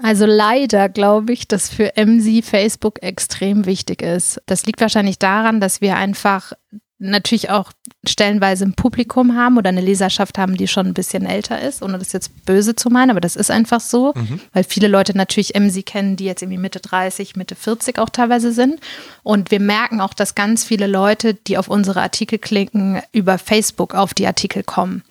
Also 0.00 0.26
leider 0.26 0.88
glaube 0.88 1.32
ich, 1.32 1.48
dass 1.48 1.68
für 1.68 1.92
MC 1.96 2.44
Facebook 2.44 3.02
extrem 3.02 3.66
wichtig 3.66 4.00
ist. 4.00 4.40
Das 4.46 4.64
liegt 4.64 4.80
wahrscheinlich 4.80 5.18
daran, 5.18 5.60
dass 5.60 5.80
wir 5.80 5.96
einfach 5.96 6.52
natürlich 6.98 7.50
auch 7.50 7.72
stellenweise 8.06 8.64
ein 8.64 8.74
Publikum 8.74 9.36
haben 9.36 9.56
oder 9.56 9.68
eine 9.68 9.80
Leserschaft 9.80 10.38
haben, 10.38 10.56
die 10.56 10.66
schon 10.66 10.88
ein 10.88 10.94
bisschen 10.94 11.26
älter 11.26 11.60
ist, 11.60 11.82
ohne 11.82 11.98
das 11.98 12.12
jetzt 12.12 12.44
böse 12.44 12.74
zu 12.74 12.90
meinen, 12.90 13.10
aber 13.10 13.20
das 13.20 13.36
ist 13.36 13.50
einfach 13.50 13.80
so, 13.80 14.12
mhm. 14.14 14.40
weil 14.52 14.64
viele 14.64 14.88
Leute 14.88 15.16
natürlich 15.16 15.54
MC 15.54 15.86
kennen, 15.86 16.16
die 16.16 16.24
jetzt 16.24 16.42
irgendwie 16.42 16.58
Mitte 16.58 16.80
30, 16.80 17.36
Mitte 17.36 17.54
40 17.54 17.98
auch 17.98 18.08
teilweise 18.08 18.52
sind. 18.52 18.80
Und 19.22 19.50
wir 19.50 19.60
merken 19.60 20.00
auch, 20.00 20.14
dass 20.14 20.34
ganz 20.34 20.64
viele 20.64 20.86
Leute, 20.86 21.34
die 21.34 21.58
auf 21.58 21.68
unsere 21.68 22.02
Artikel 22.02 22.38
klicken, 22.38 23.00
über 23.12 23.38
Facebook 23.38 23.94
auf 23.94 24.12
die 24.14 24.26
Artikel 24.26 24.62
kommen. 24.64 25.02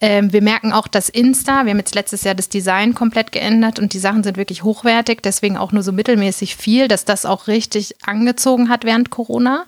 Ähm, 0.00 0.32
wir 0.32 0.42
merken 0.42 0.72
auch, 0.72 0.86
dass 0.86 1.08
Insta, 1.08 1.64
wir 1.64 1.70
haben 1.70 1.78
jetzt 1.78 1.94
letztes 1.94 2.22
Jahr 2.22 2.36
das 2.36 2.48
Design 2.48 2.94
komplett 2.94 3.32
geändert 3.32 3.78
und 3.80 3.92
die 3.92 3.98
Sachen 3.98 4.22
sind 4.22 4.36
wirklich 4.36 4.62
hochwertig, 4.62 5.22
deswegen 5.22 5.56
auch 5.56 5.72
nur 5.72 5.82
so 5.82 5.92
mittelmäßig 5.92 6.56
viel, 6.56 6.86
dass 6.86 7.04
das 7.04 7.26
auch 7.26 7.48
richtig 7.48 7.96
angezogen 8.06 8.68
hat 8.68 8.84
während 8.84 9.10
Corona. 9.10 9.66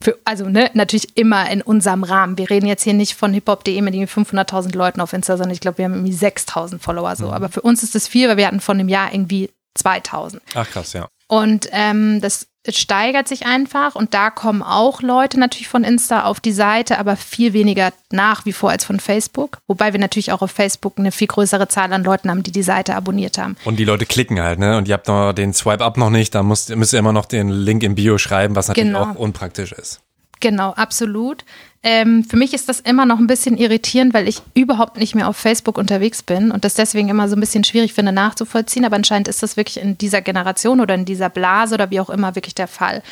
Für, 0.00 0.18
also 0.24 0.48
ne, 0.48 0.70
natürlich 0.74 1.16
immer 1.16 1.50
in 1.50 1.62
unserem 1.62 2.04
Rahmen. 2.04 2.36
Wir 2.36 2.50
reden 2.50 2.66
jetzt 2.66 2.82
hier 2.82 2.94
nicht 2.94 3.14
von 3.14 3.32
hiphop.de 3.32 3.80
mit 3.80 3.94
500.000 3.94 4.76
Leuten 4.76 5.00
auf 5.00 5.12
Insta, 5.12 5.36
sondern 5.36 5.54
ich 5.54 5.60
glaube, 5.60 5.78
wir 5.78 5.86
haben 5.86 5.94
irgendwie 5.94 6.14
6.000 6.14 6.78
Follower 6.78 7.16
so. 7.16 7.26
Mhm. 7.28 7.32
Aber 7.32 7.48
für 7.48 7.62
uns 7.62 7.82
ist 7.82 7.94
das 7.94 8.06
viel, 8.06 8.28
weil 8.28 8.36
wir 8.36 8.46
hatten 8.46 8.60
von 8.60 8.78
dem 8.78 8.88
Jahr 8.88 9.12
irgendwie 9.12 9.50
2.000. 9.78 10.40
Ach 10.54 10.68
krass, 10.68 10.92
ja. 10.92 11.08
Und 11.28 11.68
ähm, 11.72 12.20
das 12.20 12.46
steigert 12.70 13.28
sich 13.28 13.46
einfach 13.46 13.94
und 13.94 14.14
da 14.14 14.30
kommen 14.30 14.62
auch 14.62 15.02
Leute 15.02 15.38
natürlich 15.38 15.68
von 15.68 15.84
Insta 15.84 16.24
auf 16.24 16.40
die 16.40 16.52
Seite, 16.52 16.98
aber 16.98 17.16
viel 17.16 17.52
weniger 17.52 17.92
nach 18.10 18.44
wie 18.46 18.52
vor 18.52 18.70
als 18.70 18.84
von 18.84 19.00
Facebook. 19.00 19.58
Wobei 19.66 19.92
wir 19.92 20.00
natürlich 20.00 20.32
auch 20.32 20.42
auf 20.42 20.50
Facebook 20.50 20.94
eine 20.98 21.12
viel 21.12 21.28
größere 21.28 21.68
Zahl 21.68 21.92
an 21.92 22.04
Leuten 22.04 22.30
haben, 22.30 22.42
die 22.42 22.52
die 22.52 22.62
Seite 22.62 22.94
abonniert 22.94 23.38
haben. 23.38 23.56
Und 23.64 23.78
die 23.78 23.84
Leute 23.84 24.06
klicken 24.06 24.40
halt, 24.40 24.58
ne? 24.58 24.76
Und 24.76 24.88
ihr 24.88 24.94
habt 24.94 25.08
noch 25.08 25.32
den 25.32 25.52
Swipe-Up 25.52 25.96
noch 25.96 26.10
nicht, 26.10 26.34
da 26.34 26.42
müsst, 26.42 26.74
müsst 26.74 26.92
ihr 26.92 26.98
immer 26.98 27.12
noch 27.12 27.26
den 27.26 27.48
Link 27.48 27.82
im 27.82 27.94
Bio 27.94 28.18
schreiben, 28.18 28.56
was 28.56 28.68
natürlich 28.68 28.88
genau. 28.88 29.12
auch 29.12 29.14
unpraktisch 29.14 29.72
ist. 29.72 30.00
Genau, 30.40 30.72
absolut. 30.72 31.44
Ähm, 31.82 32.24
für 32.24 32.36
mich 32.36 32.52
ist 32.52 32.68
das 32.68 32.80
immer 32.80 33.06
noch 33.06 33.18
ein 33.18 33.26
bisschen 33.26 33.56
irritierend, 33.56 34.12
weil 34.14 34.26
ich 34.26 34.42
überhaupt 34.54 34.96
nicht 34.96 35.14
mehr 35.14 35.28
auf 35.28 35.36
Facebook 35.36 35.78
unterwegs 35.78 36.22
bin 36.22 36.50
und 36.50 36.64
das 36.64 36.74
deswegen 36.74 37.08
immer 37.08 37.28
so 37.28 37.36
ein 37.36 37.40
bisschen 37.40 37.64
schwierig 37.64 37.94
finde 37.94 38.12
nachzuvollziehen. 38.12 38.84
Aber 38.84 38.96
anscheinend 38.96 39.28
ist 39.28 39.42
das 39.42 39.56
wirklich 39.56 39.80
in 39.80 39.96
dieser 39.98 40.20
Generation 40.20 40.80
oder 40.80 40.94
in 40.94 41.04
dieser 41.04 41.28
Blase 41.28 41.74
oder 41.74 41.90
wie 41.90 42.00
auch 42.00 42.10
immer 42.10 42.34
wirklich 42.34 42.54
der 42.54 42.68
Fall. 42.68 43.02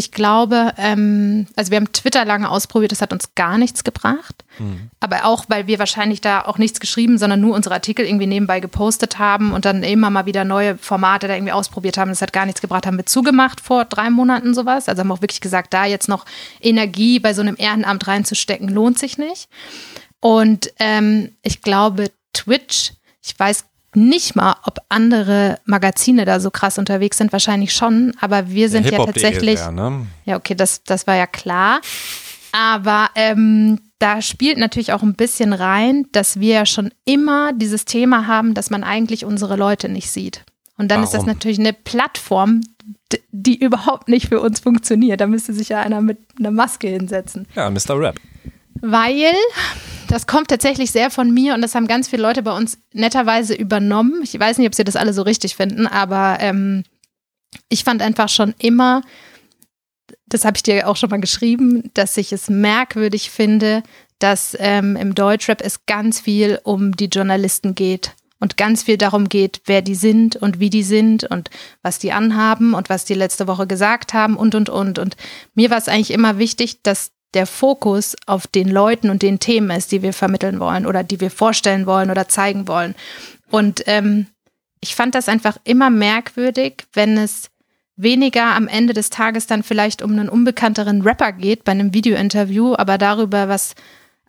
Ich 0.00 0.12
glaube, 0.12 0.72
ähm, 0.78 1.46
also 1.56 1.70
wir 1.70 1.76
haben 1.76 1.92
Twitter 1.92 2.24
lange 2.24 2.48
ausprobiert, 2.48 2.90
das 2.90 3.02
hat 3.02 3.12
uns 3.12 3.34
gar 3.34 3.58
nichts 3.58 3.84
gebracht. 3.84 4.46
Mhm. 4.58 4.88
Aber 4.98 5.26
auch, 5.26 5.44
weil 5.48 5.66
wir 5.66 5.78
wahrscheinlich 5.78 6.22
da 6.22 6.40
auch 6.40 6.56
nichts 6.56 6.80
geschrieben, 6.80 7.18
sondern 7.18 7.42
nur 7.42 7.54
unsere 7.54 7.74
Artikel 7.74 8.06
irgendwie 8.06 8.26
nebenbei 8.26 8.60
gepostet 8.60 9.18
haben 9.18 9.52
und 9.52 9.66
dann 9.66 9.82
immer 9.82 10.08
mal 10.08 10.24
wieder 10.24 10.44
neue 10.44 10.78
Formate 10.78 11.28
da 11.28 11.34
irgendwie 11.34 11.52
ausprobiert 11.52 11.98
haben. 11.98 12.08
Das 12.08 12.22
hat 12.22 12.32
gar 12.32 12.46
nichts 12.46 12.62
gebracht, 12.62 12.86
haben 12.86 12.96
wir 12.96 13.04
zugemacht 13.04 13.60
vor 13.60 13.84
drei 13.84 14.08
Monaten 14.08 14.54
sowas. 14.54 14.88
Also 14.88 15.00
haben 15.00 15.12
auch 15.12 15.20
wirklich 15.20 15.42
gesagt, 15.42 15.74
da 15.74 15.84
jetzt 15.84 16.08
noch 16.08 16.24
Energie 16.62 17.20
bei 17.20 17.34
so 17.34 17.42
einem 17.42 17.56
Ehrenamt 17.58 18.06
reinzustecken, 18.06 18.70
lohnt 18.70 18.98
sich 18.98 19.18
nicht. 19.18 19.50
Und 20.20 20.72
ähm, 20.78 21.36
ich 21.42 21.60
glaube, 21.60 22.10
Twitch, 22.32 22.94
ich 23.22 23.38
weiß 23.38 23.66
nicht 23.94 24.36
mal, 24.36 24.56
ob 24.64 24.78
andere 24.88 25.58
Magazine 25.64 26.24
da 26.24 26.40
so 26.40 26.50
krass 26.50 26.78
unterwegs 26.78 27.18
sind, 27.18 27.32
wahrscheinlich 27.32 27.72
schon, 27.72 28.12
aber 28.20 28.48
wir 28.50 28.68
sind 28.68 28.86
ja, 28.86 28.98
ja 28.98 29.04
tatsächlich. 29.04 29.58
Eher, 29.58 29.72
ne? 29.72 30.06
Ja, 30.24 30.36
okay, 30.36 30.54
das, 30.54 30.82
das 30.84 31.06
war 31.06 31.16
ja 31.16 31.26
klar. 31.26 31.80
Aber 32.52 33.10
ähm, 33.14 33.80
da 33.98 34.22
spielt 34.22 34.58
natürlich 34.58 34.92
auch 34.92 35.02
ein 35.02 35.14
bisschen 35.14 35.52
rein, 35.52 36.06
dass 36.12 36.40
wir 36.40 36.54
ja 36.54 36.66
schon 36.66 36.90
immer 37.04 37.52
dieses 37.52 37.84
Thema 37.84 38.26
haben, 38.26 38.54
dass 38.54 38.70
man 38.70 38.82
eigentlich 38.82 39.24
unsere 39.24 39.56
Leute 39.56 39.88
nicht 39.88 40.10
sieht. 40.10 40.44
Und 40.76 40.90
dann 40.90 41.00
Warum? 41.00 41.04
ist 41.04 41.14
das 41.14 41.26
natürlich 41.26 41.58
eine 41.58 41.72
Plattform, 41.72 42.62
die 43.30 43.56
überhaupt 43.60 44.08
nicht 44.08 44.28
für 44.28 44.40
uns 44.40 44.60
funktioniert. 44.60 45.20
Da 45.20 45.26
müsste 45.26 45.52
sich 45.52 45.68
ja 45.68 45.80
einer 45.80 46.00
mit 46.00 46.18
einer 46.38 46.50
Maske 46.50 46.88
hinsetzen. 46.88 47.46
Ja, 47.54 47.68
Mr. 47.70 47.98
Rap. 47.98 48.20
Weil 48.80 49.34
das 50.08 50.26
kommt 50.26 50.48
tatsächlich 50.48 50.90
sehr 50.90 51.10
von 51.10 51.32
mir 51.32 51.54
und 51.54 51.62
das 51.62 51.74
haben 51.74 51.86
ganz 51.86 52.08
viele 52.08 52.22
Leute 52.22 52.42
bei 52.42 52.56
uns 52.56 52.78
netterweise 52.92 53.54
übernommen. 53.54 54.22
Ich 54.24 54.38
weiß 54.38 54.58
nicht, 54.58 54.66
ob 54.66 54.74
sie 54.74 54.84
das 54.84 54.96
alle 54.96 55.12
so 55.12 55.22
richtig 55.22 55.54
finden, 55.54 55.86
aber 55.86 56.38
ähm, 56.40 56.82
ich 57.68 57.84
fand 57.84 58.02
einfach 58.02 58.28
schon 58.28 58.54
immer, 58.58 59.02
das 60.26 60.44
habe 60.44 60.56
ich 60.56 60.62
dir 60.62 60.88
auch 60.88 60.96
schon 60.96 61.10
mal 61.10 61.20
geschrieben, 61.20 61.90
dass 61.94 62.16
ich 62.16 62.32
es 62.32 62.48
merkwürdig 62.48 63.30
finde, 63.30 63.82
dass 64.18 64.56
ähm, 64.58 64.96
im 64.96 65.14
Deutschrap 65.14 65.62
es 65.62 65.86
ganz 65.86 66.20
viel 66.20 66.60
um 66.64 66.96
die 66.96 67.06
Journalisten 67.06 67.74
geht 67.74 68.14
und 68.40 68.56
ganz 68.56 68.82
viel 68.82 68.98
darum 68.98 69.28
geht, 69.28 69.62
wer 69.66 69.82
die 69.82 69.94
sind 69.94 70.36
und 70.36 70.58
wie 70.58 70.70
die 70.70 70.82
sind 70.82 71.24
und 71.24 71.50
was 71.82 71.98
die 71.98 72.12
anhaben 72.12 72.74
und 72.74 72.88
was 72.88 73.04
die 73.04 73.14
letzte 73.14 73.46
Woche 73.46 73.66
gesagt 73.66 74.12
haben 74.12 74.36
und, 74.36 74.54
und, 74.54 74.68
und. 74.68 74.98
Und 74.98 75.16
mir 75.54 75.70
war 75.70 75.78
es 75.78 75.88
eigentlich 75.88 76.10
immer 76.10 76.38
wichtig, 76.38 76.82
dass 76.82 77.12
der 77.34 77.46
Fokus 77.46 78.16
auf 78.26 78.46
den 78.46 78.68
Leuten 78.68 79.10
und 79.10 79.22
den 79.22 79.38
Themen 79.38 79.70
ist, 79.70 79.92
die 79.92 80.02
wir 80.02 80.12
vermitteln 80.12 80.60
wollen 80.60 80.86
oder 80.86 81.04
die 81.04 81.20
wir 81.20 81.30
vorstellen 81.30 81.86
wollen 81.86 82.10
oder 82.10 82.28
zeigen 82.28 82.66
wollen. 82.66 82.94
Und 83.50 83.84
ähm, 83.86 84.26
ich 84.80 84.94
fand 84.94 85.14
das 85.14 85.28
einfach 85.28 85.56
immer 85.64 85.90
merkwürdig, 85.90 86.86
wenn 86.92 87.18
es 87.18 87.50
weniger 87.96 88.54
am 88.54 88.66
Ende 88.66 88.94
des 88.94 89.10
Tages 89.10 89.46
dann 89.46 89.62
vielleicht 89.62 90.02
um 90.02 90.12
einen 90.12 90.28
unbekannteren 90.28 91.02
Rapper 91.02 91.32
geht 91.32 91.64
bei 91.64 91.72
einem 91.72 91.92
Videointerview, 91.92 92.74
aber 92.76 92.96
darüber, 92.96 93.48
was 93.48 93.74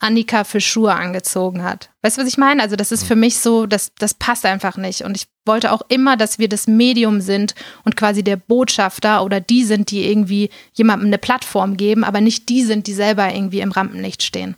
Annika 0.01 0.43
für 0.43 0.59
Schuhe 0.59 0.93
angezogen 0.93 1.63
hat. 1.63 1.91
Weißt 2.01 2.17
du, 2.17 2.21
was 2.21 2.27
ich 2.27 2.37
meine? 2.37 2.61
Also 2.63 2.75
das 2.75 2.91
ist 2.91 3.03
für 3.03 3.15
mich 3.15 3.39
so, 3.39 3.67
das, 3.67 3.93
das 3.99 4.13
passt 4.13 4.45
einfach 4.45 4.75
nicht. 4.77 5.01
Und 5.01 5.15
ich 5.15 5.27
wollte 5.45 5.71
auch 5.71 5.83
immer, 5.89 6.17
dass 6.17 6.39
wir 6.39 6.49
das 6.49 6.67
Medium 6.67 7.21
sind 7.21 7.53
und 7.85 7.95
quasi 7.95 8.23
der 8.23 8.35
Botschafter 8.35 9.23
oder 9.23 9.39
die 9.39 9.63
sind, 9.63 9.91
die 9.91 10.05
irgendwie 10.09 10.49
jemandem 10.73 11.07
eine 11.07 11.17
Plattform 11.17 11.77
geben, 11.77 12.03
aber 12.03 12.19
nicht 12.19 12.49
die 12.49 12.63
sind, 12.63 12.87
die 12.87 12.93
selber 12.93 13.33
irgendwie 13.33 13.61
im 13.61 13.71
Rampenlicht 13.71 14.23
stehen. 14.23 14.55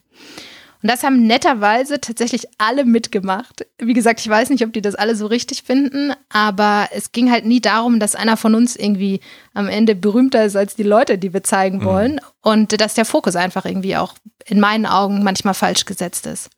Und 0.84 0.92
das 0.92 1.04
haben 1.04 1.26
netterweise 1.26 2.02
tatsächlich 2.02 2.46
alle 2.58 2.84
mitgemacht. 2.84 3.66
Wie 3.80 3.94
gesagt, 3.94 4.20
ich 4.20 4.28
weiß 4.28 4.50
nicht, 4.50 4.66
ob 4.66 4.74
die 4.74 4.82
das 4.82 4.96
alle 4.96 5.16
so 5.16 5.28
richtig 5.28 5.64
finden, 5.64 6.12
aber 6.28 6.90
es 6.92 7.14
ging 7.14 7.32
halt 7.32 7.46
nie 7.46 7.62
darum, 7.62 8.02
dass 8.02 8.16
einer 8.16 8.36
von 8.36 8.54
uns 8.54 8.76
irgendwie 8.76 9.22
am 9.54 9.70
Ende 9.70 9.96
berühmter 9.96 10.44
ist 10.44 10.58
als 10.58 10.76
die 10.76 10.84
Leute, 10.84 11.18
die 11.18 11.34
wir 11.34 11.42
zeigen 11.42 11.78
mhm. 11.78 11.86
wollen. 11.86 12.22
Und 12.42 12.80
dass 12.82 12.96
der 12.96 13.06
Fokus 13.06 13.38
einfach 13.38 13.66
irgendwie 13.66 13.96
auch 13.96 14.16
in 14.46 14.60
meinen 14.60 14.86
Augen 14.86 15.24
manchmal 15.24 15.54
falsch 15.54 15.86
gesetzt 15.86 16.28
ist. 16.28 16.50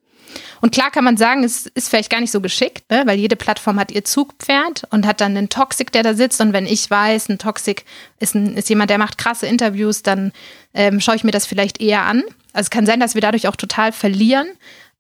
Und 0.60 0.74
klar 0.74 0.90
kann 0.90 1.04
man 1.04 1.18
sagen, 1.18 1.44
es 1.44 1.68
ist 1.68 1.90
vielleicht 1.90 2.10
gar 2.10 2.20
nicht 2.20 2.32
so 2.32 2.42
geschickt, 2.42 2.90
ne? 2.90 3.04
weil 3.06 3.20
jede 3.20 3.36
Plattform 3.36 3.80
hat 3.80 3.92
ihr 3.92 4.04
Zugpferd 4.04 4.86
und 4.90 5.06
hat 5.06 5.22
dann 5.22 5.38
einen 5.38 5.50
Toxic, 5.50 5.92
der 5.92 6.02
da 6.02 6.16
sitzt. 6.16 6.42
Und 6.42 6.52
wenn 6.52 6.66
ich 6.66 6.90
weiß, 6.90 7.30
ein 7.30 7.38
Toxic 7.38 7.86
ist, 8.20 8.34
ein, 8.34 8.58
ist 8.58 8.70
jemand, 8.70 8.90
der 8.90 8.98
macht 8.98 9.20
krasse 9.20 9.46
Interviews, 9.46 10.02
dann 10.02 10.32
ähm, 10.74 11.00
schaue 11.00 11.16
ich 11.16 11.24
mir 11.24 11.32
das 11.32 11.46
vielleicht 11.46 11.80
eher 11.80 12.06
an. 12.06 12.24
Also 12.56 12.68
es 12.68 12.70
kann 12.70 12.86
sein, 12.86 13.00
dass 13.00 13.16
wir 13.16 13.22
dadurch 13.22 13.48
auch 13.48 13.58
total 13.58 13.92
verlieren, 13.92 14.48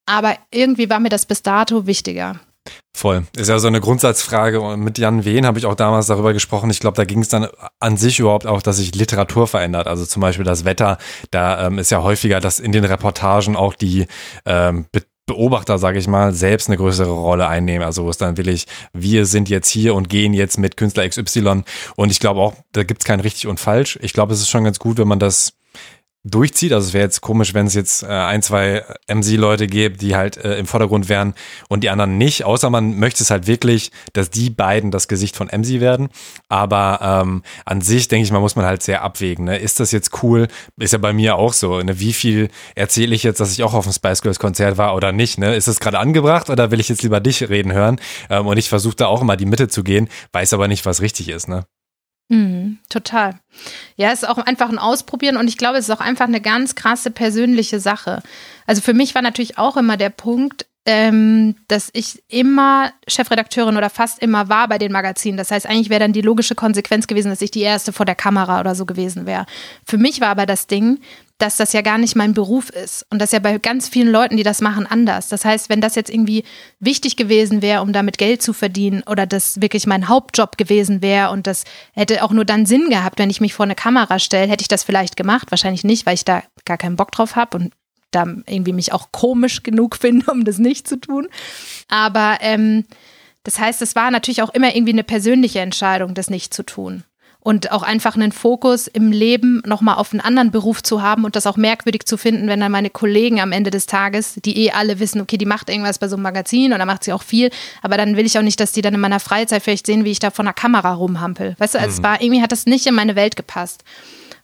aber 0.05 0.35
irgendwie 0.51 0.89
war 0.89 0.99
mir 0.99 1.09
das 1.09 1.25
bis 1.25 1.41
dato 1.41 1.87
wichtiger. 1.87 2.39
Voll. 2.93 3.25
Ist 3.37 3.49
ja 3.49 3.59
so 3.59 3.67
eine 3.67 3.79
Grundsatzfrage. 3.79 4.59
Und 4.59 4.81
mit 4.81 4.97
Jan 4.97 5.23
Wehn 5.23 5.45
habe 5.45 5.59
ich 5.59 5.65
auch 5.65 5.75
damals 5.75 6.07
darüber 6.07 6.33
gesprochen. 6.33 6.69
Ich 6.69 6.79
glaube, 6.79 6.97
da 6.97 7.05
ging 7.05 7.19
es 7.19 7.29
dann 7.29 7.47
an 7.79 7.97
sich 7.97 8.19
überhaupt 8.19 8.47
auch, 8.47 8.61
dass 8.61 8.77
sich 8.77 8.95
Literatur 8.95 9.47
verändert. 9.47 9.87
Also 9.87 10.05
zum 10.05 10.21
Beispiel 10.21 10.45
das 10.45 10.65
Wetter. 10.65 10.97
Da 11.29 11.67
ähm, 11.67 11.77
ist 11.77 11.91
ja 11.91 12.01
häufiger, 12.01 12.39
dass 12.39 12.59
in 12.59 12.71
den 12.71 12.83
Reportagen 12.83 13.55
auch 13.55 13.75
die 13.75 14.07
ähm, 14.45 14.85
Beobachter, 15.25 15.77
sage 15.77 15.99
ich 15.99 16.07
mal, 16.07 16.33
selbst 16.33 16.69
eine 16.69 16.77
größere 16.77 17.09
Rolle 17.09 17.47
einnehmen. 17.47 17.85
Also 17.85 18.05
wo 18.05 18.09
es 18.09 18.17
dann 18.17 18.37
will 18.37 18.47
ich, 18.47 18.65
wir 18.93 19.25
sind 19.25 19.49
jetzt 19.49 19.69
hier 19.69 19.93
und 19.93 20.09
gehen 20.09 20.33
jetzt 20.33 20.57
mit 20.57 20.77
Künstler 20.77 21.07
XY. 21.07 21.63
Und 21.95 22.11
ich 22.11 22.19
glaube 22.19 22.39
auch, 22.39 22.53
da 22.71 22.83
gibt 22.83 23.01
es 23.01 23.05
kein 23.05 23.19
richtig 23.19 23.47
und 23.47 23.59
falsch. 23.59 23.99
Ich 24.01 24.13
glaube, 24.13 24.33
es 24.33 24.39
ist 24.39 24.49
schon 24.49 24.63
ganz 24.63 24.79
gut, 24.79 24.97
wenn 24.97 25.07
man 25.07 25.19
das 25.19 25.53
durchzieht. 26.25 26.73
Also 26.73 26.87
es 26.87 26.93
wäre 26.93 27.03
jetzt 27.03 27.21
komisch, 27.21 27.53
wenn 27.53 27.67
es 27.67 27.75
jetzt 27.75 28.03
äh, 28.03 28.07
ein, 28.07 28.41
zwei 28.41 28.83
MC-Leute 29.07 29.67
gäbe, 29.67 29.97
die 29.97 30.15
halt 30.15 30.37
äh, 30.37 30.57
im 30.57 30.65
Vordergrund 30.65 31.07
wären 31.07 31.35
und 31.69 31.83
die 31.83 31.89
anderen 31.89 32.17
nicht, 32.17 32.43
außer 32.43 32.69
man 32.69 32.97
möchte 32.97 33.23
es 33.23 33.29
halt 33.29 33.47
wirklich, 33.47 33.91
dass 34.13 34.31
die 34.31 34.49
beiden 34.49 34.91
das 34.91 35.07
Gesicht 35.07 35.35
von 35.35 35.47
MC 35.47 35.79
werden. 35.79 36.09
Aber 36.49 36.99
ähm, 37.01 37.43
an 37.65 37.81
sich, 37.81 38.07
denke 38.07 38.25
ich 38.25 38.31
mal, 38.31 38.39
muss 38.39 38.55
man 38.55 38.65
halt 38.65 38.81
sehr 38.81 39.03
abwägen. 39.03 39.45
Ne? 39.45 39.57
Ist 39.57 39.79
das 39.79 39.91
jetzt 39.91 40.23
cool? 40.23 40.47
Ist 40.77 40.93
ja 40.93 40.99
bei 40.99 41.13
mir 41.13 41.35
auch 41.35 41.53
so. 41.53 41.79
Ne? 41.79 41.99
Wie 41.99 42.13
viel 42.13 42.49
erzähle 42.73 43.13
ich 43.13 43.23
jetzt, 43.23 43.39
dass 43.39 43.51
ich 43.51 43.63
auch 43.63 43.73
auf 43.73 43.85
dem 43.85 43.93
Spice 43.93 44.21
Girls 44.21 44.39
Konzert 44.39 44.77
war 44.77 44.95
oder 44.95 45.11
nicht? 45.11 45.37
Ne? 45.37 45.55
Ist 45.55 45.67
das 45.67 45.79
gerade 45.79 45.99
angebracht 45.99 46.49
oder 46.49 46.71
will 46.71 46.79
ich 46.79 46.89
jetzt 46.89 47.03
lieber 47.03 47.19
dich 47.19 47.47
reden 47.47 47.71
hören? 47.71 47.99
Ähm, 48.29 48.47
und 48.47 48.57
ich 48.57 48.69
versuche 48.69 48.95
da 48.95 49.07
auch 49.07 49.21
immer 49.21 49.37
die 49.37 49.45
Mitte 49.45 49.67
zu 49.67 49.83
gehen, 49.83 50.09
weiß 50.33 50.53
aber 50.53 50.67
nicht, 50.67 50.85
was 50.85 51.01
richtig 51.01 51.29
ist. 51.29 51.47
Ne? 51.47 51.65
Mhm, 52.27 52.79
total. 52.89 53.39
Ja, 53.97 54.11
es 54.11 54.23
ist 54.23 54.29
auch 54.29 54.39
einfach 54.39 54.69
ein 54.69 54.79
Ausprobieren 54.79 55.37
und 55.37 55.47
ich 55.47 55.57
glaube, 55.57 55.77
es 55.77 55.87
ist 55.87 55.95
auch 55.95 56.01
einfach 56.01 56.27
eine 56.27 56.41
ganz 56.41 56.75
krasse 56.75 57.11
persönliche 57.11 57.79
Sache. 57.79 58.23
Also 58.65 58.81
für 58.81 58.93
mich 58.93 59.13
war 59.13 59.21
natürlich 59.21 59.57
auch 59.57 59.77
immer 59.77 59.95
der 59.95 60.09
Punkt, 60.09 60.65
ähm, 60.87 61.55
dass 61.67 61.89
ich 61.93 62.23
immer 62.27 62.91
Chefredakteurin 63.07 63.77
oder 63.77 63.89
fast 63.89 64.19
immer 64.21 64.49
war 64.49 64.67
bei 64.67 64.77
den 64.77 64.91
Magazinen. 64.91 65.37
Das 65.37 65.49
heißt, 65.49 65.67
eigentlich 65.67 65.89
wäre 65.89 65.99
dann 65.99 66.13
die 66.13 66.21
logische 66.21 66.53
Konsequenz 66.53 67.07
gewesen, 67.07 67.29
dass 67.29 67.41
ich 67.41 67.51
die 67.51 67.61
erste 67.61 67.91
vor 67.91 68.05
der 68.05 68.15
Kamera 68.15 68.59
oder 68.59 68.75
so 68.75 68.85
gewesen 68.85 69.25
wäre. 69.25 69.47
Für 69.85 69.97
mich 69.97 70.21
war 70.21 70.29
aber 70.29 70.45
das 70.45 70.67
Ding, 70.67 70.99
dass 71.37 71.57
das 71.57 71.73
ja 71.73 71.81
gar 71.81 71.97
nicht 71.97 72.15
mein 72.15 72.33
Beruf 72.33 72.69
ist. 72.69 73.05
Und 73.09 73.19
das 73.19 73.29
ist 73.29 73.33
ja 73.33 73.39
bei 73.39 73.57
ganz 73.57 73.89
vielen 73.89 74.09
Leuten, 74.09 74.37
die 74.37 74.43
das 74.43 74.61
machen, 74.61 74.87
anders. 74.87 75.27
Das 75.27 75.43
heißt, 75.43 75.69
wenn 75.69 75.81
das 75.81 75.95
jetzt 75.95 76.09
irgendwie 76.09 76.43
wichtig 76.79 77.17
gewesen 77.17 77.61
wäre, 77.61 77.81
um 77.81 77.91
damit 77.91 78.17
Geld 78.17 78.41
zu 78.41 78.53
verdienen 78.53 79.03
oder 79.05 79.25
das 79.25 79.59
wirklich 79.61 79.85
mein 79.85 80.07
Hauptjob 80.07 80.57
gewesen 80.57 81.01
wäre 81.01 81.31
und 81.31 81.45
das 81.45 81.65
hätte 81.93 82.23
auch 82.23 82.31
nur 82.31 82.45
dann 82.45 82.65
Sinn 82.65 82.89
gehabt, 82.89 83.19
wenn 83.19 83.29
ich 83.29 83.41
mich 83.41 83.53
vor 83.53 83.65
eine 83.65 83.75
Kamera 83.75 84.19
stelle, 84.19 84.49
hätte 84.49 84.61
ich 84.61 84.69
das 84.69 84.83
vielleicht 84.83 85.17
gemacht. 85.17 85.51
Wahrscheinlich 85.51 85.83
nicht, 85.83 86.05
weil 86.05 86.15
ich 86.15 86.25
da 86.25 86.41
gar 86.63 86.77
keinen 86.77 86.95
Bock 86.95 87.11
drauf 87.11 87.35
habe 87.35 87.57
und 87.57 87.73
da 88.11 88.23
irgendwie 88.23 88.73
mich 88.73 88.93
auch 88.93 89.11
komisch 89.11 89.63
genug 89.63 89.95
finde, 89.99 90.31
um 90.31 90.45
das 90.45 90.57
nicht 90.57 90.87
zu 90.87 90.95
tun. 90.95 91.27
Aber 91.89 92.37
ähm, 92.39 92.85
das 93.43 93.59
heißt, 93.59 93.81
es 93.81 93.95
war 93.95 94.09
natürlich 94.09 94.41
auch 94.41 94.53
immer 94.53 94.73
irgendwie 94.73 94.93
eine 94.93 95.03
persönliche 95.03 95.59
Entscheidung, 95.59 96.13
das 96.13 96.29
nicht 96.29 96.53
zu 96.53 96.63
tun. 96.63 97.03
Und 97.45 97.71
auch 97.71 97.83
einfach 97.83 98.15
einen 98.15 98.31
Fokus 98.31 98.87
im 98.87 99.11
Leben 99.11 99.61
nochmal 99.67 99.97
auf 99.97 100.13
einen 100.13 100.19
anderen 100.19 100.49
Beruf 100.49 100.81
zu 100.81 101.03
haben 101.03 101.25
und 101.25 101.35
das 101.35 101.45
auch 101.45 101.57
merkwürdig 101.57 102.07
zu 102.07 102.17
finden, 102.17 102.47
wenn 102.47 102.59
dann 102.59 102.71
meine 102.71 102.89
Kollegen 102.89 103.39
am 103.39 103.51
Ende 103.51 103.69
des 103.69 103.85
Tages, 103.85 104.39
die 104.43 104.65
eh 104.65 104.71
alle 104.71 104.99
wissen, 104.99 105.21
okay, 105.21 105.37
die 105.37 105.45
macht 105.45 105.69
irgendwas 105.69 105.99
bei 105.99 106.07
so 106.07 106.15
einem 106.15 106.23
Magazin 106.23 106.73
und 106.73 106.79
da 106.79 106.87
macht 106.87 107.03
sie 107.03 107.13
auch 107.13 107.21
viel, 107.21 107.51
aber 107.83 107.97
dann 107.97 108.17
will 108.17 108.25
ich 108.25 108.35
auch 108.39 108.41
nicht, 108.41 108.59
dass 108.59 108.71
die 108.71 108.81
dann 108.81 108.95
in 108.95 108.99
meiner 108.99 109.19
Freizeit 109.19 109.61
vielleicht 109.61 109.85
sehen, 109.85 110.05
wie 110.05 110.11
ich 110.11 110.17
da 110.17 110.31
vor 110.31 110.43
einer 110.43 110.53
Kamera 110.53 110.95
rumhampel. 110.95 111.55
Weißt 111.59 111.75
du, 111.75 111.77
also 111.77 111.91
mhm. 111.91 111.97
es 111.97 112.03
war, 112.03 112.19
irgendwie 112.19 112.41
hat 112.41 112.51
das 112.51 112.65
nicht 112.65 112.87
in 112.87 112.95
meine 112.95 113.15
Welt 113.15 113.35
gepasst 113.35 113.83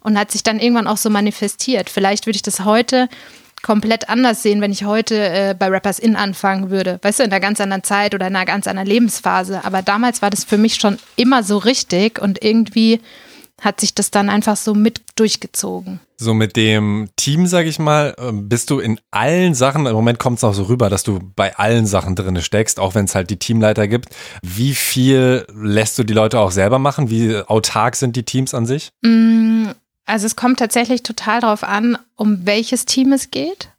und 0.02 0.16
hat 0.16 0.30
sich 0.30 0.44
dann 0.44 0.60
irgendwann 0.60 0.86
auch 0.86 0.98
so 0.98 1.10
manifestiert. 1.10 1.90
Vielleicht 1.90 2.28
würde 2.28 2.36
ich 2.36 2.44
das 2.44 2.66
heute 2.66 3.10
komplett 3.62 4.10
anders 4.10 4.44
sehen, 4.44 4.62
wenn 4.62 4.72
ich 4.72 4.86
heute 4.86 5.16
äh, 5.16 5.56
bei 5.58 5.68
Rappers 5.68 6.00
In 6.00 6.16
anfangen 6.16 6.70
würde. 6.70 7.00
Weißt 7.02 7.20
du, 7.20 7.24
in 7.24 7.32
einer 7.32 7.40
ganz 7.40 7.62
anderen 7.62 7.84
Zeit 7.84 8.16
oder 8.16 8.28
in 8.28 8.36
einer 8.36 8.46
ganz 8.46 8.68
anderen 8.68 8.88
Lebensphase. 8.88 9.64
Aber 9.64 9.82
damals 9.82 10.22
war 10.22 10.30
das 10.30 10.44
für 10.44 10.58
mich 10.58 10.76
schon 10.76 10.98
immer 11.16 11.44
so 11.44 11.58
richtig 11.58 12.20
und 12.20 12.44
irgendwie 12.44 13.00
hat 13.62 13.80
sich 13.80 13.94
das 13.94 14.10
dann 14.10 14.30
einfach 14.30 14.58
so 14.58 14.74
mit 14.74 15.02
durchgezogen. 15.16 16.00
So 16.18 16.34
mit 16.34 16.56
dem 16.56 17.10
Team, 17.16 17.46
sag 17.46 17.68
ich 17.68 17.80
mal, 17.80 18.16
ähm, 18.18 18.50
bist 18.50 18.72
du 18.72 18.80
in 18.80 19.00
allen 19.12 19.54
Sachen, 19.54 19.86
im 19.86 19.94
Moment 19.94 20.20
kommt 20.20 20.38
es 20.38 20.44
auch 20.44 20.54
so 20.54 20.64
rüber, 20.64 20.90
dass 20.90 21.04
du 21.04 21.20
bei 21.36 21.56
allen 21.56 21.86
Sachen 21.86 22.16
drin 22.16 22.42
steckst, 22.42 22.80
auch 22.80 22.96
wenn 22.96 23.06
es 23.06 23.16
halt 23.16 23.30
die 23.30 23.38
Teamleiter 23.38 23.88
gibt. 23.88 24.10
Wie 24.42 24.74
viel 24.74 25.46
lässt 25.54 25.98
du 25.98 26.04
die 26.04 26.14
Leute 26.14 26.40
auch 26.40 26.52
selber 26.52 26.80
machen? 26.80 27.10
Wie 27.10 27.38
autark 27.38 27.96
sind 27.96 28.16
die 28.16 28.24
Teams 28.24 28.54
an 28.54 28.66
sich? 28.66 28.90
Mm, 29.04 29.70
also 30.06 30.26
es 30.26 30.36
kommt 30.36 30.60
tatsächlich 30.60 31.04
total 31.04 31.42
darauf 31.42 31.64
an, 31.64 31.98
um 32.16 32.46
welches 32.46 32.86
Team 32.86 33.14
es 33.14 33.32
geht. 33.32 33.70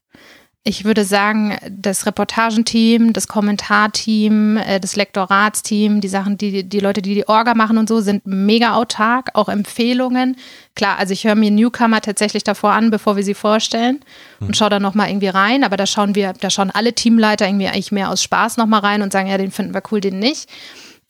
Ich 0.65 0.85
würde 0.85 1.05
sagen, 1.05 1.59
das 1.69 2.07
Reportagenteam, 2.07 3.13
das 3.13 3.27
Kommentarteam, 3.27 4.57
äh, 4.59 4.79
das 4.79 4.95
Lektoratsteam, 4.95 6.01
die 6.01 6.09
Sachen, 6.09 6.39
die 6.39 6.63
die 6.63 6.79
Leute, 6.79 7.03
die 7.03 7.17
die 7.17 7.27
Orga 7.27 7.55
machen 7.55 7.79
und 7.79 7.89
so, 7.89 8.01
sind 8.01 8.25
mega 8.27 8.75
autark, 8.77 9.31
auch 9.35 9.49
Empfehlungen. 9.49 10.37
Klar, 10.77 11.01
also 11.01 11.15
ich 11.15 11.25
höre 11.25 11.35
mir 11.35 11.51
Newcomer 11.51 12.01
tatsächlich 12.01 12.45
davor 12.45 12.75
an, 12.75 12.91
bevor 12.91 13.17
wir 13.17 13.25
sie 13.25 13.35
vorstellen 13.35 13.99
und 14.39 14.49
hm. 14.49 14.55
schaue 14.55 14.71
da 14.71 14.79
nochmal 14.79 15.09
irgendwie 15.09 15.29
rein, 15.29 15.65
aber 15.65 15.77
da 15.77 15.85
schauen 15.85 16.15
wir, 16.15 16.33
da 16.33 16.49
schauen 16.49 16.71
alle 16.71 16.93
Teamleiter 16.93 17.49
irgendwie 17.49 17.67
eigentlich 17.67 17.91
mehr 17.91 18.09
aus 18.09 18.23
Spaß 18.23 18.57
nochmal 18.57 18.81
rein 18.81 19.03
und 19.03 19.13
sagen, 19.13 19.29
ja, 19.29 19.39
den 19.39 19.51
finden 19.51 19.75
wir 19.75 19.83
cool, 19.91 20.01
den 20.01 20.21
nicht. 20.21 20.49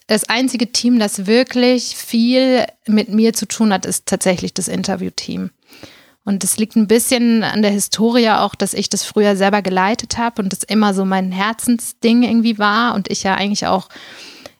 Das 0.06 0.28
einzige 0.28 0.72
Team, 0.72 0.98
das 0.98 1.26
wirklich 1.26 1.96
viel 1.96 2.66
mit 2.86 3.08
mir 3.08 3.32
zu 3.32 3.46
tun 3.46 3.72
hat, 3.72 3.86
ist 3.86 4.06
tatsächlich 4.06 4.54
das 4.54 4.68
Interviewteam. 4.68 5.50
Und 6.24 6.44
das 6.44 6.56
liegt 6.56 6.76
ein 6.76 6.86
bisschen 6.86 7.42
an 7.42 7.62
der 7.62 7.72
Historie 7.72 8.30
auch, 8.30 8.54
dass 8.54 8.74
ich 8.74 8.88
das 8.88 9.04
früher 9.04 9.36
selber 9.36 9.60
geleitet 9.60 10.18
habe 10.18 10.42
und 10.42 10.52
das 10.52 10.62
immer 10.62 10.94
so 10.94 11.04
mein 11.04 11.32
Herzensding 11.32 12.22
irgendwie 12.22 12.58
war 12.58 12.94
und 12.94 13.10
ich 13.10 13.24
ja 13.24 13.34
eigentlich 13.34 13.66
auch 13.66 13.88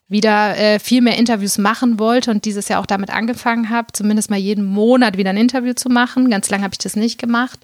wieder 0.08 0.56
äh, 0.58 0.78
viel 0.78 1.00
mehr 1.00 1.16
Interviews 1.16 1.58
machen 1.58 1.98
wollte 1.98 2.30
und 2.30 2.44
dieses 2.44 2.68
Jahr 2.68 2.80
auch 2.80 2.86
damit 2.86 3.10
angefangen 3.10 3.70
habe, 3.70 3.88
zumindest 3.92 4.28
mal 4.28 4.38
jeden 4.38 4.64
Monat 4.64 5.16
wieder 5.16 5.30
ein 5.30 5.36
Interview 5.36 5.72
zu 5.72 5.88
machen. 5.88 6.30
Ganz 6.30 6.50
lange 6.50 6.64
habe 6.64 6.74
ich 6.74 6.78
das 6.78 6.96
nicht 6.96 7.18
gemacht. 7.18 7.60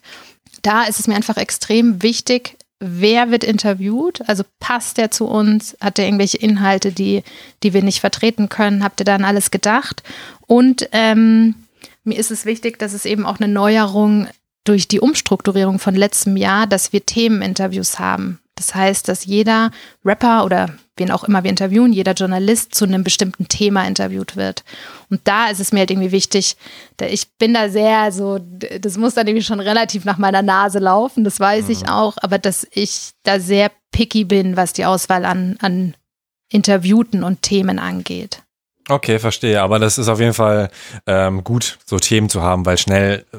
Da 0.63 0.85
ist 0.85 0.99
es 0.99 1.07
mir 1.07 1.15
einfach 1.15 1.37
extrem 1.37 2.03
wichtig, 2.03 2.57
wer 2.81 3.31
wird 3.31 3.45
interviewt? 3.45 4.23
Also 4.29 4.45
passt 4.61 4.99
der 4.99 5.11
zu 5.11 5.27
uns? 5.27 5.77
Hat 5.81 5.99
der 5.99 6.07
irgendwelche 6.07 6.39
Inhalte, 6.39 6.93
die, 6.93 7.23
die 7.63 7.73
wir 7.73 7.83
nicht 7.83 8.01
vertreten 8.01 8.49
können? 8.49 8.85
Habt 8.85 9.01
ihr 9.01 9.05
dann 9.05 9.25
alles 9.25 9.51
gedacht? 9.51 10.03
Und 10.47 10.89
ähm, 10.93 11.55
mir 12.05 12.19
ist 12.19 12.31
es 12.31 12.45
wichtig, 12.45 12.79
dass 12.79 12.93
es 12.93 13.05
eben 13.05 13.27
auch 13.27 13.41
eine 13.41 13.53
Neuerung 13.53 14.29
durch 14.65 14.87
die 14.89 15.01
Umstrukturierung 15.01 15.79
von 15.79 15.95
letztem 15.95 16.37
Jahr, 16.37 16.67
dass 16.67 16.93
wir 16.93 17.05
Themeninterviews 17.05 17.99
haben. 17.99 18.39
Das 18.59 18.75
heißt, 18.75 19.07
dass 19.07 19.25
jeder 19.25 19.71
Rapper 20.05 20.45
oder 20.45 20.71
wen 20.97 21.13
auch 21.13 21.23
immer 21.23 21.45
wir 21.45 21.51
interviewen, 21.51 21.93
jeder 21.93 22.13
Journalist 22.13 22.75
zu 22.75 22.85
einem 22.85 23.05
bestimmten 23.05 23.47
Thema 23.47 23.87
interviewt 23.87 24.35
wird. 24.35 24.65
Und 25.11 25.21
da 25.25 25.49
ist 25.49 25.61
es 25.61 25.73
mir 25.73 25.81
halt 25.81 25.93
irgendwie 25.93 26.11
wichtig, 26.11 26.57
ich 27.01 27.29
bin 27.39 27.55
da 27.55 27.69
sehr 27.69 28.11
so, 28.11 28.39
das 28.39 28.99
muss 28.99 29.15
dann 29.15 29.29
irgendwie 29.29 29.45
schon 29.45 29.61
relativ 29.61 30.05
nach 30.05 30.19
meiner 30.19 30.43
Nase 30.43 30.81
laufen, 30.81 31.23
das 31.23 31.39
weiß 31.39 31.67
mhm. 31.67 31.71
ich 31.71 31.89
auch, 31.89 32.17
aber 32.21 32.39
dass 32.39 32.67
ich 32.73 33.13
da 33.23 33.39
sehr 33.39 33.71
picky 33.93 34.25
bin, 34.25 34.57
was 34.57 34.73
die 34.73 34.85
Auswahl 34.85 35.25
an, 35.25 35.57
an 35.61 35.95
Interviewten 36.51 37.23
und 37.23 37.43
Themen 37.43 37.79
angeht. 37.79 38.43
Okay, 38.91 39.19
verstehe. 39.19 39.61
Aber 39.61 39.79
das 39.79 39.99
ist 39.99 40.09
auf 40.09 40.19
jeden 40.19 40.33
Fall 40.33 40.71
ähm, 41.07 41.45
gut, 41.45 41.79
so 41.85 41.99
Themen 41.99 42.31
zu 42.31 42.43
haben, 42.43 42.65
weil 42.65 42.79
schnell 42.79 43.27
äh, 43.33 43.37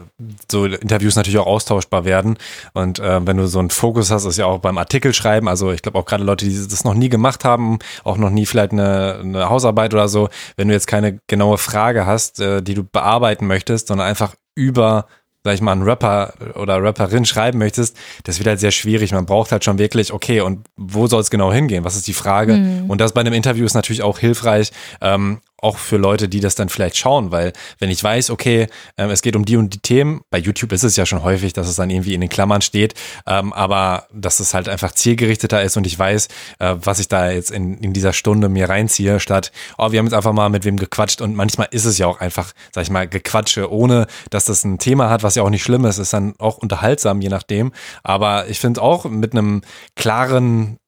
so 0.50 0.66
Interviews 0.66 1.16
natürlich 1.16 1.40
auch 1.40 1.48
austauschbar 1.48 2.06
werden. 2.06 2.38
Und 2.74 3.00
äh, 3.00 3.26
wenn 3.26 3.38
du 3.38 3.48
so 3.48 3.58
einen 3.58 3.72
Fokus 3.72 4.12
hast, 4.12 4.26
ist 4.26 4.38
ja 4.38 4.46
auch 4.46 4.60
beim 4.60 4.78
Artikel 4.78 5.12
schreiben. 5.12 5.48
Also 5.48 5.72
ich 5.72 5.82
glaube 5.82 5.98
auch 5.98 6.06
gerade 6.06 6.24
Leute, 6.24 6.46
die 6.46 6.54
das 6.56 6.84
noch 6.84 6.94
nie 6.94 7.10
gemacht 7.10 7.46
haben, 7.46 7.80
auch 8.04 8.18
noch 8.18 8.30
nie 8.30 8.46
vielleicht 8.46 8.74
eine, 8.74 9.20
eine 9.24 9.50
Hausarbeit 9.50 9.94
oder 9.94 10.08
so, 10.08 10.30
wenn 10.56 10.68
du 10.68 10.76
jetzt 10.76 10.88
keine 10.88 11.20
genaue 11.26 11.58
Frage 11.58 12.06
hast, 12.06 12.40
äh, 12.40 12.62
die 12.62 12.76
du 12.76 12.84
bearbeiten 12.84 13.48
möchtest, 13.48 13.88
sondern 13.88 14.08
einfach 14.08 14.36
über 14.54 15.08
sag 15.44 15.54
ich 15.54 15.62
mal, 15.62 15.72
einen 15.72 15.84
Rapper 15.84 16.34
oder 16.56 16.84
Rapperin 16.84 17.26
schreiben 17.26 17.60
möchtest, 17.60 17.96
das 18.24 18.40
wird 18.40 18.48
halt 18.48 18.60
sehr 18.60 18.72
schwierig. 18.72 19.14
Man 19.14 19.26
braucht 19.26 19.52
halt 19.52 19.64
schon 19.64 19.78
wirklich, 19.78 20.12
okay, 20.12 20.42
und 20.42 20.68
wo 20.76 21.08
soll 21.08 21.22
es 21.22 21.30
genau 21.30 21.52
hingehen? 21.52 21.84
Was 21.84 21.96
ist 21.96 22.08
die 22.08 22.14
Frage? 22.14 22.54
Mhm. 22.58 22.90
Und 22.90 23.00
das 23.00 23.14
bei 23.14 23.22
einem 23.22 23.34
Interview 23.34 23.66
ist 23.66 23.74
natürlich 23.74 24.04
auch 24.04 24.20
hilfreich, 24.20 24.72
ähm, 25.02 25.40
auch 25.62 25.78
für 25.78 25.98
Leute, 25.98 26.30
die 26.30 26.40
das 26.40 26.56
dann 26.56 26.70
vielleicht 26.70 26.98
schauen, 26.98 27.32
weil 27.32 27.54
wenn 27.80 27.90
ich 27.90 28.04
weiß, 28.04 28.30
okay, 28.30 28.68
ähm, 28.98 29.10
es 29.10 29.22
geht 29.22 29.36
um 29.36 29.46
die 29.46 29.58
und 29.58 29.74
die 29.74 29.80
Themen, 29.80 30.22
bei 30.30 30.38
YouTube 30.38 30.72
ist 30.72 30.84
es 30.84 30.96
ja 30.96 31.06
schon 31.06 31.24
häufig, 31.24 31.54
dass 31.54 31.68
es 31.68 31.76
dann 31.76 31.90
irgendwie 31.90 32.14
in 32.14 32.22
den 32.22 32.30
Klammern 32.30 32.62
steht, 32.62 32.94
ähm, 33.28 33.54
aber 33.54 34.08
dass 34.14 34.40
es 34.40 34.54
halt 34.54 34.70
einfach 34.70 34.92
zielgerichteter 34.92 35.62
ist 35.62 35.78
und 35.78 35.86
ich 35.86 35.98
weiß, 35.98 36.28
äh, 36.60 36.76
was 36.82 37.00
ich 37.00 37.08
da 37.08 37.32
jetzt 37.32 37.52
in, 37.52 37.78
in 37.78 37.94
dieser 37.94 38.14
Stunde 38.14 38.50
mir 38.50 38.70
reinziehe, 38.70 39.20
statt, 39.20 39.52
oh, 39.78 39.92
wir 39.92 40.00
haben 40.00 40.06
jetzt 40.06 40.16
einfach 40.16 40.34
mal 40.34 40.50
mit 40.50 40.66
wem 40.66 40.78
gequatscht 40.78 41.22
und 41.22 41.36
manchmal 41.36 41.68
ist 41.72 41.86
es 41.86 41.98
ja 41.98 42.08
auch 42.08 42.20
einfach, 42.20 42.54
sag 42.74 42.84
ich 42.84 42.90
mal, 42.90 43.08
Gequatsche, 43.08 43.72
ohne 43.72 44.08
dass 44.30 44.46
das 44.46 44.64
ein 44.64 44.80
Thema 44.80 45.10
hat, 45.10 45.24
was 45.24 45.36
ja 45.36 45.44
auch 45.44 45.50
nicht 45.50 45.64
schlimm 45.64 45.86
ist, 45.86 45.98
ist 45.98 46.14
dann 46.14 46.36
auch 46.40 46.58
unterhaltsam, 46.58 47.22
je 47.22 47.30
nachdem, 47.30 47.72
aber 48.04 48.48
ich 48.48 48.60
finde 48.60 48.82
auch 48.82 49.06
mit 49.06 49.34
einem 49.34 49.62
klaren 49.96 50.80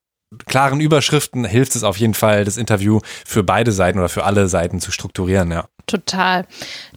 klaren 0.46 0.80
Überschriften 0.80 1.46
hilft 1.46 1.76
es 1.76 1.84
auf 1.84 1.98
jeden 1.98 2.14
Fall, 2.14 2.46
das 2.46 2.58
Interview 2.58 3.00
für 3.26 3.44
beide 3.44 3.72
Seiten 3.72 4.00
oder 4.00 4.10
für 4.10 4.24
alle 4.24 4.48
Seiten 4.48 4.80
zu 4.80 4.92
strukturieren, 4.92 5.52
ja. 5.52 5.66
Total. 5.88 6.46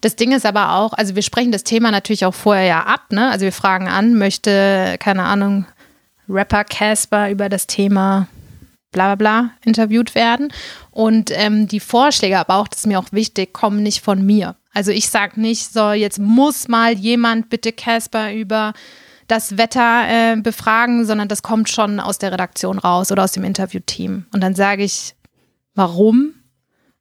Das 0.00 0.16
Ding 0.16 0.32
ist 0.32 0.46
aber 0.46 0.74
auch, 0.74 0.92
also 0.92 1.14
wir 1.14 1.22
sprechen 1.22 1.52
das 1.52 1.64
Thema 1.64 1.90
natürlich 1.90 2.24
auch 2.24 2.34
vorher 2.34 2.64
ja 2.64 2.80
ab, 2.84 3.06
ne? 3.10 3.30
Also 3.30 3.44
wir 3.44 3.52
fragen 3.52 3.88
an, 3.88 4.16
möchte, 4.16 4.96
keine 5.00 5.24
Ahnung, 5.24 5.66
Rapper 6.28 6.64
Casper 6.64 7.30
über 7.30 7.48
das 7.48 7.66
Thema 7.66 8.28
bla 8.92 9.14
bla 9.14 9.16
bla 9.16 9.50
interviewt 9.64 10.14
werden. 10.14 10.52
Und 10.90 11.30
ähm, 11.32 11.68
die 11.68 11.80
Vorschläge, 11.80 12.38
aber 12.38 12.56
auch, 12.56 12.68
das 12.68 12.80
ist 12.80 12.86
mir 12.86 12.98
auch 12.98 13.10
wichtig, 13.10 13.52
kommen 13.52 13.82
nicht 13.82 14.00
von 14.00 14.24
mir. 14.24 14.56
Also 14.72 14.90
ich 14.90 15.08
sage 15.10 15.40
nicht, 15.40 15.72
so, 15.72 15.92
jetzt 15.92 16.18
muss 16.18 16.68
mal 16.68 16.94
jemand 16.94 17.50
bitte 17.50 17.72
Casper 17.72 18.32
über 18.32 18.72
das 19.26 19.56
Wetter 19.56 20.04
äh, 20.08 20.36
befragen, 20.36 21.06
sondern 21.06 21.28
das 21.28 21.42
kommt 21.42 21.68
schon 21.68 22.00
aus 22.00 22.18
der 22.18 22.32
Redaktion 22.32 22.78
raus 22.78 23.10
oder 23.10 23.24
aus 23.24 23.32
dem 23.32 23.44
Interviewteam. 23.44 24.26
Und 24.32 24.40
dann 24.42 24.54
sage 24.54 24.84
ich, 24.84 25.14
warum 25.74 26.34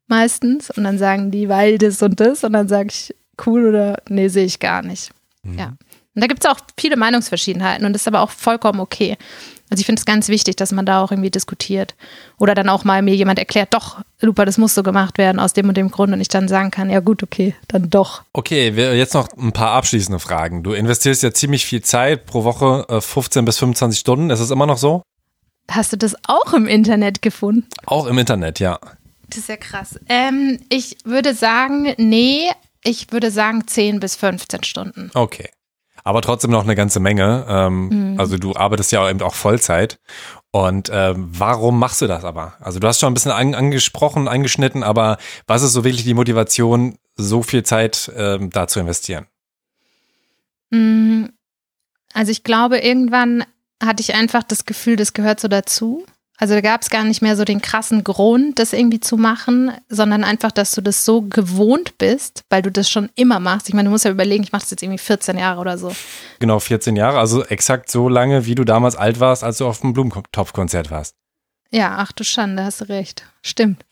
meistens? 0.07 0.69
Und 0.69 0.83
dann 0.83 0.97
sagen 0.97 1.31
die, 1.31 1.49
weil 1.49 1.77
das 1.77 2.01
und 2.01 2.19
das. 2.19 2.43
Und 2.43 2.53
dann 2.53 2.67
sage 2.67 2.89
ich, 2.91 3.15
cool 3.45 3.67
oder 3.67 4.01
nee, 4.09 4.27
sehe 4.27 4.45
ich 4.45 4.59
gar 4.59 4.81
nicht. 4.81 5.11
Mhm. 5.43 5.57
Ja. 5.57 5.67
Und 6.15 6.21
da 6.21 6.27
gibt 6.27 6.43
es 6.43 6.49
auch 6.49 6.59
viele 6.77 6.95
Meinungsverschiedenheiten 6.95 7.85
und 7.85 7.93
das 7.93 8.03
ist 8.03 8.07
aber 8.07 8.21
auch 8.21 8.29
vollkommen 8.29 8.79
okay. 8.79 9.17
Also 9.73 9.81
ich 9.81 9.87
finde 9.87 10.01
es 10.01 10.05
ganz 10.05 10.27
wichtig, 10.27 10.55
dass 10.55 10.71
man 10.71 10.85
da 10.85 11.01
auch 11.01 11.09
irgendwie 11.09 11.31
diskutiert. 11.31 11.95
Oder 12.37 12.53
dann 12.53 12.69
auch 12.69 12.83
mal 12.83 13.01
mir 13.01 13.15
jemand 13.15 13.39
erklärt, 13.39 13.73
doch, 13.73 14.01
Lupa, 14.21 14.45
das 14.45 14.59
muss 14.59 14.75
so 14.75 14.83
gemacht 14.83 15.17
werden 15.17 15.39
aus 15.39 15.53
dem 15.53 15.67
und 15.67 15.75
dem 15.75 15.89
Grund 15.89 16.13
und 16.13 16.21
ich 16.21 16.27
dann 16.27 16.47
sagen 16.47 16.69
kann, 16.69 16.91
ja 16.91 16.99
gut, 16.99 17.23
okay, 17.23 17.55
dann 17.69 17.89
doch. 17.89 18.21
Okay, 18.33 18.69
jetzt 18.69 19.15
noch 19.15 19.29
ein 19.35 19.51
paar 19.51 19.71
abschließende 19.71 20.19
Fragen. 20.19 20.61
Du 20.61 20.73
investierst 20.73 21.23
ja 21.23 21.33
ziemlich 21.33 21.65
viel 21.65 21.81
Zeit 21.81 22.27
pro 22.27 22.43
Woche, 22.43 22.85
15 23.01 23.41
äh, 23.41 23.45
bis 23.47 23.57
25 23.57 23.99
Stunden. 23.99 24.29
Ist 24.29 24.41
es 24.41 24.51
immer 24.51 24.67
noch 24.67 24.77
so? 24.77 25.01
Hast 25.71 25.91
du 25.91 25.97
das 25.97 26.15
auch 26.27 26.53
im 26.53 26.67
Internet 26.67 27.23
gefunden? 27.23 27.65
Auch 27.87 28.05
im 28.05 28.19
Internet, 28.19 28.59
ja. 28.59 28.79
Das 29.27 29.39
ist 29.39 29.49
ja 29.49 29.57
krass. 29.57 29.99
Ähm, 30.07 30.59
ich 30.69 30.97
würde 31.03 31.33
sagen, 31.33 31.95
nee, 31.97 32.43
ich 32.83 33.11
würde 33.11 33.31
sagen 33.31 33.65
10 33.65 33.99
bis 33.99 34.15
15 34.17 34.63
Stunden. 34.65 35.09
Okay 35.15 35.49
aber 36.03 36.21
trotzdem 36.21 36.51
noch 36.51 36.63
eine 36.63 36.75
ganze 36.75 36.99
Menge. 36.99 37.45
Ähm, 37.47 37.89
mhm. 38.13 38.19
Also 38.19 38.37
du 38.37 38.55
arbeitest 38.55 38.91
ja 38.91 39.09
eben 39.09 39.21
auch 39.21 39.35
Vollzeit. 39.35 39.99
Und 40.51 40.89
ähm, 40.93 41.29
warum 41.31 41.79
machst 41.79 42.01
du 42.01 42.07
das 42.07 42.23
aber? 42.23 42.53
Also 42.59 42.79
du 42.79 42.87
hast 42.87 42.99
schon 42.99 43.11
ein 43.11 43.13
bisschen 43.15 43.31
an, 43.31 43.55
angesprochen, 43.55 44.27
angeschnitten, 44.27 44.83
aber 44.83 45.17
was 45.47 45.63
ist 45.63 45.73
so 45.73 45.83
wirklich 45.83 46.03
die 46.03 46.13
Motivation, 46.13 46.97
so 47.15 47.41
viel 47.41 47.63
Zeit 47.63 48.11
ähm, 48.15 48.49
da 48.49 48.67
zu 48.67 48.79
investieren? 48.79 49.27
Mhm. 50.69 51.31
Also 52.13 52.31
ich 52.31 52.43
glaube, 52.43 52.77
irgendwann 52.79 53.43
hatte 53.81 54.01
ich 54.01 54.13
einfach 54.13 54.43
das 54.43 54.65
Gefühl, 54.65 54.95
das 54.95 55.13
gehört 55.13 55.39
so 55.39 55.47
dazu. 55.47 56.05
Also 56.43 56.55
da 56.55 56.59
gab 56.59 56.81
es 56.81 56.89
gar 56.89 57.05
nicht 57.05 57.21
mehr 57.21 57.37
so 57.37 57.45
den 57.45 57.61
krassen 57.61 58.03
Grund, 58.03 58.59
das 58.59 58.73
irgendwie 58.73 58.99
zu 58.99 59.15
machen, 59.15 59.71
sondern 59.87 60.25
einfach, 60.25 60.51
dass 60.51 60.71
du 60.71 60.81
das 60.81 61.05
so 61.05 61.21
gewohnt 61.21 61.97
bist, 61.97 62.43
weil 62.49 62.61
du 62.61 62.69
das 62.69 62.89
schon 62.89 63.09
immer 63.15 63.39
machst. 63.39 63.69
Ich 63.69 63.73
meine, 63.73 63.87
du 63.87 63.91
musst 63.91 64.03
ja 64.03 64.11
überlegen, 64.11 64.43
ich 64.43 64.51
mache 64.51 64.63
das 64.63 64.71
jetzt 64.71 64.83
irgendwie 64.83 64.97
14 64.97 65.37
Jahre 65.37 65.61
oder 65.61 65.77
so. 65.77 65.95
Genau, 66.39 66.59
14 66.59 66.97
Jahre, 66.97 67.17
also 67.17 67.45
exakt 67.45 67.89
so 67.89 68.09
lange, 68.09 68.45
wie 68.45 68.55
du 68.55 68.65
damals 68.65 68.97
alt 68.97 69.21
warst, 69.21 69.41
als 69.45 69.59
du 69.59 69.65
auf 69.65 69.79
dem 69.79 69.93
Blumentopf-Konzert 69.93 70.91
warst. 70.91 71.15
Ja, 71.71 71.95
ach 71.97 72.11
du 72.11 72.25
Schande, 72.25 72.65
hast 72.65 72.81
du 72.81 72.89
recht. 72.89 73.23
Stimmt. 73.41 73.85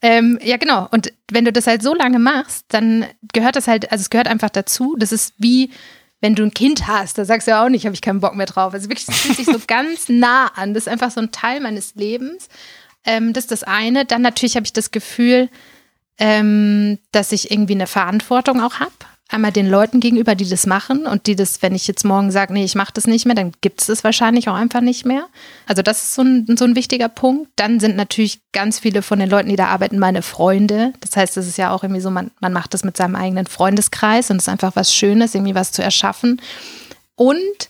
Ähm, 0.00 0.38
ja, 0.42 0.56
genau. 0.56 0.88
Und 0.90 1.12
wenn 1.30 1.44
du 1.44 1.52
das 1.52 1.66
halt 1.66 1.82
so 1.82 1.94
lange 1.94 2.18
machst, 2.18 2.64
dann 2.68 3.04
gehört 3.34 3.56
das 3.56 3.68
halt, 3.68 3.92
also 3.92 4.00
es 4.00 4.08
gehört 4.08 4.28
einfach 4.28 4.48
dazu. 4.48 4.96
Das 4.98 5.12
ist 5.12 5.34
wie, 5.36 5.72
wenn 6.20 6.34
du 6.34 6.42
ein 6.42 6.52
Kind 6.52 6.86
hast, 6.88 7.18
da 7.18 7.24
sagst 7.24 7.46
du 7.46 7.52
ja 7.52 7.64
auch 7.64 7.68
nicht, 7.68 7.84
habe 7.84 7.94
ich 7.94 8.02
keinen 8.02 8.20
Bock 8.20 8.34
mehr 8.34 8.46
drauf. 8.46 8.74
Also 8.74 8.88
wirklich, 8.88 9.06
das 9.06 9.18
fühlt 9.18 9.36
sich 9.36 9.46
so 9.46 9.58
ganz 9.66 10.08
nah 10.08 10.46
an. 10.54 10.74
Das 10.74 10.84
ist 10.84 10.88
einfach 10.88 11.10
so 11.10 11.20
ein 11.20 11.30
Teil 11.30 11.60
meines 11.60 11.94
Lebens. 11.94 12.48
Ähm, 13.04 13.32
das 13.32 13.44
ist 13.44 13.52
das 13.52 13.62
eine. 13.62 14.04
Dann 14.04 14.22
natürlich 14.22 14.56
habe 14.56 14.66
ich 14.66 14.72
das 14.72 14.90
Gefühl, 14.90 15.48
ähm, 16.18 16.98
dass 17.12 17.32
ich 17.32 17.50
irgendwie 17.50 17.74
eine 17.74 17.86
Verantwortung 17.86 18.60
auch 18.60 18.80
habe 18.80 18.92
einmal 19.28 19.52
den 19.52 19.68
Leuten 19.68 20.00
gegenüber, 20.00 20.34
die 20.34 20.48
das 20.48 20.66
machen 20.66 21.06
und 21.06 21.26
die 21.26 21.36
das, 21.36 21.60
wenn 21.60 21.74
ich 21.74 21.86
jetzt 21.86 22.04
morgen 22.04 22.30
sage, 22.30 22.52
nee, 22.52 22.64
ich 22.64 22.74
mache 22.74 22.92
das 22.94 23.06
nicht 23.06 23.26
mehr, 23.26 23.34
dann 23.34 23.52
gibt 23.60 23.80
es 23.80 23.86
das 23.86 24.02
wahrscheinlich 24.02 24.48
auch 24.48 24.54
einfach 24.54 24.80
nicht 24.80 25.04
mehr. 25.04 25.26
Also 25.66 25.82
das 25.82 26.02
ist 26.02 26.14
so 26.14 26.22
ein, 26.22 26.56
so 26.56 26.64
ein 26.64 26.74
wichtiger 26.74 27.10
Punkt. 27.10 27.50
Dann 27.56 27.78
sind 27.78 27.94
natürlich 27.94 28.40
ganz 28.52 28.78
viele 28.78 29.02
von 29.02 29.18
den 29.18 29.28
Leuten, 29.28 29.50
die 29.50 29.56
da 29.56 29.66
arbeiten, 29.66 29.98
meine 29.98 30.22
Freunde. 30.22 30.94
Das 31.00 31.16
heißt, 31.16 31.36
es 31.36 31.46
ist 31.46 31.58
ja 31.58 31.72
auch 31.72 31.82
irgendwie 31.82 32.00
so, 32.00 32.10
man, 32.10 32.30
man 32.40 32.54
macht 32.54 32.72
das 32.72 32.84
mit 32.84 32.96
seinem 32.96 33.16
eigenen 33.16 33.46
Freundeskreis 33.46 34.30
und 34.30 34.36
es 34.36 34.44
ist 34.44 34.48
einfach 34.48 34.76
was 34.76 34.94
Schönes, 34.94 35.34
irgendwie 35.34 35.54
was 35.54 35.72
zu 35.72 35.82
erschaffen. 35.82 36.40
Und 37.14 37.68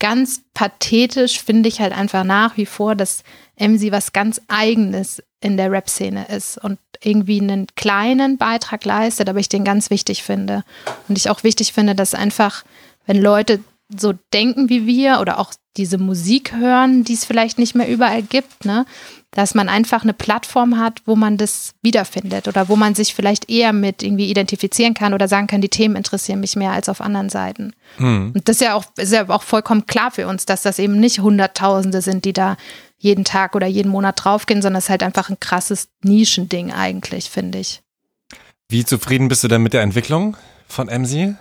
ganz 0.00 0.42
pathetisch 0.54 1.40
finde 1.40 1.68
ich 1.68 1.80
halt 1.80 1.96
einfach 1.96 2.24
nach 2.24 2.56
wie 2.56 2.66
vor, 2.66 2.96
dass 2.96 3.22
MC 3.60 3.92
was 3.92 4.12
ganz 4.12 4.40
Eigenes 4.48 5.22
in 5.40 5.56
der 5.56 5.70
Rap-Szene 5.70 6.26
ist 6.28 6.58
und 6.58 6.78
irgendwie 7.02 7.40
einen 7.40 7.66
kleinen 7.76 8.36
Beitrag 8.36 8.84
leistet, 8.84 9.28
aber 9.28 9.40
ich 9.40 9.48
den 9.48 9.64
ganz 9.64 9.90
wichtig 9.90 10.22
finde. 10.22 10.64
Und 11.08 11.16
ich 11.16 11.30
auch 11.30 11.42
wichtig 11.42 11.72
finde, 11.72 11.94
dass 11.94 12.14
einfach, 12.14 12.64
wenn 13.06 13.20
Leute 13.20 13.60
so 13.98 14.12
denken 14.32 14.68
wie 14.68 14.86
wir 14.86 15.18
oder 15.20 15.38
auch 15.38 15.52
diese 15.76 15.98
Musik 15.98 16.52
hören, 16.52 17.04
die 17.04 17.14
es 17.14 17.24
vielleicht 17.24 17.58
nicht 17.58 17.74
mehr 17.74 17.88
überall 17.88 18.22
gibt, 18.22 18.64
ne? 18.64 18.84
dass 19.30 19.54
man 19.54 19.68
einfach 19.68 20.02
eine 20.02 20.12
Plattform 20.12 20.78
hat, 20.78 21.02
wo 21.06 21.14
man 21.14 21.36
das 21.36 21.72
wiederfindet 21.82 22.48
oder 22.48 22.68
wo 22.68 22.74
man 22.74 22.94
sich 22.96 23.14
vielleicht 23.14 23.48
eher 23.48 23.72
mit 23.72 24.02
irgendwie 24.02 24.28
identifizieren 24.28 24.94
kann 24.94 25.14
oder 25.14 25.28
sagen 25.28 25.46
kann, 25.46 25.60
die 25.60 25.68
Themen 25.68 25.94
interessieren 25.94 26.40
mich 26.40 26.56
mehr 26.56 26.72
als 26.72 26.88
auf 26.88 27.00
anderen 27.00 27.28
Seiten. 27.28 27.72
Mhm. 27.98 28.32
Und 28.34 28.48
das 28.48 28.56
ist 28.56 28.62
ja, 28.62 28.74
auch, 28.74 28.84
ist 28.96 29.12
ja 29.12 29.28
auch 29.28 29.44
vollkommen 29.44 29.86
klar 29.86 30.10
für 30.10 30.26
uns, 30.26 30.46
dass 30.46 30.62
das 30.62 30.80
eben 30.80 30.98
nicht 30.98 31.20
Hunderttausende 31.20 32.02
sind, 32.02 32.24
die 32.24 32.32
da 32.32 32.56
jeden 33.00 33.24
Tag 33.24 33.56
oder 33.56 33.66
jeden 33.66 33.90
Monat 33.90 34.22
draufgehen, 34.22 34.62
sondern 34.62 34.78
es 34.78 34.84
ist 34.84 34.90
halt 34.90 35.02
einfach 35.02 35.30
ein 35.30 35.40
krasses 35.40 35.88
Nischending 36.02 36.70
eigentlich, 36.70 37.30
finde 37.30 37.58
ich. 37.58 37.82
Wie 38.68 38.84
zufrieden 38.84 39.28
bist 39.28 39.42
du 39.42 39.48
denn 39.48 39.62
mit 39.62 39.72
der 39.72 39.82
Entwicklung 39.82 40.36
von 40.68 40.86
MC? 40.86 41.34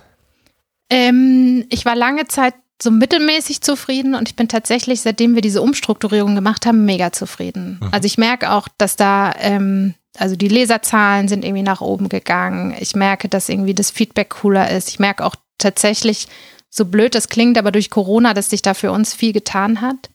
Ähm, 0.90 1.66
ich 1.70 1.86
war 1.86 1.96
lange 1.96 2.28
Zeit 2.28 2.56
so 2.82 2.92
mittelmäßig 2.92 3.62
zufrieden 3.62 4.16
und 4.16 4.30
ich 4.30 4.38
bin 4.38 4.48
tatsächlich, 4.48 5.02
seitdem 5.02 5.36
wir 5.36 5.42
diese 5.42 5.62
Umstrukturierung 5.62 6.34
gemacht 6.34 6.66
haben, 6.66 6.86
mega 6.86 7.12
zufrieden. 7.12 7.78
Mhm. 7.82 7.90
Also 7.92 8.06
ich 8.06 8.18
merke 8.18 8.52
auch, 8.52 8.70
dass 8.78 8.96
da, 8.96 9.34
ähm, 9.38 9.96
also 10.18 10.38
die 10.38 10.48
Leserzahlen 10.48 11.28
sind 11.28 11.44
irgendwie 11.44 11.64
nach 11.64 11.82
oben 11.82 12.08
gegangen. 12.08 12.74
Ich 12.80 12.96
merke, 12.96 13.28
dass 13.28 13.50
irgendwie 13.50 13.74
das 13.74 13.92
Feedback 13.92 14.30
cooler 14.30 14.72
ist. 14.72 14.88
Ich 14.88 14.98
merke 14.98 15.26
auch 15.26 15.36
tatsächlich, 15.58 16.30
so 16.70 16.86
blöd 16.86 17.16
das 17.16 17.28
klingt, 17.28 17.58
aber 17.58 17.72
durch 17.72 17.90
Corona, 17.90 18.34
dass 18.34 18.50
sich 18.50 18.62
da 18.62 18.74
für 18.74 18.92
uns 18.92 19.14
viel 19.14 19.34
getan 19.34 19.82
hat. 19.82 20.10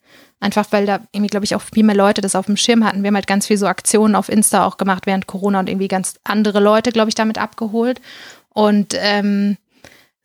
Einfach 0.45 0.67
weil 0.73 0.85
da 0.85 1.01
irgendwie, 1.11 1.31
glaube 1.31 1.47
ich, 1.47 1.55
auch 1.55 1.63
viel 1.63 1.85
mehr 1.85 1.97
Leute 1.97 2.21
das 2.21 2.35
auf 2.35 2.45
dem 2.45 2.59
Schirm 2.59 2.85
hatten. 2.85 3.03
Wir 3.03 3.09
haben 3.09 3.15
halt 3.15 3.27
ganz 3.27 3.47
viel 3.47 3.57
so 3.57 3.67
Aktionen 3.67 4.15
auf 4.15 4.29
Insta 4.29 4.67
auch 4.67 4.77
gemacht 4.77 5.07
während 5.07 5.27
Corona 5.27 5.59
und 5.59 5.71
irgendwie 5.71 5.89
ganz 5.89 6.21
andere 6.23 6.61
Leute, 6.61 6.93
glaube 6.93 7.09
ich, 7.09 7.15
damit 7.15 7.39
abgeholt. 7.39 7.99
Und 8.51 8.95
ähm, 8.95 9.57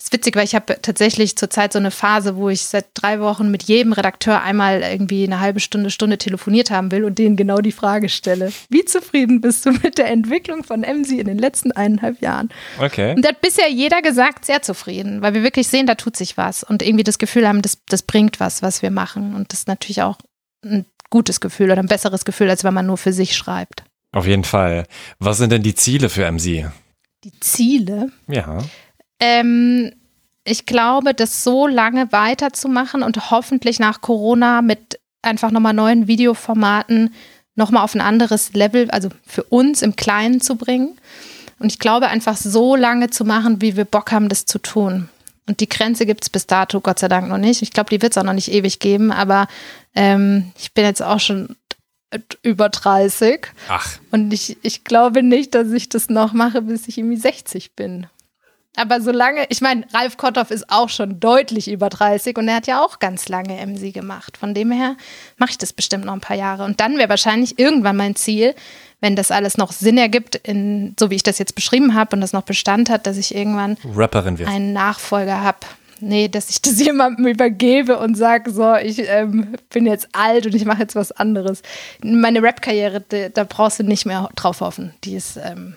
ist 0.01 0.13
witzig, 0.13 0.35
weil 0.35 0.45
ich 0.45 0.55
habe 0.55 0.77
tatsächlich 0.81 1.35
zurzeit 1.35 1.73
so 1.73 1.79
eine 1.79 1.91
Phase, 1.91 2.37
wo 2.37 2.49
ich 2.49 2.61
seit 2.61 2.85
drei 2.93 3.19
Wochen 3.19 3.51
mit 3.51 3.63
jedem 3.63 3.91
Redakteur 3.91 4.41
einmal 4.41 4.81
irgendwie 4.81 5.25
eine 5.25 5.41
halbe 5.41 5.59
Stunde, 5.59 5.89
Stunde 5.89 6.17
telefoniert 6.17 6.71
haben 6.71 6.91
will 6.91 7.03
und 7.03 7.19
denen 7.19 7.35
genau 7.35 7.57
die 7.57 7.73
Frage 7.73 8.07
stelle. 8.07 8.51
Wie 8.69 8.85
zufrieden 8.85 9.41
bist 9.41 9.65
du 9.65 9.71
mit 9.71 9.97
der 9.97 10.07
Entwicklung 10.07 10.63
von 10.63 10.81
MC 10.81 11.19
in 11.19 11.27
den 11.27 11.37
letzten 11.37 11.73
eineinhalb 11.73 12.21
Jahren? 12.21 12.49
Okay. 12.79 13.13
Und 13.13 13.25
da 13.25 13.29
hat 13.29 13.41
bisher 13.41 13.69
jeder 13.69 14.01
gesagt, 14.01 14.45
sehr 14.45 14.61
zufrieden, 14.61 15.21
weil 15.21 15.33
wir 15.33 15.43
wirklich 15.43 15.67
sehen, 15.67 15.85
da 15.85 15.95
tut 15.95 16.15
sich 16.15 16.37
was 16.37 16.63
und 16.63 16.81
irgendwie 16.81 17.03
das 17.03 17.19
Gefühl 17.19 17.45
haben, 17.45 17.61
das, 17.61 17.79
das 17.87 18.01
bringt 18.01 18.39
was, 18.39 18.61
was 18.61 18.81
wir 18.81 18.91
machen. 18.91 19.35
Und 19.35 19.51
das 19.51 19.59
ist 19.59 19.67
natürlich 19.67 20.01
auch 20.01 20.17
ein 20.63 20.85
gutes 21.09 21.41
Gefühl 21.41 21.71
oder 21.71 21.81
ein 21.81 21.87
besseres 21.87 22.23
Gefühl, 22.23 22.49
als 22.49 22.63
wenn 22.63 22.73
man 22.73 22.85
nur 22.85 22.97
für 22.97 23.11
sich 23.11 23.35
schreibt. 23.35 23.83
Auf 24.13 24.25
jeden 24.25 24.45
Fall. 24.45 24.85
Was 25.19 25.37
sind 25.37 25.51
denn 25.51 25.61
die 25.61 25.75
Ziele 25.75 26.09
für 26.09 26.29
MC? 26.31 26.71
Die 27.23 27.39
Ziele? 27.41 28.11
Ja. 28.27 28.59
Ähm, 29.19 29.91
ich 30.43 30.65
glaube, 30.65 31.13
das 31.13 31.43
so 31.43 31.67
lange 31.67 32.11
weiterzumachen 32.11 33.03
und 33.03 33.31
hoffentlich 33.31 33.79
nach 33.79 34.01
Corona 34.01 34.61
mit 34.61 34.99
einfach 35.21 35.51
nochmal 35.51 35.73
neuen 35.73 36.07
Videoformaten 36.07 37.13
nochmal 37.55 37.83
auf 37.83 37.93
ein 37.93 38.01
anderes 38.01 38.53
Level, 38.53 38.89
also 38.89 39.09
für 39.27 39.43
uns 39.43 39.81
im 39.81 39.95
Kleinen 39.95 40.41
zu 40.41 40.55
bringen. 40.55 40.97
Und 41.59 41.71
ich 41.71 41.79
glaube, 41.79 42.07
einfach 42.07 42.37
so 42.37 42.75
lange 42.75 43.09
zu 43.09 43.25
machen, 43.25 43.61
wie 43.61 43.75
wir 43.75 43.85
Bock 43.85 44.11
haben, 44.11 44.29
das 44.29 44.45
zu 44.45 44.59
tun. 44.59 45.09
Und 45.45 45.59
die 45.59 45.67
Grenze 45.67 46.05
gibt 46.05 46.23
es 46.23 46.29
bis 46.29 46.47
dato 46.47 46.79
Gott 46.79 46.99
sei 46.99 47.09
Dank 47.09 47.27
noch 47.27 47.37
nicht. 47.37 47.61
Ich 47.61 47.71
glaube, 47.71 47.89
die 47.89 48.01
wird 48.01 48.13
es 48.13 48.17
auch 48.17 48.23
noch 48.23 48.33
nicht 48.33 48.51
ewig 48.51 48.79
geben, 48.79 49.11
aber 49.11 49.47
ähm, 49.93 50.51
ich 50.57 50.73
bin 50.73 50.85
jetzt 50.85 51.01
auch 51.01 51.19
schon 51.19 51.55
über 52.41 52.69
30. 52.69 53.47
Ach. 53.67 53.99
Und 54.11 54.31
ich, 54.31 54.57
ich 54.61 54.83
glaube 54.83 55.21
nicht, 55.21 55.53
dass 55.53 55.71
ich 55.71 55.89
das 55.89 56.09
noch 56.09 56.33
mache, 56.33 56.61
bis 56.61 56.87
ich 56.87 56.97
irgendwie 56.97 57.17
60 57.17 57.75
bin. 57.75 58.07
Aber 58.75 59.01
solange, 59.01 59.45
ich 59.49 59.61
meine, 59.61 59.85
Ralf 59.93 60.17
Kotthoff 60.17 60.51
ist 60.51 60.69
auch 60.69 60.89
schon 60.89 61.19
deutlich 61.19 61.69
über 61.69 61.89
30 61.89 62.37
und 62.37 62.47
er 62.47 62.55
hat 62.55 62.67
ja 62.67 62.83
auch 62.83 62.99
ganz 62.99 63.27
lange 63.27 63.65
MC 63.65 63.93
gemacht. 63.93 64.37
Von 64.37 64.53
dem 64.53 64.71
her 64.71 64.95
mache 65.37 65.51
ich 65.51 65.57
das 65.57 65.73
bestimmt 65.73 66.05
noch 66.05 66.13
ein 66.13 66.21
paar 66.21 66.37
Jahre. 66.37 66.63
Und 66.63 66.79
dann 66.79 66.97
wäre 66.97 67.09
wahrscheinlich 67.09 67.57
irgendwann 67.59 67.97
mein 67.97 68.15
Ziel, 68.15 68.53
wenn 69.01 69.15
das 69.15 69.31
alles 69.31 69.57
noch 69.57 69.71
Sinn 69.71 69.97
ergibt, 69.97 70.35
in, 70.35 70.95
so 70.99 71.09
wie 71.09 71.15
ich 71.15 71.23
das 71.23 71.39
jetzt 71.39 71.55
beschrieben 71.55 71.95
habe 71.95 72.15
und 72.15 72.21
das 72.21 72.31
noch 72.33 72.43
Bestand 72.43 72.89
hat, 72.89 73.07
dass 73.07 73.17
ich 73.17 73.33
irgendwann 73.35 73.77
einen 74.47 74.73
Nachfolger 74.73 75.41
habe. 75.41 75.59
Nee, 76.01 76.27
dass 76.27 76.49
ich 76.49 76.61
das 76.61 76.79
jemandem 76.83 77.27
übergebe 77.27 77.97
und 77.97 78.15
sage, 78.15 78.51
so, 78.51 78.75
ich 78.75 78.99
ähm, 79.09 79.55
bin 79.69 79.85
jetzt 79.85 80.07
alt 80.13 80.45
und 80.45 80.55
ich 80.55 80.65
mache 80.65 80.81
jetzt 80.81 80.95
was 80.95 81.11
anderes. 81.11 81.63
Meine 82.01 82.41
Rap-Karriere, 82.41 83.01
da 83.33 83.43
brauchst 83.43 83.79
du 83.79 83.83
nicht 83.83 84.05
mehr 84.05 84.29
drauf 84.35 84.61
hoffen. 84.61 84.93
Die 85.03 85.15
ist, 85.15 85.37
ähm, 85.37 85.75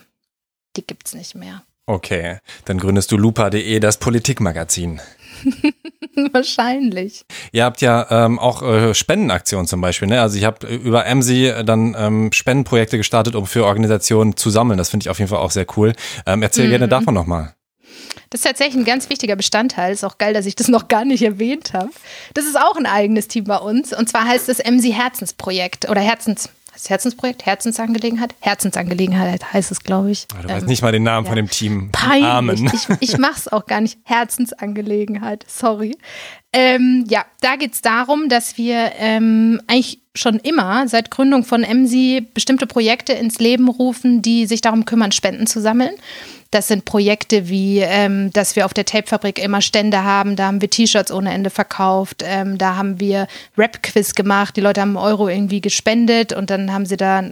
die 0.77 0.85
gibt's 0.85 1.13
nicht 1.13 1.35
mehr. 1.35 1.63
Okay, 1.85 2.37
dann 2.65 2.77
gründest 2.77 3.11
du 3.11 3.17
lupa.de, 3.17 3.79
das 3.79 3.97
Politikmagazin. 3.97 5.01
Wahrscheinlich. 6.31 7.25
Ihr 7.51 7.65
habt 7.65 7.81
ja 7.81 8.07
ähm, 8.09 8.39
auch 8.39 8.61
äh, 8.61 8.93
Spendenaktionen 8.93 9.67
zum 9.67 9.81
Beispiel. 9.81 10.07
Ne? 10.07 10.21
Also 10.21 10.37
ich 10.37 10.45
habe 10.45 10.67
über 10.67 11.03
MSI 11.13 11.53
dann 11.65 11.95
ähm, 11.97 12.31
Spendenprojekte 12.31 12.97
gestartet, 12.97 13.35
um 13.35 13.45
für 13.45 13.65
Organisationen 13.65 14.37
zu 14.37 14.49
sammeln. 14.49 14.77
Das 14.77 14.89
finde 14.89 15.03
ich 15.03 15.09
auf 15.09 15.19
jeden 15.19 15.29
Fall 15.29 15.39
auch 15.39 15.51
sehr 15.51 15.65
cool. 15.75 15.93
Ähm, 16.25 16.41
erzähl 16.41 16.67
mhm. 16.67 16.69
gerne 16.69 16.87
davon 16.87 17.13
nochmal. 17.13 17.53
Das 18.29 18.39
ist 18.39 18.47
tatsächlich 18.47 18.75
ein 18.75 18.85
ganz 18.85 19.09
wichtiger 19.09 19.35
Bestandteil. 19.35 19.91
Ist 19.91 20.03
auch 20.03 20.17
geil, 20.17 20.33
dass 20.33 20.45
ich 20.45 20.55
das 20.55 20.67
noch 20.67 20.87
gar 20.87 21.05
nicht 21.05 21.21
erwähnt 21.21 21.73
habe. 21.73 21.89
Das 22.33 22.45
ist 22.45 22.57
auch 22.57 22.77
ein 22.77 22.85
eigenes 22.85 23.27
Team 23.27 23.43
bei 23.43 23.57
uns. 23.57 23.95
Und 23.95 24.07
zwar 24.07 24.25
heißt 24.25 24.49
es 24.49 24.59
MC 24.59 24.93
Herzensprojekt 24.93 25.89
oder 25.89 26.01
Herzens 26.01 26.49
das 26.73 26.89
Herzensprojekt, 26.89 27.45
Herzensangelegenheit, 27.45 28.35
Herzensangelegenheit 28.39 29.53
heißt 29.53 29.71
es, 29.71 29.81
glaube 29.81 30.11
ich. 30.11 30.27
Du 30.27 30.37
ähm, 30.37 30.49
weißt 30.49 30.67
nicht 30.67 30.81
mal 30.81 30.91
den 30.91 31.03
Namen 31.03 31.25
ja. 31.25 31.29
von 31.29 31.35
dem 31.35 31.49
Team. 31.49 31.89
Peinlich. 31.91 32.25
Amen. 32.25 32.71
Ich, 32.73 33.11
ich 33.11 33.17
mache 33.17 33.37
es 33.37 33.47
auch 33.47 33.65
gar 33.65 33.81
nicht. 33.81 33.99
Herzensangelegenheit, 34.03 35.45
sorry. 35.47 35.95
Ähm, 36.51 37.05
ja, 37.09 37.25
da 37.41 37.55
geht 37.55 37.73
es 37.73 37.81
darum, 37.81 38.29
dass 38.29 38.57
wir 38.57 38.91
ähm, 38.97 39.61
eigentlich 39.67 39.99
schon 40.15 40.37
immer 40.39 40.87
seit 40.87 41.09
Gründung 41.09 41.43
von 41.43 41.63
EMSI 41.63 42.27
bestimmte 42.33 42.67
Projekte 42.67 43.13
ins 43.13 43.39
Leben 43.39 43.67
rufen, 43.69 44.21
die 44.21 44.45
sich 44.45 44.61
darum 44.61 44.85
kümmern, 44.85 45.11
Spenden 45.11 45.47
zu 45.47 45.61
sammeln. 45.61 45.95
Das 46.53 46.67
sind 46.67 46.85
Projekte 46.85 47.49
wie, 47.49 47.79
ähm, 47.79 48.31
dass 48.31 48.55
wir 48.55 48.67
auf 48.67 48.75
der 48.75 48.85
Tapefabrik 48.85 49.39
immer 49.39 49.59
Stände 49.59 50.03
haben. 50.03 50.35
Da 50.35 50.45
haben 50.45 50.61
wir 50.61 50.69
T-Shirts 50.69 51.11
ohne 51.11 51.33
Ende 51.33 51.49
verkauft. 51.49 52.23
Ähm, 52.23 52.59
da 52.59 52.75
haben 52.75 52.99
wir 52.99 53.25
Rap-Quiz 53.57 54.13
gemacht. 54.13 54.55
Die 54.55 54.61
Leute 54.61 54.81
haben 54.81 54.95
einen 54.95 55.03
Euro 55.03 55.27
irgendwie 55.27 55.61
gespendet 55.61 56.31
und 56.31 56.51
dann 56.51 56.71
haben 56.71 56.85
sie 56.85 56.95
da, 56.95 57.23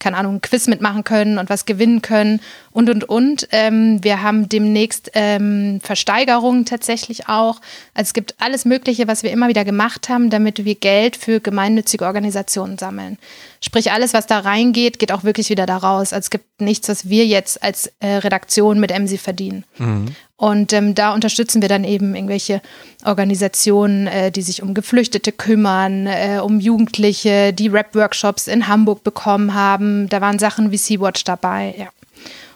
keine 0.00 0.16
Ahnung, 0.16 0.34
ein 0.34 0.40
Quiz 0.40 0.66
mitmachen 0.66 1.04
können 1.04 1.38
und 1.38 1.50
was 1.50 1.66
gewinnen 1.66 2.02
können 2.02 2.40
und, 2.72 2.90
und, 2.90 3.04
und. 3.04 3.46
Ähm, 3.52 4.02
wir 4.02 4.22
haben 4.22 4.48
demnächst 4.48 5.12
ähm, 5.14 5.78
Versteigerungen 5.80 6.64
tatsächlich 6.64 7.28
auch. 7.28 7.60
Also 7.94 8.08
es 8.08 8.12
gibt 8.12 8.34
alles 8.40 8.64
Mögliche, 8.64 9.06
was 9.06 9.22
wir 9.22 9.30
immer 9.30 9.46
wieder 9.46 9.64
gemacht 9.64 10.08
haben, 10.08 10.30
damit 10.30 10.64
wir 10.64 10.74
Geld 10.74 11.16
für 11.16 11.38
gemeinnützige 11.38 12.06
Organisationen 12.06 12.76
sammeln. 12.76 13.18
Sprich, 13.60 13.92
alles, 13.92 14.12
was 14.14 14.26
da 14.26 14.40
reingeht, 14.40 14.98
geht 14.98 15.12
auch 15.12 15.22
wirklich 15.22 15.48
wieder 15.48 15.64
da 15.64 15.76
raus. 15.76 16.12
Also 16.12 16.26
es 16.26 16.30
gibt 16.30 16.60
nichts, 16.60 16.88
was 16.88 17.08
wir 17.08 17.24
jetzt 17.24 17.62
als 17.62 17.92
äh, 18.00 18.16
Redaktion 18.16 18.63
mit 18.72 18.90
MC 18.90 19.18
verdienen. 19.18 19.64
Mhm. 19.78 20.06
Und 20.36 20.72
ähm, 20.72 20.94
da 20.94 21.14
unterstützen 21.14 21.62
wir 21.62 21.68
dann 21.68 21.84
eben 21.84 22.14
irgendwelche 22.14 22.60
Organisationen, 23.04 24.06
äh, 24.06 24.30
die 24.30 24.42
sich 24.42 24.62
um 24.62 24.74
Geflüchtete 24.74 25.32
kümmern, 25.32 26.06
äh, 26.06 26.40
um 26.42 26.60
Jugendliche, 26.60 27.52
die 27.52 27.68
Rap-Workshops 27.68 28.48
in 28.48 28.66
Hamburg 28.66 29.04
bekommen 29.04 29.54
haben. 29.54 30.08
Da 30.08 30.20
waren 30.20 30.38
Sachen 30.38 30.70
wie 30.70 30.76
Sea-Watch 30.76 31.24
dabei, 31.24 31.74
ja. 31.78 31.88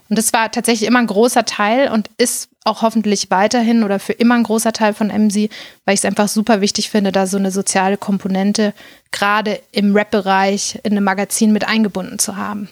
Und 0.09 0.19
das 0.19 0.33
war 0.33 0.51
tatsächlich 0.51 0.89
immer 0.89 1.01
ein 1.01 1.07
großer 1.07 1.45
Teil 1.45 1.91
und 1.91 2.11
ist 2.17 2.49
auch 2.65 2.83
hoffentlich 2.83 3.31
weiterhin 3.31 3.85
oder 3.85 3.99
für 3.99 4.15
immer 4.15 4.37
ein 4.37 4.43
großer 4.43 4.73
Teil 4.73 4.95
von 4.95 5.09
MC, 5.09 5.51
weil 5.85 5.95
ich 5.95 6.01
es 6.01 6.05
einfach 6.05 6.29
super 6.29 6.61
wichtig 6.61 6.91
finde, 6.91 7.13
da 7.13 7.27
so 7.27 7.37
eine 7.37 7.51
soziale 7.51 7.97
Komponente 7.97 8.73
gerade 9.11 9.61
im 9.71 9.95
Rap-Bereich 9.95 10.81
in 10.83 10.93
einem 10.93 11.05
Magazin 11.05 11.53
mit 11.53 11.67
eingebunden 11.67 12.19
zu 12.19 12.37
haben. 12.37 12.71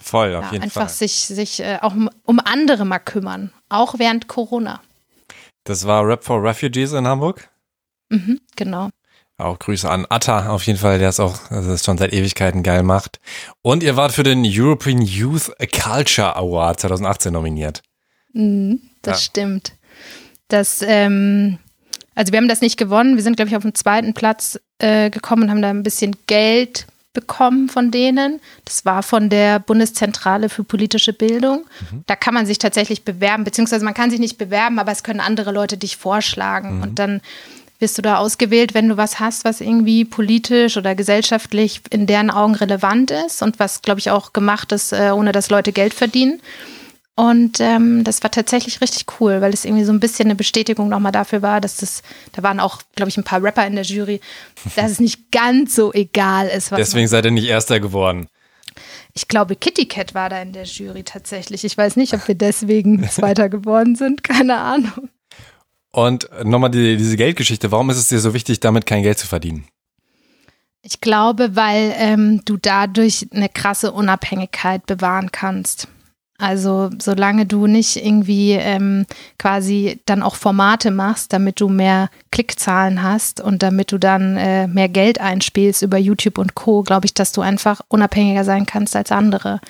Voll, 0.00 0.34
auf 0.34 0.44
ja, 0.44 0.52
jeden 0.52 0.64
einfach 0.64 0.74
Fall. 0.74 0.82
Einfach 0.84 0.94
sich, 0.94 1.12
sich 1.26 1.60
äh, 1.60 1.78
auch 1.80 1.94
um, 1.94 2.10
um 2.24 2.40
andere 2.40 2.84
mal 2.84 2.98
kümmern, 2.98 3.52
auch 3.68 3.98
während 3.98 4.28
Corona. 4.28 4.80
Das 5.64 5.86
war 5.86 6.06
Rap 6.06 6.24
for 6.24 6.42
Refugees 6.42 6.92
in 6.92 7.06
Hamburg? 7.06 7.48
Mhm, 8.08 8.40
genau. 8.54 8.90
Auch 9.38 9.58
Grüße 9.58 9.90
an 9.90 10.06
Atta 10.08 10.48
auf 10.48 10.62
jeden 10.62 10.78
Fall, 10.78 10.98
der 10.98 11.10
es 11.10 11.20
auch 11.20 11.50
also 11.50 11.70
das 11.70 11.84
schon 11.84 11.98
seit 11.98 12.14
Ewigkeiten 12.14 12.62
geil 12.62 12.82
macht. 12.82 13.20
Und 13.60 13.82
ihr 13.82 13.96
wart 13.96 14.12
für 14.12 14.22
den 14.22 14.44
European 14.46 15.02
Youth 15.02 15.52
Culture 15.58 16.36
Award 16.36 16.80
2018 16.80 17.32
nominiert. 17.32 17.82
Mhm, 18.32 18.80
das 19.02 19.18
ja. 19.18 19.24
stimmt. 19.26 19.72
Das, 20.48 20.80
ähm, 20.80 21.58
also 22.14 22.32
wir 22.32 22.38
haben 22.38 22.48
das 22.48 22.62
nicht 22.62 22.78
gewonnen. 22.78 23.16
Wir 23.16 23.22
sind, 23.22 23.36
glaube 23.36 23.50
ich, 23.50 23.56
auf 23.56 23.62
den 23.62 23.74
zweiten 23.74 24.14
Platz 24.14 24.58
äh, 24.78 25.10
gekommen 25.10 25.44
und 25.44 25.50
haben 25.50 25.62
da 25.62 25.68
ein 25.68 25.82
bisschen 25.82 26.16
Geld 26.26 26.86
bekommen 27.16 27.70
von 27.70 27.90
denen. 27.90 28.40
Das 28.66 28.84
war 28.84 29.02
von 29.02 29.30
der 29.30 29.58
Bundeszentrale 29.58 30.50
für 30.50 30.64
politische 30.64 31.14
Bildung. 31.14 31.64
Mhm. 31.90 32.04
Da 32.06 32.14
kann 32.14 32.34
man 32.34 32.44
sich 32.44 32.58
tatsächlich 32.58 33.04
bewerben, 33.04 33.42
beziehungsweise 33.42 33.86
man 33.86 33.94
kann 33.94 34.10
sich 34.10 34.20
nicht 34.20 34.36
bewerben, 34.36 34.78
aber 34.78 34.92
es 34.92 35.02
können 35.02 35.20
andere 35.20 35.50
Leute 35.50 35.78
dich 35.78 35.96
vorschlagen. 35.96 36.76
Mhm. 36.76 36.82
Und 36.82 36.98
dann 36.98 37.22
wirst 37.78 37.96
du 37.96 38.02
da 38.02 38.18
ausgewählt, 38.18 38.74
wenn 38.74 38.88
du 38.88 38.98
was 38.98 39.18
hast, 39.18 39.46
was 39.46 39.62
irgendwie 39.62 40.04
politisch 40.04 40.76
oder 40.76 40.94
gesellschaftlich 40.94 41.80
in 41.90 42.06
deren 42.06 42.30
Augen 42.30 42.54
relevant 42.54 43.10
ist 43.10 43.42
und 43.42 43.58
was, 43.58 43.80
glaube 43.80 44.00
ich, 44.00 44.10
auch 44.10 44.34
gemacht 44.34 44.72
ist, 44.72 44.92
äh, 44.92 45.10
ohne 45.10 45.32
dass 45.32 45.48
Leute 45.48 45.72
Geld 45.72 45.94
verdienen. 45.94 46.40
Und 47.18 47.60
ähm, 47.60 48.04
das 48.04 48.22
war 48.22 48.30
tatsächlich 48.30 48.82
richtig 48.82 49.06
cool, 49.18 49.40
weil 49.40 49.54
es 49.54 49.64
irgendwie 49.64 49.84
so 49.84 49.92
ein 49.92 50.00
bisschen 50.00 50.26
eine 50.26 50.34
Bestätigung 50.34 50.90
nochmal 50.90 51.12
dafür 51.12 51.40
war, 51.40 51.62
dass 51.62 51.78
das, 51.78 52.02
da 52.32 52.42
waren 52.42 52.60
auch, 52.60 52.82
glaube 52.94 53.08
ich, 53.08 53.16
ein 53.16 53.24
paar 53.24 53.42
Rapper 53.42 53.66
in 53.66 53.74
der 53.74 53.84
Jury, 53.84 54.20
dass 54.76 54.90
es 54.90 55.00
nicht 55.00 55.32
ganz 55.32 55.74
so 55.74 55.94
egal 55.94 56.46
ist. 56.48 56.70
Deswegen 56.72 57.08
seid 57.08 57.24
ihr 57.24 57.30
nicht 57.30 57.48
Erster 57.48 57.80
geworden. 57.80 58.28
Ich 59.14 59.28
glaube, 59.28 59.56
Kitty 59.56 59.86
Cat 59.86 60.14
war 60.14 60.28
da 60.28 60.42
in 60.42 60.52
der 60.52 60.64
Jury 60.64 61.04
tatsächlich. 61.04 61.64
Ich 61.64 61.78
weiß 61.78 61.96
nicht, 61.96 62.12
ob 62.12 62.28
wir 62.28 62.34
deswegen 62.34 63.02
Zweiter 63.08 63.48
geworden 63.48 63.96
sind, 63.96 64.22
keine 64.22 64.58
Ahnung. 64.58 65.08
Und 65.92 66.28
nochmal 66.44 66.70
die, 66.70 66.98
diese 66.98 67.16
Geldgeschichte, 67.16 67.72
warum 67.72 67.88
ist 67.88 67.96
es 67.96 68.08
dir 68.08 68.20
so 68.20 68.34
wichtig, 68.34 68.60
damit 68.60 68.84
kein 68.84 69.02
Geld 69.02 69.18
zu 69.18 69.26
verdienen? 69.26 69.66
Ich 70.82 71.00
glaube, 71.00 71.56
weil 71.56 71.94
ähm, 71.96 72.42
du 72.44 72.58
dadurch 72.58 73.26
eine 73.32 73.48
krasse 73.48 73.92
Unabhängigkeit 73.92 74.84
bewahren 74.84 75.32
kannst. 75.32 75.88
Also 76.38 76.90
solange 77.00 77.46
du 77.46 77.66
nicht 77.66 77.96
irgendwie 77.96 78.52
ähm, 78.52 79.06
quasi 79.38 80.00
dann 80.06 80.22
auch 80.22 80.36
Formate 80.36 80.90
machst, 80.90 81.32
damit 81.32 81.60
du 81.60 81.68
mehr 81.68 82.10
Klickzahlen 82.30 83.02
hast 83.02 83.40
und 83.40 83.62
damit 83.62 83.92
du 83.92 83.98
dann 83.98 84.36
äh, 84.36 84.66
mehr 84.66 84.88
Geld 84.88 85.20
einspielst 85.20 85.82
über 85.82 85.96
YouTube 85.96 86.38
und 86.38 86.54
Co, 86.54 86.82
glaube 86.82 87.06
ich, 87.06 87.14
dass 87.14 87.32
du 87.32 87.40
einfach 87.40 87.80
unabhängiger 87.88 88.44
sein 88.44 88.66
kannst 88.66 88.94
als 88.96 89.12
andere. 89.12 89.60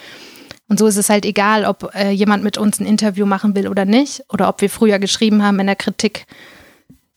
Und 0.68 0.78
so 0.80 0.86
ist 0.88 0.96
es 0.96 1.08
halt 1.08 1.24
egal, 1.24 1.64
ob 1.64 1.94
äh, 1.94 2.10
jemand 2.10 2.42
mit 2.42 2.58
uns 2.58 2.80
ein 2.80 2.86
Interview 2.86 3.26
machen 3.26 3.54
will 3.54 3.68
oder 3.68 3.84
nicht, 3.84 4.24
oder 4.32 4.48
ob 4.48 4.60
wir 4.60 4.70
früher 4.70 4.98
geschrieben 4.98 5.44
haben 5.44 5.60
in 5.60 5.66
der 5.66 5.76
Kritik, 5.76 6.26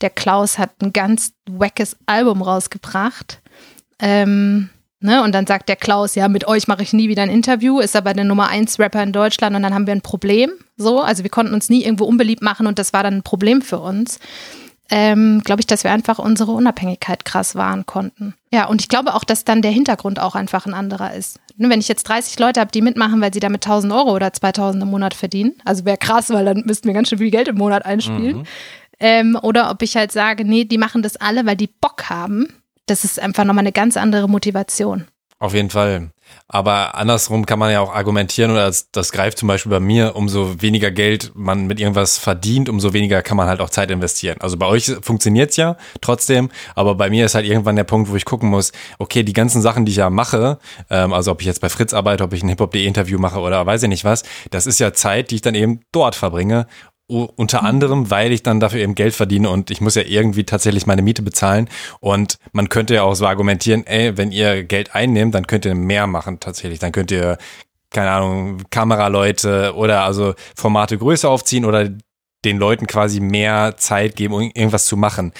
der 0.00 0.10
Klaus 0.10 0.58
hat 0.58 0.70
ein 0.80 0.92
ganz 0.92 1.32
wackes 1.48 1.96
Album 2.06 2.42
rausgebracht. 2.42 3.40
Ähm, 3.98 4.70
ne? 5.00 5.22
Und 5.22 5.32
dann 5.34 5.46
sagt 5.46 5.68
der 5.68 5.76
Klaus, 5.76 6.14
ja, 6.14 6.28
mit 6.28 6.46
euch 6.46 6.68
mache 6.68 6.82
ich 6.82 6.92
nie 6.92 7.08
wieder 7.08 7.22
ein 7.22 7.30
Interview, 7.30 7.80
ist 7.80 7.96
aber 7.96 8.14
der 8.14 8.24
Nummer 8.24 8.48
1 8.48 8.78
Rapper 8.78 9.02
in 9.02 9.12
Deutschland 9.12 9.56
und 9.56 9.62
dann 9.62 9.74
haben 9.74 9.86
wir 9.86 9.94
ein 9.94 10.02
Problem. 10.02 10.50
So, 10.76 11.00
also 11.00 11.22
wir 11.22 11.30
konnten 11.30 11.54
uns 11.54 11.68
nie 11.68 11.84
irgendwo 11.84 12.04
unbeliebt 12.04 12.42
machen 12.42 12.66
und 12.66 12.78
das 12.78 12.92
war 12.92 13.02
dann 13.02 13.14
ein 13.14 13.22
Problem 13.22 13.62
für 13.62 13.78
uns. 13.78 14.18
Ähm, 14.92 15.42
glaube 15.44 15.60
ich, 15.60 15.66
dass 15.66 15.84
wir 15.84 15.92
einfach 15.92 16.18
unsere 16.18 16.50
Unabhängigkeit 16.50 17.24
krass 17.24 17.54
wahren 17.54 17.86
konnten. 17.86 18.34
Ja, 18.52 18.66
und 18.66 18.80
ich 18.80 18.88
glaube 18.88 19.14
auch, 19.14 19.22
dass 19.22 19.44
dann 19.44 19.62
der 19.62 19.70
Hintergrund 19.70 20.18
auch 20.18 20.34
einfach 20.34 20.66
ein 20.66 20.74
anderer 20.74 21.14
ist. 21.14 21.38
Ne, 21.56 21.70
wenn 21.70 21.78
ich 21.78 21.86
jetzt 21.86 22.08
30 22.08 22.36
Leute 22.40 22.58
habe, 22.58 22.72
die 22.72 22.82
mitmachen, 22.82 23.20
weil 23.20 23.32
sie 23.32 23.38
damit 23.38 23.64
1000 23.64 23.92
Euro 23.92 24.12
oder 24.12 24.32
2000 24.32 24.82
im 24.82 24.90
Monat 24.90 25.14
verdienen, 25.14 25.54
also 25.64 25.84
wäre 25.84 25.96
krass, 25.96 26.30
weil 26.30 26.44
dann 26.44 26.64
müssten 26.66 26.88
wir 26.88 26.94
ganz 26.94 27.08
schön 27.08 27.18
viel 27.18 27.30
Geld 27.30 27.46
im 27.46 27.56
Monat 27.56 27.84
einspielen. 27.84 28.38
Mhm. 28.38 28.44
Ähm, 28.98 29.38
oder 29.40 29.70
ob 29.70 29.80
ich 29.82 29.96
halt 29.96 30.10
sage, 30.10 30.44
nee, 30.44 30.64
die 30.64 30.78
machen 30.78 31.02
das 31.02 31.16
alle, 31.16 31.46
weil 31.46 31.56
die 31.56 31.68
Bock 31.68 32.10
haben. 32.10 32.48
Das 32.90 33.04
ist 33.04 33.20
einfach 33.20 33.44
nochmal 33.44 33.62
eine 33.62 33.70
ganz 33.70 33.96
andere 33.96 34.28
Motivation. 34.28 35.06
Auf 35.38 35.54
jeden 35.54 35.70
Fall. 35.70 36.10
Aber 36.48 36.96
andersrum 36.96 37.46
kann 37.46 37.58
man 37.58 37.70
ja 37.70 37.80
auch 37.80 37.94
argumentieren, 37.94 38.50
oder 38.50 38.72
das, 38.92 39.12
greift 39.12 39.38
zum 39.38 39.46
Beispiel 39.46 39.70
bei 39.70 39.80
mir, 39.80 40.16
umso 40.16 40.60
weniger 40.60 40.90
Geld 40.90 41.30
man 41.34 41.66
mit 41.66 41.78
irgendwas 41.78 42.18
verdient, 42.18 42.68
umso 42.68 42.92
weniger 42.92 43.22
kann 43.22 43.36
man 43.36 43.46
halt 43.46 43.60
auch 43.60 43.70
Zeit 43.70 43.90
investieren. 43.90 44.38
Also 44.40 44.56
bei 44.56 44.66
euch 44.66 44.92
funktioniert's 45.02 45.56
ja 45.56 45.76
trotzdem, 46.00 46.50
aber 46.74 46.96
bei 46.96 47.10
mir 47.10 47.26
ist 47.26 47.36
halt 47.36 47.46
irgendwann 47.46 47.76
der 47.76 47.84
Punkt, 47.84 48.10
wo 48.10 48.16
ich 48.16 48.24
gucken 48.24 48.50
muss, 48.50 48.72
okay, 48.98 49.22
die 49.22 49.32
ganzen 49.32 49.62
Sachen, 49.62 49.84
die 49.84 49.92
ich 49.92 49.98
ja 49.98 50.10
mache, 50.10 50.58
ähm, 50.90 51.12
also 51.12 51.30
ob 51.30 51.40
ich 51.40 51.46
jetzt 51.46 51.60
bei 51.60 51.68
Fritz 51.68 51.94
arbeite, 51.94 52.24
ob 52.24 52.32
ich 52.32 52.42
ein 52.42 52.48
Hip-Hop.de-Interview 52.48 53.18
mache 53.18 53.38
oder 53.38 53.64
weiß 53.64 53.84
ich 53.84 53.88
nicht 53.88 54.04
was, 54.04 54.24
das 54.50 54.66
ist 54.66 54.80
ja 54.80 54.92
Zeit, 54.92 55.30
die 55.30 55.36
ich 55.36 55.42
dann 55.42 55.54
eben 55.54 55.80
dort 55.92 56.16
verbringe 56.16 56.66
unter 57.10 57.64
anderem, 57.64 58.10
weil 58.10 58.32
ich 58.32 58.42
dann 58.42 58.60
dafür 58.60 58.80
eben 58.80 58.94
Geld 58.94 59.14
verdiene 59.14 59.50
und 59.50 59.70
ich 59.70 59.80
muss 59.80 59.96
ja 59.96 60.02
irgendwie 60.02 60.44
tatsächlich 60.44 60.86
meine 60.86 61.02
Miete 61.02 61.22
bezahlen. 61.22 61.68
Und 62.00 62.38
man 62.52 62.68
könnte 62.68 62.94
ja 62.94 63.02
auch 63.02 63.14
so 63.14 63.26
argumentieren, 63.26 63.86
ey, 63.86 64.16
wenn 64.16 64.32
ihr 64.32 64.64
Geld 64.64 64.94
einnehmt, 64.94 65.34
dann 65.34 65.46
könnt 65.46 65.64
ihr 65.64 65.74
mehr 65.74 66.06
machen 66.06 66.40
tatsächlich. 66.40 66.78
Dann 66.78 66.92
könnt 66.92 67.10
ihr, 67.10 67.38
keine 67.90 68.10
Ahnung, 68.10 68.62
Kameraleute 68.70 69.74
oder 69.74 70.02
also 70.04 70.34
Formate 70.56 70.98
größer 70.98 71.28
aufziehen 71.28 71.64
oder 71.64 71.90
den 72.44 72.58
Leuten 72.58 72.86
quasi 72.86 73.20
mehr 73.20 73.76
Zeit 73.76 74.16
geben, 74.16 74.34
um 74.34 74.42
irgendwas 74.42 74.86
zu 74.86 74.96
machen. 74.96 75.32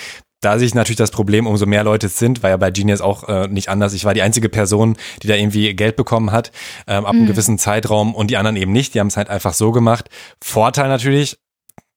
Da 0.43 0.59
sehe 0.59 0.67
ich 0.67 0.75
natürlich 0.75 0.97
das 0.97 1.11
Problem, 1.11 1.47
umso 1.47 1.67
mehr 1.67 1.85
Leute 1.85 2.07
es 2.07 2.19
sind, 2.19 2.43
war 2.43 2.49
ja 2.49 2.57
bei 2.57 2.71
Genius 2.71 3.03
auch 3.03 3.29
äh, 3.29 3.47
nicht 3.49 3.69
anders. 3.69 3.93
Ich 3.93 4.07
war 4.07 4.15
die 4.15 4.23
einzige 4.23 4.49
Person, 4.49 4.97
die 5.23 5.27
da 5.27 5.35
irgendwie 5.35 5.75
Geld 5.75 5.97
bekommen 5.97 6.33
hat, 6.33 6.51
ähm, 6.87 7.05
ab 7.05 7.13
mhm. 7.13 7.21
einem 7.21 7.27
gewissen 7.29 7.59
Zeitraum 7.59 8.15
und 8.15 8.31
die 8.31 8.39
anderen 8.39 8.57
eben 8.57 8.73
nicht. 8.73 8.95
Die 8.95 9.01
haben 9.01 9.09
es 9.09 9.19
halt 9.19 9.29
einfach 9.29 9.53
so 9.53 9.71
gemacht. 9.71 10.09
Vorteil 10.43 10.89
natürlich, 10.89 11.37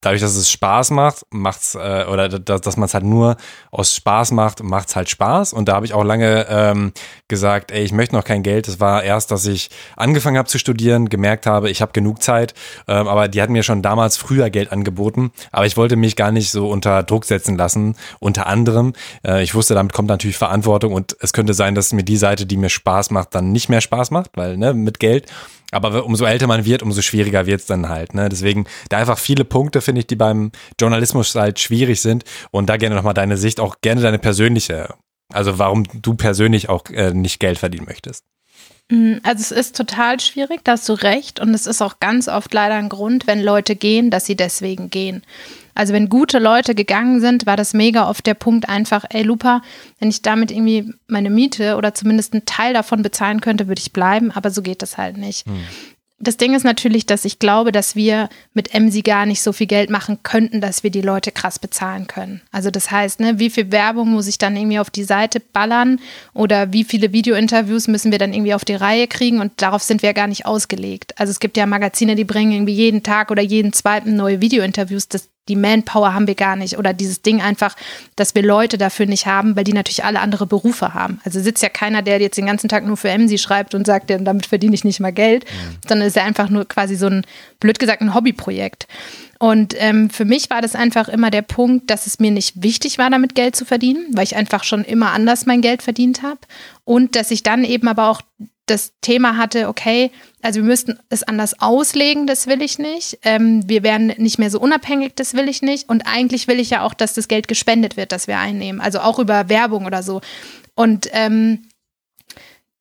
dadurch, 0.05 0.21
dass 0.21 0.35
es 0.35 0.49
Spaß 0.51 0.91
macht, 0.91 1.25
macht's 1.31 1.75
äh, 1.75 2.05
oder 2.11 2.29
dass, 2.29 2.61
dass 2.61 2.77
man 2.77 2.85
es 2.85 2.93
halt 2.93 3.05
nur 3.05 3.37
aus 3.71 3.95
Spaß 3.95 4.31
macht, 4.31 4.61
macht's 4.63 4.95
halt 4.95 5.09
Spaß. 5.09 5.53
Und 5.53 5.67
da 5.67 5.75
habe 5.75 5.85
ich 5.85 5.93
auch 5.93 6.03
lange 6.03 6.45
ähm, 6.49 6.93
gesagt, 7.27 7.71
ey, 7.71 7.83
ich 7.83 7.91
möchte 7.91 8.15
noch 8.15 8.23
kein 8.23 8.43
Geld. 8.43 8.67
Das 8.67 8.79
war 8.79 9.03
erst, 9.03 9.31
dass 9.31 9.45
ich 9.45 9.69
angefangen 9.95 10.37
habe 10.37 10.47
zu 10.47 10.59
studieren, 10.59 11.09
gemerkt 11.09 11.45
habe, 11.45 11.69
ich 11.69 11.81
habe 11.81 11.91
genug 11.93 12.21
Zeit. 12.21 12.53
Ähm, 12.87 13.07
aber 13.07 13.27
die 13.27 13.41
hatten 13.41 13.53
mir 13.53 13.63
schon 13.63 13.81
damals 13.81 14.17
früher 14.17 14.49
Geld 14.49 14.71
angeboten. 14.71 15.31
Aber 15.51 15.65
ich 15.65 15.77
wollte 15.77 15.95
mich 15.95 16.15
gar 16.15 16.31
nicht 16.31 16.51
so 16.51 16.69
unter 16.69 17.03
Druck 17.03 17.25
setzen 17.25 17.57
lassen. 17.57 17.95
Unter 18.19 18.47
anderem, 18.47 18.93
äh, 19.25 19.43
ich 19.43 19.55
wusste, 19.55 19.73
damit 19.73 19.93
kommt 19.93 20.09
natürlich 20.09 20.37
Verantwortung 20.37 20.93
und 20.93 21.15
es 21.19 21.33
könnte 21.33 21.53
sein, 21.53 21.75
dass 21.75 21.93
mir 21.93 22.03
die 22.03 22.17
Seite, 22.17 22.45
die 22.45 22.57
mir 22.57 22.69
Spaß 22.69 23.11
macht, 23.11 23.33
dann 23.35 23.51
nicht 23.51 23.69
mehr 23.69 23.81
Spaß 23.81 24.11
macht, 24.11 24.31
weil 24.35 24.57
ne, 24.57 24.73
mit 24.73 24.99
Geld. 24.99 25.31
Aber 25.73 26.05
umso 26.05 26.25
älter 26.25 26.47
man 26.47 26.65
wird, 26.65 26.83
umso 26.83 27.01
schwieriger 27.01 27.45
wird 27.45 27.61
es 27.61 27.67
dann 27.67 27.89
halt. 27.89 28.13
Ne? 28.13 28.29
Deswegen 28.29 28.65
da 28.89 28.97
einfach 28.97 29.17
viele 29.17 29.45
Punkte, 29.45 29.81
finde 29.81 30.01
ich, 30.01 30.07
die 30.07 30.15
beim 30.15 30.51
Journalismus 30.79 31.33
halt 31.35 31.59
schwierig 31.59 32.01
sind. 32.01 32.23
Und 32.51 32.69
da 32.69 32.77
gerne 32.77 32.95
nochmal 32.95 33.13
deine 33.13 33.37
Sicht, 33.37 33.59
auch 33.59 33.77
gerne 33.81 34.01
deine 34.01 34.19
persönliche. 34.19 34.93
Also 35.33 35.57
warum 35.59 35.83
du 36.01 36.15
persönlich 36.15 36.69
auch 36.69 36.89
äh, 36.89 37.13
nicht 37.13 37.39
Geld 37.39 37.57
verdienen 37.57 37.85
möchtest. 37.85 38.23
Mm, 38.89 39.15
also 39.23 39.41
es 39.41 39.51
ist 39.51 39.77
total 39.77 40.19
schwierig, 40.19 40.61
da 40.63 40.73
hast 40.73 40.87
du 40.89 40.93
recht. 40.93 41.39
Und 41.39 41.53
es 41.53 41.65
ist 41.65 41.81
auch 41.81 41.99
ganz 41.99 42.27
oft 42.27 42.53
leider 42.53 42.75
ein 42.75 42.89
Grund, 42.89 43.27
wenn 43.27 43.41
Leute 43.41 43.75
gehen, 43.75 44.09
dass 44.09 44.25
sie 44.25 44.35
deswegen 44.35 44.89
gehen. 44.89 45.23
Also 45.75 45.93
wenn 45.93 46.09
gute 46.09 46.37
Leute 46.37 46.75
gegangen 46.75 47.19
sind, 47.19 47.45
war 47.45 47.57
das 47.57 47.73
mega 47.73 48.07
oft 48.07 48.27
der 48.27 48.35
Punkt 48.35 48.69
einfach, 48.69 49.05
ey 49.09 49.23
Lupa, 49.23 49.61
wenn 49.99 50.09
ich 50.09 50.21
damit 50.21 50.51
irgendwie 50.51 50.93
meine 51.07 51.31
Miete 51.31 51.77
oder 51.77 51.95
zumindest 51.95 52.33
einen 52.33 52.45
Teil 52.45 52.73
davon 52.73 53.01
bezahlen 53.01 53.41
könnte, 53.41 53.67
würde 53.67 53.81
ich 53.81 53.91
bleiben, 53.91 54.31
aber 54.31 54.51
so 54.51 54.61
geht 54.61 54.83
das 54.83 54.97
halt 54.97 55.17
nicht. 55.17 55.47
Hm. 55.47 55.63
Das 56.23 56.37
Ding 56.37 56.53
ist 56.53 56.63
natürlich, 56.63 57.05
dass 57.05 57.25
ich 57.25 57.37
glaube, 57.37 57.73
dass 57.73 57.97
wir 57.97 58.29
mit 58.53 58.73
Emsi 58.73 59.01
gar 59.01 59.25
nicht 59.25 59.41
so 59.41 59.51
viel 59.51 59.67
Geld 59.67 59.89
machen 59.89 60.19
könnten, 60.23 60.61
dass 60.61 60.81
wir 60.81 60.89
die 60.89 61.01
Leute 61.01 61.33
krass 61.33 61.59
bezahlen 61.59 62.07
können. 62.07 62.41
Also 62.51 62.71
das 62.71 62.91
heißt, 62.91 63.19
ne, 63.19 63.39
wie 63.39 63.49
viel 63.49 63.73
Werbung 63.73 64.09
muss 64.11 64.27
ich 64.27 64.37
dann 64.37 64.55
irgendwie 64.55 64.79
auf 64.79 64.89
die 64.89 65.03
Seite 65.03 65.41
ballern 65.41 65.99
oder 66.33 66.71
wie 66.71 66.85
viele 66.85 67.11
Videointerviews 67.11 67.89
müssen 67.89 68.11
wir 68.11 68.19
dann 68.19 68.33
irgendwie 68.33 68.53
auf 68.53 68.63
die 68.63 68.75
Reihe 68.75 69.07
kriegen 69.07 69.41
und 69.41 69.51
darauf 69.57 69.83
sind 69.83 70.01
wir 70.01 70.09
ja 70.09 70.13
gar 70.13 70.27
nicht 70.27 70.45
ausgelegt. 70.45 71.19
Also 71.19 71.31
es 71.31 71.41
gibt 71.41 71.57
ja 71.57 71.65
Magazine, 71.65 72.15
die 72.15 72.23
bringen 72.23 72.53
irgendwie 72.53 72.73
jeden 72.73 73.03
Tag 73.03 73.29
oder 73.29 73.41
jeden 73.41 73.73
zweiten 73.73 74.15
neue 74.15 74.39
Videointerviews. 74.39 75.09
Das, 75.09 75.27
die 75.49 75.55
Manpower 75.55 76.13
haben 76.13 76.27
wir 76.27 76.35
gar 76.35 76.55
nicht 76.55 76.77
oder 76.77 76.93
dieses 76.93 77.21
Ding 77.21 77.41
einfach, 77.41 77.75
dass 78.15 78.33
wir 78.33 78.41
Leute 78.41 78.77
dafür 78.77 79.05
nicht 79.05 79.25
haben, 79.25 79.55
weil 79.55 79.65
die 79.65 79.73
natürlich 79.73 80.05
alle 80.05 80.21
andere 80.21 80.45
Berufe 80.45 80.93
haben. 80.93 81.19
Also 81.25 81.41
sitzt 81.41 81.61
ja 81.61 81.69
keiner, 81.69 82.01
der 82.01 82.19
jetzt 82.19 82.37
den 82.37 82.45
ganzen 82.45 82.69
Tag 82.69 82.85
nur 82.85 82.95
für 82.95 83.09
Emsi 83.09 83.37
schreibt 83.37 83.75
und 83.75 83.85
sagt, 83.85 84.09
ja, 84.09 84.17
damit 84.17 84.45
verdiene 84.45 84.75
ich 84.75 84.85
nicht 84.85 85.01
mal 85.01 85.11
Geld, 85.11 85.45
mhm. 85.45 85.77
sondern 85.87 86.07
ist 86.07 86.15
ja 86.15 86.23
einfach 86.23 86.49
nur 86.49 86.65
quasi 86.65 86.95
so 86.95 87.07
ein, 87.07 87.25
blöd 87.59 87.77
gesagt, 87.77 88.01
ein 88.01 88.13
Hobbyprojekt. 88.13 88.87
Und 89.37 89.75
ähm, 89.77 90.09
für 90.09 90.23
mich 90.23 90.49
war 90.49 90.61
das 90.61 90.73
einfach 90.73 91.09
immer 91.09 91.29
der 91.29 91.41
Punkt, 91.41 91.89
dass 91.89 92.07
es 92.07 92.19
mir 92.19 92.31
nicht 92.31 92.63
wichtig 92.63 92.97
war, 92.97 93.09
damit 93.09 93.35
Geld 93.35 93.57
zu 93.57 93.65
verdienen, 93.65 94.05
weil 94.11 94.23
ich 94.23 94.37
einfach 94.37 94.63
schon 94.63 94.85
immer 94.85 95.11
anders 95.11 95.45
mein 95.45 95.59
Geld 95.59 95.81
verdient 95.81 96.23
habe. 96.23 96.39
Und 96.85 97.17
dass 97.17 97.29
ich 97.29 97.43
dann 97.43 97.65
eben 97.65 97.89
aber 97.89 98.07
auch 98.07 98.21
das 98.65 98.93
Thema 99.01 99.37
hatte, 99.37 99.67
okay, 99.67 100.11
also 100.41 100.61
wir 100.61 100.67
müssten 100.67 100.97
es 101.09 101.23
anders 101.23 101.59
auslegen, 101.59 102.27
das 102.27 102.47
will 102.47 102.61
ich 102.61 102.79
nicht. 102.79 103.19
Ähm, 103.23 103.67
wir 103.67 103.83
werden 103.83 104.13
nicht 104.17 104.39
mehr 104.39 104.49
so 104.49 104.59
unabhängig, 104.59 105.13
das 105.15 105.33
will 105.33 105.49
ich 105.49 105.61
nicht. 105.61 105.89
Und 105.89 106.07
eigentlich 106.07 106.47
will 106.47 106.59
ich 106.59 106.69
ja 106.69 106.83
auch, 106.83 106.93
dass 106.93 107.13
das 107.13 107.27
Geld 107.27 107.47
gespendet 107.47 107.97
wird, 107.97 108.11
das 108.11 108.27
wir 108.27 108.39
einnehmen. 108.39 108.79
Also 108.79 108.99
auch 108.99 109.19
über 109.19 109.49
Werbung 109.49 109.85
oder 109.85 110.01
so. 110.01 110.21
Und 110.75 111.07
ähm, 111.11 111.65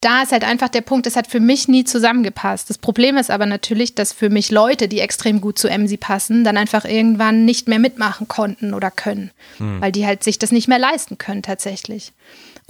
da 0.02 0.22
ist 0.22 0.32
halt 0.32 0.42
einfach 0.42 0.68
der 0.68 0.80
Punkt, 0.80 1.06
es 1.06 1.14
hat 1.14 1.28
für 1.28 1.38
mich 1.38 1.68
nie 1.68 1.84
zusammengepasst. 1.84 2.68
Das 2.68 2.78
Problem 2.78 3.16
ist 3.16 3.30
aber 3.30 3.46
natürlich, 3.46 3.94
dass 3.94 4.12
für 4.12 4.30
mich 4.30 4.50
Leute, 4.50 4.88
die 4.88 4.98
extrem 4.98 5.40
gut 5.40 5.58
zu 5.58 5.68
MC 5.68 5.98
passen, 5.98 6.42
dann 6.42 6.56
einfach 6.56 6.84
irgendwann 6.84 7.44
nicht 7.44 7.68
mehr 7.68 7.78
mitmachen 7.78 8.26
konnten 8.26 8.74
oder 8.74 8.90
können, 8.90 9.30
hm. 9.58 9.80
weil 9.80 9.92
die 9.92 10.04
halt 10.04 10.24
sich 10.24 10.38
das 10.38 10.50
nicht 10.50 10.66
mehr 10.66 10.80
leisten 10.80 11.18
können 11.18 11.42
tatsächlich. 11.42 12.12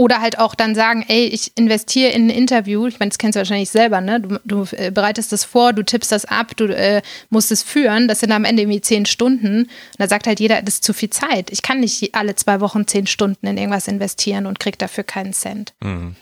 Oder 0.03 0.21
halt 0.21 0.37
auch 0.41 0.57
dann 0.57 0.75
sagen, 0.75 1.05
ey, 1.07 1.27
ich 1.27 1.57
investiere 1.57 2.11
in 2.11 2.27
ein 2.27 2.31
Interview. 2.31 2.89
Ich 2.89 2.99
meine, 2.99 3.11
das 3.11 3.19
kennst 3.19 3.37
du 3.37 3.39
wahrscheinlich 3.39 3.71
selber, 3.71 4.01
ne? 4.01 4.19
Du, 4.21 4.41
du 4.45 4.67
äh, 4.77 4.91
bereitest 4.91 5.31
das 5.31 5.45
vor, 5.45 5.73
du 5.73 5.85
tippst 5.85 6.11
das 6.11 6.25
ab, 6.25 6.57
du 6.57 6.65
äh, 6.65 7.03
musst 7.31 7.53
es 7.53 7.63
führen. 7.63 8.09
Das 8.09 8.19
sind 8.19 8.33
am 8.33 8.45
Ende 8.45 8.63
irgendwie 8.63 8.81
zehn 8.81 9.07
Stunden. 9.07 9.61
Und 9.61 9.71
da 9.99 10.09
sagt 10.09 10.27
halt 10.27 10.41
jeder, 10.41 10.61
das 10.61 10.75
ist 10.75 10.85
zu 10.85 10.93
viel 10.93 11.11
Zeit. 11.11 11.53
Ich 11.53 11.63
kann 11.63 11.79
nicht 11.79 12.17
alle 12.17 12.35
zwei 12.35 12.61
Wochen 12.61 12.89
zehn 12.89 13.07
Stunden 13.07 13.47
in 13.47 13.57
irgendwas 13.57 13.87
investieren 13.87 14.47
und 14.47 14.59
krieg 14.59 14.77
dafür 14.77 15.05
keinen 15.05 15.35
Cent. 15.35 15.73
Mhm. 15.81 16.17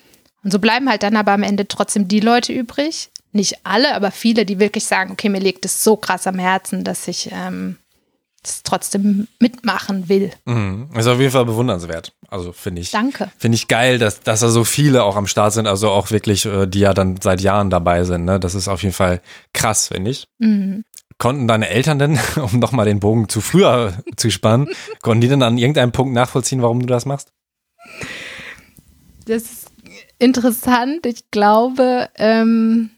Und 0.44 0.50
so 0.50 0.58
bleiben 0.58 0.90
halt 0.90 1.02
dann 1.02 1.16
aber 1.16 1.32
am 1.32 1.42
Ende 1.42 1.66
trotzdem 1.66 2.06
die 2.06 2.20
Leute 2.20 2.52
übrig. 2.52 3.08
Nicht 3.32 3.64
alle, 3.64 3.94
aber 3.94 4.10
viele, 4.10 4.44
die 4.44 4.60
wirklich 4.60 4.84
sagen, 4.84 5.10
okay, 5.10 5.30
mir 5.30 5.40
liegt 5.40 5.64
es 5.64 5.82
so 5.82 5.96
krass 5.96 6.26
am 6.26 6.38
Herzen, 6.38 6.84
dass 6.84 7.08
ich 7.08 7.30
ähm, 7.32 7.78
das 8.42 8.62
trotzdem 8.62 9.28
mitmachen 9.38 10.08
will. 10.08 10.30
Mhm. 10.46 10.88
Ist 10.96 11.06
auf 11.06 11.18
jeden 11.18 11.32
Fall 11.32 11.44
bewundernswert. 11.44 12.14
Also 12.28 12.52
finde 12.52 12.80
ich. 12.80 12.90
Danke. 12.90 13.30
Finde 13.38 13.56
ich 13.56 13.68
geil, 13.68 13.98
dass, 13.98 14.20
dass 14.20 14.40
da 14.40 14.48
so 14.48 14.64
viele 14.64 15.04
auch 15.04 15.16
am 15.16 15.26
Start 15.26 15.52
sind, 15.52 15.66
also 15.66 15.90
auch 15.90 16.10
wirklich, 16.10 16.46
äh, 16.46 16.66
die 16.66 16.80
ja 16.80 16.94
dann 16.94 17.18
seit 17.20 17.40
Jahren 17.42 17.70
dabei 17.70 18.04
sind. 18.04 18.24
Ne? 18.24 18.40
Das 18.40 18.54
ist 18.54 18.68
auf 18.68 18.82
jeden 18.82 18.94
Fall 18.94 19.20
krass, 19.52 19.88
finde 19.88 20.10
ich. 20.10 20.26
Mhm. 20.38 20.84
Konnten 21.18 21.48
deine 21.48 21.68
Eltern 21.68 21.98
denn, 21.98 22.18
um 22.36 22.58
nochmal 22.58 22.86
den 22.86 23.00
Bogen 23.00 23.28
zu 23.28 23.42
früher 23.42 23.92
zu 24.16 24.30
spannen, 24.30 24.68
konnten 25.02 25.20
die 25.20 25.28
denn 25.28 25.42
an 25.42 25.58
irgendeinem 25.58 25.92
Punkt 25.92 26.14
nachvollziehen, 26.14 26.62
warum 26.62 26.80
du 26.80 26.86
das 26.86 27.04
machst? 27.04 27.32
Das 29.26 29.42
ist 29.42 29.70
interessant. 30.18 31.04
Ich 31.04 31.30
glaube, 31.30 32.08
ähm, 32.16 32.90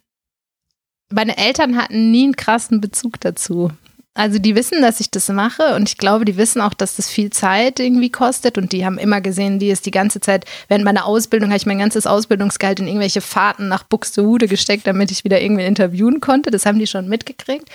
meine 1.10 1.36
Eltern 1.36 1.76
hatten 1.76 2.10
nie 2.10 2.24
einen 2.24 2.36
krassen 2.36 2.80
Bezug 2.80 3.20
dazu. 3.20 3.70
Also 4.14 4.38
die 4.38 4.54
wissen, 4.54 4.82
dass 4.82 5.00
ich 5.00 5.10
das 5.10 5.28
mache 5.30 5.74
und 5.74 5.88
ich 5.88 5.96
glaube, 5.96 6.26
die 6.26 6.36
wissen 6.36 6.60
auch, 6.60 6.74
dass 6.74 6.96
das 6.96 7.08
viel 7.08 7.30
Zeit 7.30 7.80
irgendwie 7.80 8.10
kostet 8.10 8.58
und 8.58 8.72
die 8.72 8.84
haben 8.84 8.98
immer 8.98 9.22
gesehen, 9.22 9.58
die 9.58 9.70
ist 9.70 9.86
die 9.86 9.90
ganze 9.90 10.20
Zeit, 10.20 10.44
während 10.68 10.84
meiner 10.84 11.06
Ausbildung 11.06 11.48
habe 11.48 11.56
ich 11.56 11.64
mein 11.64 11.78
ganzes 11.78 12.06
Ausbildungsgehalt 12.06 12.80
in 12.80 12.88
irgendwelche 12.88 13.22
Fahrten 13.22 13.68
nach 13.68 13.84
Buxtehude 13.84 14.48
gesteckt, 14.48 14.86
damit 14.86 15.10
ich 15.10 15.24
wieder 15.24 15.40
irgendwie 15.40 15.64
interviewen 15.64 16.20
konnte. 16.20 16.50
Das 16.50 16.66
haben 16.66 16.78
die 16.78 16.86
schon 16.86 17.08
mitgekriegt. 17.08 17.68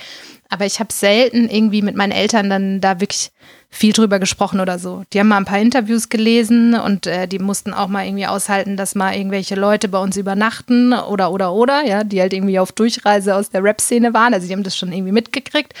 Aber 0.48 0.64
ich 0.64 0.78
habe 0.78 0.92
selten 0.92 1.50
irgendwie 1.50 1.82
mit 1.82 1.96
meinen 1.96 2.12
Eltern 2.12 2.48
dann 2.48 2.80
da 2.80 3.00
wirklich 3.00 3.32
viel 3.68 3.92
drüber 3.92 4.18
gesprochen 4.18 4.60
oder 4.60 4.78
so. 4.78 5.02
Die 5.12 5.20
haben 5.20 5.28
mal 5.28 5.36
ein 5.36 5.44
paar 5.44 5.58
Interviews 5.58 6.08
gelesen 6.08 6.74
und 6.74 7.06
äh, 7.06 7.26
die 7.26 7.38
mussten 7.38 7.74
auch 7.74 7.88
mal 7.88 8.06
irgendwie 8.06 8.26
aushalten, 8.26 8.76
dass 8.76 8.94
mal 8.94 9.14
irgendwelche 9.14 9.56
Leute 9.56 9.88
bei 9.88 9.98
uns 9.98 10.16
übernachten 10.16 10.94
oder 10.94 11.32
oder 11.32 11.52
oder, 11.52 11.84
ja, 11.84 12.02
die 12.02 12.20
halt 12.20 12.32
irgendwie 12.32 12.58
auf 12.58 12.72
Durchreise 12.72 13.34
aus 13.34 13.50
der 13.50 13.62
Rap-Szene 13.62 14.14
waren. 14.14 14.32
Also 14.32 14.46
die 14.46 14.54
haben 14.54 14.62
das 14.62 14.76
schon 14.76 14.92
irgendwie 14.92 15.12
mitgekriegt. 15.12 15.74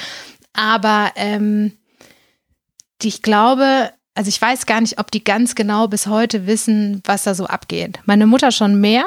Aber 0.58 1.12
ähm, 1.14 1.72
die, 3.02 3.08
ich 3.08 3.22
glaube, 3.22 3.90
also 4.14 4.28
ich 4.28 4.42
weiß 4.42 4.66
gar 4.66 4.80
nicht, 4.80 4.98
ob 4.98 5.12
die 5.12 5.22
ganz 5.22 5.54
genau 5.54 5.86
bis 5.86 6.08
heute 6.08 6.48
wissen, 6.48 7.00
was 7.04 7.22
da 7.22 7.34
so 7.34 7.46
abgeht. 7.46 8.00
Meine 8.06 8.26
Mutter 8.26 8.50
schon 8.50 8.80
mehr, 8.80 9.04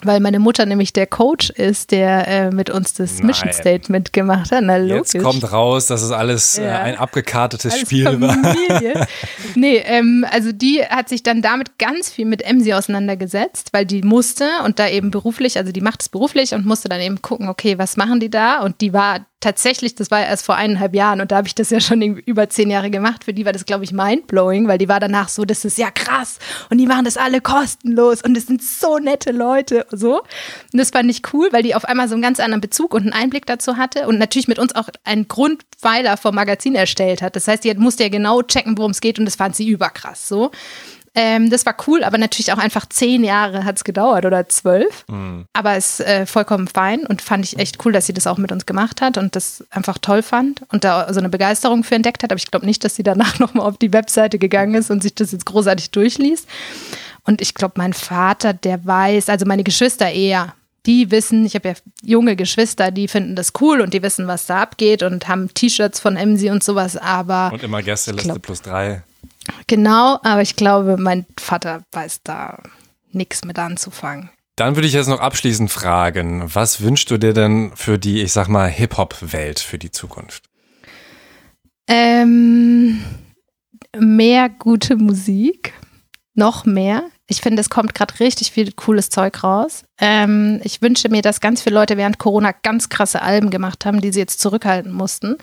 weil 0.00 0.20
meine 0.20 0.38
Mutter 0.38 0.64
nämlich 0.64 0.94
der 0.94 1.06
Coach 1.06 1.50
ist, 1.50 1.90
der 1.90 2.26
äh, 2.26 2.50
mit 2.50 2.70
uns 2.70 2.94
das 2.94 3.18
Nein. 3.18 3.26
Mission 3.26 3.52
Statement 3.52 4.14
gemacht 4.14 4.50
hat. 4.50 4.62
Na, 4.62 4.78
logisch. 4.78 5.12
Jetzt 5.12 5.22
kommt 5.22 5.52
raus, 5.52 5.86
dass 5.86 6.00
es 6.00 6.10
alles 6.10 6.56
äh, 6.56 6.64
Ja. 6.64 6.80
ein 6.80 6.96
abgekartetes 6.96 7.74
Als 7.74 7.82
Spiel 7.82 8.18
war. 8.18 8.32
Familie. 8.32 9.06
nee, 9.56 9.76
ähm, 9.84 10.24
also 10.30 10.52
die 10.52 10.82
hat 10.82 11.10
sich 11.10 11.22
dann 11.22 11.42
damit 11.42 11.78
ganz 11.78 12.08
viel 12.10 12.24
mit 12.24 12.40
Emsi 12.40 12.72
auseinandergesetzt, 12.72 13.74
weil 13.74 13.84
die 13.84 14.00
musste 14.00 14.48
und 14.64 14.78
da 14.78 14.88
eben 14.88 15.10
beruflich, 15.10 15.58
also 15.58 15.70
die 15.70 15.82
macht 15.82 16.00
es 16.00 16.08
beruflich 16.08 16.54
und 16.54 16.64
musste 16.64 16.88
dann 16.88 17.00
eben 17.02 17.20
gucken, 17.20 17.50
okay, 17.50 17.76
was 17.76 17.98
machen 17.98 18.20
die 18.20 18.30
da? 18.30 18.62
Und 18.62 18.80
die 18.80 18.94
war 18.94 19.26
tatsächlich, 19.40 19.94
das 19.94 20.10
war 20.10 20.24
erst 20.24 20.46
vor 20.46 20.56
eineinhalb 20.56 20.94
Jahren 20.94 21.20
und 21.20 21.30
da 21.30 21.36
habe 21.36 21.46
ich 21.46 21.54
das 21.54 21.70
ja 21.70 21.80
schon 21.80 22.00
über 22.02 22.48
zehn 22.48 22.70
Jahre 22.70 22.90
gemacht. 22.90 23.24
Für 23.24 23.34
die 23.34 23.44
war 23.44 23.52
das, 23.52 23.66
glaube 23.66 23.84
ich, 23.84 23.92
mindblowing, 23.92 24.66
weil 24.66 24.78
die 24.78 24.88
war 24.88 24.98
danach 24.98 25.28
so, 25.28 25.44
das 25.44 25.64
ist 25.64 25.78
ja 25.78 25.90
krass 25.90 26.38
und 26.70 26.78
die 26.78 26.86
machen 26.86 27.04
das 27.04 27.16
alle 27.16 27.40
kostenlos 27.40 28.22
und 28.22 28.36
es 28.36 28.46
sind 28.46 28.62
so 28.62 28.98
nette 28.98 29.32
Leute 29.32 29.86
so. 29.90 30.20
Und 30.72 30.78
das 30.78 30.90
fand 30.90 31.10
ich 31.10 31.22
cool, 31.32 31.48
weil 31.52 31.62
die 31.62 31.74
auf 31.74 31.84
einmal 31.84 32.08
so 32.08 32.14
einen 32.14 32.22
ganz 32.22 32.40
anderen 32.40 32.60
Bezug 32.60 32.94
und 32.94 33.02
einen 33.02 33.12
Einblick 33.12 33.46
dazu 33.46 33.76
hatte 33.76 34.08
und 34.08 34.18
natürlich 34.18 34.48
mit 34.48 34.58
uns 34.58 34.74
auch 34.74 34.88
einen 35.04 35.28
Grundpfeiler 35.28 36.16
vom 36.16 36.34
Magazin 36.34 36.74
erstellt 36.74 37.22
hat. 37.22 37.36
Das 37.36 37.46
heißt, 37.46 37.64
die 37.64 37.74
musste 37.74 38.04
ja 38.04 38.08
genau 38.08 38.42
checken, 38.42 38.78
worum 38.78 38.92
es 38.92 39.00
geht 39.00 39.18
und 39.18 39.26
das 39.26 39.36
fand 39.36 39.54
sie 39.54 39.68
überkrass 39.68 40.28
so. 40.28 40.50
Ähm, 41.18 41.48
das 41.48 41.64
war 41.64 41.74
cool, 41.86 42.04
aber 42.04 42.18
natürlich 42.18 42.52
auch 42.52 42.58
einfach 42.58 42.84
zehn 42.86 43.24
Jahre 43.24 43.64
hat 43.64 43.76
es 43.76 43.84
gedauert 43.84 44.26
oder 44.26 44.50
zwölf. 44.50 45.06
Aber 45.54 45.74
es 45.74 45.98
ist 45.98 46.06
äh, 46.06 46.26
vollkommen 46.26 46.68
fein 46.68 47.06
und 47.06 47.22
fand 47.22 47.42
ich 47.42 47.58
echt 47.58 47.82
cool, 47.84 47.92
dass 47.92 48.04
sie 48.04 48.12
das 48.12 48.26
auch 48.26 48.36
mit 48.36 48.52
uns 48.52 48.66
gemacht 48.66 49.00
hat 49.00 49.16
und 49.16 49.34
das 49.34 49.64
einfach 49.70 49.96
toll 49.96 50.20
fand 50.22 50.60
und 50.72 50.84
da 50.84 51.10
so 51.14 51.18
eine 51.18 51.30
Begeisterung 51.30 51.84
für 51.84 51.94
entdeckt 51.94 52.22
hat. 52.22 52.32
Aber 52.32 52.38
ich 52.38 52.50
glaube 52.50 52.66
nicht, 52.66 52.84
dass 52.84 52.96
sie 52.96 53.02
danach 53.02 53.38
nochmal 53.38 53.66
auf 53.66 53.78
die 53.78 53.94
Webseite 53.94 54.38
gegangen 54.38 54.74
ist 54.74 54.90
und 54.90 55.02
sich 55.02 55.14
das 55.14 55.32
jetzt 55.32 55.46
großartig 55.46 55.90
durchliest. 55.90 56.46
Und 57.24 57.40
ich 57.40 57.54
glaube, 57.54 57.74
mein 57.78 57.94
Vater, 57.94 58.52
der 58.52 58.84
weiß, 58.84 59.30
also 59.30 59.46
meine 59.46 59.64
Geschwister 59.64 60.10
eher. 60.10 60.54
Die 60.84 61.10
wissen, 61.10 61.46
ich 61.46 61.54
habe 61.54 61.70
ja 61.70 61.74
junge 62.02 62.36
Geschwister, 62.36 62.90
die 62.90 63.08
finden 63.08 63.34
das 63.34 63.54
cool 63.60 63.80
und 63.80 63.94
die 63.94 64.02
wissen, 64.02 64.28
was 64.28 64.46
da 64.46 64.60
abgeht 64.62 65.02
und 65.02 65.26
haben 65.26 65.52
T-Shirts 65.52 65.98
von 65.98 66.16
Emsi 66.16 66.50
und 66.50 66.62
sowas, 66.62 66.96
aber 66.96 67.50
Und 67.52 67.62
immer 67.64 67.82
Gästeliste 67.82 68.38
plus 68.38 68.62
drei. 68.62 69.02
Genau, 69.66 70.18
aber 70.22 70.42
ich 70.42 70.56
glaube, 70.56 70.96
mein 70.96 71.26
Vater 71.38 71.82
weiß 71.92 72.22
da 72.24 72.62
nichts 73.12 73.44
mit 73.44 73.58
anzufangen. 73.58 74.30
Dann 74.56 74.74
würde 74.74 74.88
ich 74.88 74.94
jetzt 74.94 75.08
noch 75.08 75.20
abschließend 75.20 75.70
fragen, 75.70 76.42
was 76.54 76.80
wünschst 76.80 77.10
du 77.10 77.18
dir 77.18 77.34
denn 77.34 77.72
für 77.74 77.98
die, 77.98 78.22
ich 78.22 78.32
sag 78.32 78.48
mal, 78.48 78.68
Hip-Hop-Welt 78.68 79.60
für 79.60 79.78
die 79.78 79.90
Zukunft? 79.90 80.44
Ähm, 81.88 83.04
mehr 83.96 84.48
gute 84.48 84.96
Musik, 84.96 85.74
noch 86.34 86.64
mehr. 86.64 87.04
Ich 87.28 87.40
finde, 87.40 87.60
es 87.60 87.70
kommt 87.70 87.94
gerade 87.94 88.20
richtig 88.20 88.52
viel 88.52 88.70
cooles 88.70 89.10
Zeug 89.10 89.42
raus. 89.42 89.82
Ähm, 89.98 90.60
ich 90.62 90.80
wünsche 90.80 91.08
mir, 91.08 91.22
dass 91.22 91.40
ganz 91.40 91.60
viele 91.60 91.74
Leute 91.74 91.96
während 91.96 92.18
Corona 92.18 92.52
ganz 92.52 92.88
krasse 92.88 93.20
Alben 93.20 93.50
gemacht 93.50 93.84
haben, 93.84 94.00
die 94.00 94.12
sie 94.12 94.20
jetzt 94.20 94.40
zurückhalten 94.40 94.92
mussten. 94.92 95.36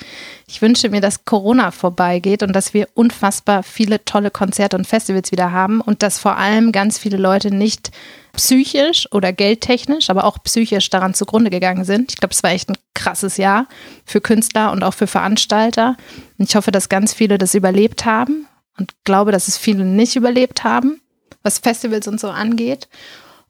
Ich 0.48 0.62
wünsche 0.62 0.90
mir, 0.90 1.02
dass 1.02 1.26
Corona 1.26 1.72
vorbeigeht 1.72 2.42
und 2.42 2.54
dass 2.54 2.74
wir 2.74 2.88
unfassbar 2.94 3.64
viele 3.64 4.06
tolle 4.06 4.32
Konzerte 4.32 4.78
und 4.78 4.88
Festivals 4.88 5.34
wieder 5.34 5.52
haben 5.52 5.82
und 5.82 6.04
dass 6.04 6.20
vor 6.20 6.38
allem 6.38 6.72
ganz 6.72 6.98
viele 6.98 7.18
Leute 7.18 7.54
nicht 7.54 7.92
psychisch 8.32 9.12
oder 9.12 9.34
geldtechnisch, 9.34 10.10
aber 10.10 10.24
auch 10.24 10.42
psychisch 10.44 10.90
daran 10.90 11.14
zugrunde 11.14 11.50
gegangen 11.50 11.84
sind. 11.84 12.14
Ich 12.14 12.18
glaube, 12.18 12.34
es 12.34 12.44
war 12.44 12.52
echt 12.52 12.70
ein 12.70 12.78
krasses 12.94 13.36
Jahr 13.36 13.68
für 14.06 14.22
Künstler 14.22 14.72
und 14.72 14.84
auch 14.84 14.94
für 14.94 15.08
Veranstalter. 15.08 15.98
Und 16.38 16.50
ich 16.50 16.56
hoffe, 16.56 16.72
dass 16.72 16.88
ganz 16.88 17.14
viele 17.14 17.38
das 17.38 17.54
überlebt 17.56 18.06
haben 18.06 18.48
und 18.78 18.94
glaube, 19.04 19.34
dass 19.34 19.50
es 19.50 19.58
viele 19.58 19.84
nicht 19.84 20.16
überlebt 20.16 20.64
haben, 20.64 21.02
was 21.44 21.60
Festivals 21.60 22.08
und 22.08 22.20
so 22.20 22.30
angeht. 22.30 22.88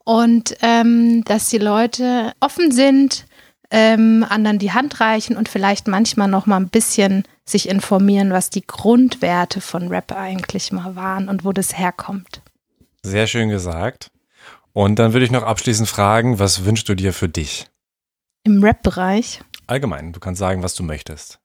Und 0.04 0.58
ähm, 0.62 1.24
dass 1.24 1.50
die 1.50 1.60
Leute 1.60 2.34
offen 2.40 2.72
sind, 2.72 3.26
ähm, 3.72 4.26
anderen 4.28 4.60
die 4.60 4.72
Hand 4.72 5.00
reichen 5.00 5.38
und 5.38 5.50
vielleicht 5.50 5.88
manchmal 5.88 6.28
noch 6.28 6.46
mal 6.46 6.58
ein 6.58 6.70
bisschen 6.70 7.24
sich 7.46 7.70
informieren, 7.70 8.32
was 8.32 8.50
die 8.50 8.66
Grundwerte 8.66 9.62
von 9.62 9.88
Rap 9.88 10.12
eigentlich 10.12 10.72
mal 10.72 10.96
waren 10.96 11.30
und 11.30 11.46
wo 11.46 11.52
das 11.52 11.78
herkommt. 11.78 12.42
Sehr 13.02 13.28
schön 13.28 13.50
gesagt. 13.50 14.12
Und 14.74 14.98
dann 15.00 15.14
würde 15.14 15.26
ich 15.26 15.32
noch 15.32 15.44
abschließend 15.44 15.88
fragen, 15.88 16.40
was 16.40 16.66
wünschst 16.66 16.90
du 16.90 16.96
dir 16.96 17.14
für 17.14 17.30
dich? 17.30 17.68
Im 18.44 18.64
Rap-Bereich. 18.64 19.42
Allgemein, 19.68 20.14
du 20.14 20.20
kannst 20.20 20.40
sagen, 20.40 20.64
was 20.64 20.76
du 20.76 20.84
möchtest. 20.84 21.40